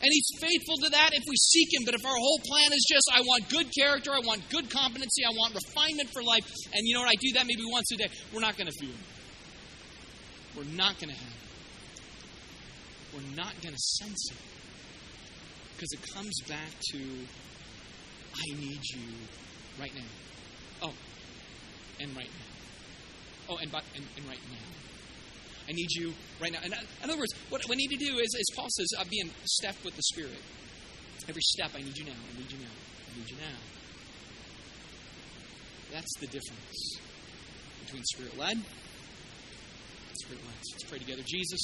And 0.00 0.10
He's 0.12 0.30
faithful 0.40 0.76
to 0.84 0.90
that 0.90 1.10
if 1.12 1.24
we 1.26 1.36
seek 1.36 1.74
Him. 1.74 1.82
But 1.84 1.94
if 1.94 2.04
our 2.06 2.14
whole 2.14 2.40
plan 2.46 2.72
is 2.72 2.86
just, 2.88 3.10
I 3.12 3.20
want 3.20 3.48
good 3.48 3.66
character, 3.74 4.12
I 4.12 4.20
want 4.22 4.48
good 4.48 4.70
competency, 4.70 5.24
I 5.26 5.30
want 5.30 5.54
refinement 5.54 6.10
for 6.12 6.22
life, 6.22 6.46
and 6.72 6.86
you 6.86 6.94
know 6.94 7.00
what, 7.00 7.10
I 7.10 7.18
do 7.20 7.32
that 7.34 7.46
maybe 7.46 7.62
once 7.66 7.90
a 7.92 7.96
day, 7.96 8.08
we're 8.32 8.40
not 8.40 8.56
going 8.56 8.70
to 8.70 8.76
feel 8.78 8.90
it. 8.90 9.06
We're 10.56 10.76
not 10.76 10.98
going 11.00 11.10
to 11.10 11.18
have 11.18 11.28
it. 11.28 11.38
We're 13.14 13.36
not 13.36 13.54
going 13.62 13.74
to 13.74 13.80
sense 13.80 14.30
it. 14.30 14.36
Because 15.74 15.92
it 15.92 16.14
comes 16.14 16.40
back 16.48 16.70
to, 16.92 16.98
I 16.98 18.58
need 18.58 18.80
you 18.90 19.02
right 19.80 19.94
now. 19.94 20.02
Oh, 20.82 20.92
and 22.00 22.16
right 22.16 22.30
now. 22.30 23.50
Oh, 23.50 23.56
and, 23.56 23.70
but, 23.72 23.82
and, 23.94 24.04
and 24.16 24.26
right 24.28 24.40
now. 24.50 24.66
I 25.68 25.72
need 25.72 25.90
you 25.90 26.14
right 26.40 26.52
now. 26.52 26.60
And 26.64 26.72
in 26.72 27.10
other 27.10 27.18
words, 27.18 27.32
what 27.50 27.62
we 27.68 27.76
need 27.76 27.88
to 27.88 27.96
do 27.96 28.18
is, 28.18 28.34
as 28.34 28.56
Paul 28.56 28.68
says, 28.70 28.88
uh, 28.98 29.04
be 29.10 29.20
in 29.20 29.30
step 29.44 29.76
with 29.84 29.96
the 29.96 30.02
Spirit. 30.02 30.40
Every 31.28 31.42
step, 31.42 31.72
I 31.74 31.82
need 31.82 31.96
you 31.96 32.04
now. 32.04 32.12
I 32.12 32.38
need 32.38 32.50
you 32.50 32.58
now. 32.58 32.72
I 32.72 33.18
need 33.18 33.30
you 33.30 33.36
now. 33.36 33.58
That's 35.92 36.12
the 36.20 36.26
difference 36.26 36.98
between 37.84 38.02
Spirit 38.04 38.38
led 38.38 38.56
and 38.56 38.64
Spirit 40.24 40.42
led. 40.44 40.54
Let's 40.72 40.84
pray 40.84 40.98
together. 40.98 41.22
Jesus, 41.26 41.60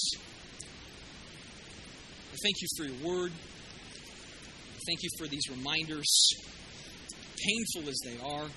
I 2.33 2.37
thank 2.43 2.57
you 2.61 2.69
for 2.77 2.85
your 2.85 3.09
word. 3.09 3.33
I 3.33 4.79
thank 4.87 5.03
you 5.03 5.11
for 5.19 5.27
these 5.29 5.49
reminders, 5.51 6.31
painful 7.39 7.89
as 7.89 7.99
they 8.05 8.19
are 8.23 8.49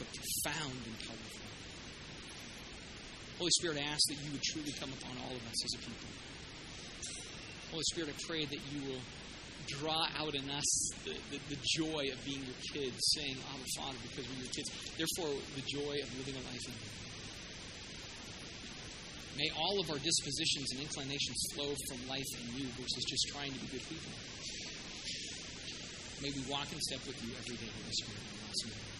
but 0.00 0.08
profound 0.08 0.80
and 0.80 0.96
powerful. 1.04 1.44
Holy 3.36 3.52
Spirit, 3.60 3.76
I 3.80 3.92
ask 3.92 4.00
that 4.08 4.20
you 4.24 4.32
would 4.32 4.44
truly 4.52 4.72
come 4.80 4.92
upon 4.96 5.16
all 5.24 5.36
of 5.36 5.44
us 5.44 5.60
as 5.64 5.72
a 5.76 5.80
people. 5.80 6.08
Holy 7.70 7.84
Spirit, 7.92 8.08
I 8.08 8.16
pray 8.26 8.44
that 8.44 8.62
you 8.72 8.80
will 8.88 9.04
draw 9.68 10.08
out 10.18 10.34
in 10.34 10.48
us 10.50 10.68
the, 11.04 11.14
the, 11.30 11.38
the, 11.48 11.60
joy 11.76 12.08
of 12.12 12.18
being 12.24 12.42
your 12.42 12.60
kids, 12.72 12.96
saying, 13.16 13.36
Abba, 13.48 13.64
Father, 13.76 13.98
because 14.02 14.26
we're 14.28 14.42
your 14.42 14.52
kids. 14.52 14.68
Therefore, 14.96 15.36
the 15.54 15.64
joy 15.68 15.94
of 16.02 16.08
living 16.18 16.34
a 16.34 16.44
life 16.48 16.64
in 16.66 16.74
you. 16.74 16.90
May 19.38 19.48
all 19.56 19.80
of 19.80 19.90
our 19.90 20.00
dispositions 20.00 20.72
and 20.72 20.80
inclinations 20.80 21.38
flow 21.54 21.72
from 21.88 22.08
life 22.08 22.30
in 22.40 22.60
you 22.60 22.66
versus 22.76 23.04
just 23.08 23.28
trying 23.32 23.52
to 23.52 23.60
be 23.60 23.68
good 23.68 23.86
people. 23.88 24.12
May 26.20 26.30
we 26.34 26.44
walk 26.50 26.68
in 26.72 26.80
step 26.80 27.00
with 27.06 27.16
you 27.24 27.32
every 27.38 27.56
day, 27.56 27.70
Holy 27.72 27.92
Spirit. 27.92 28.99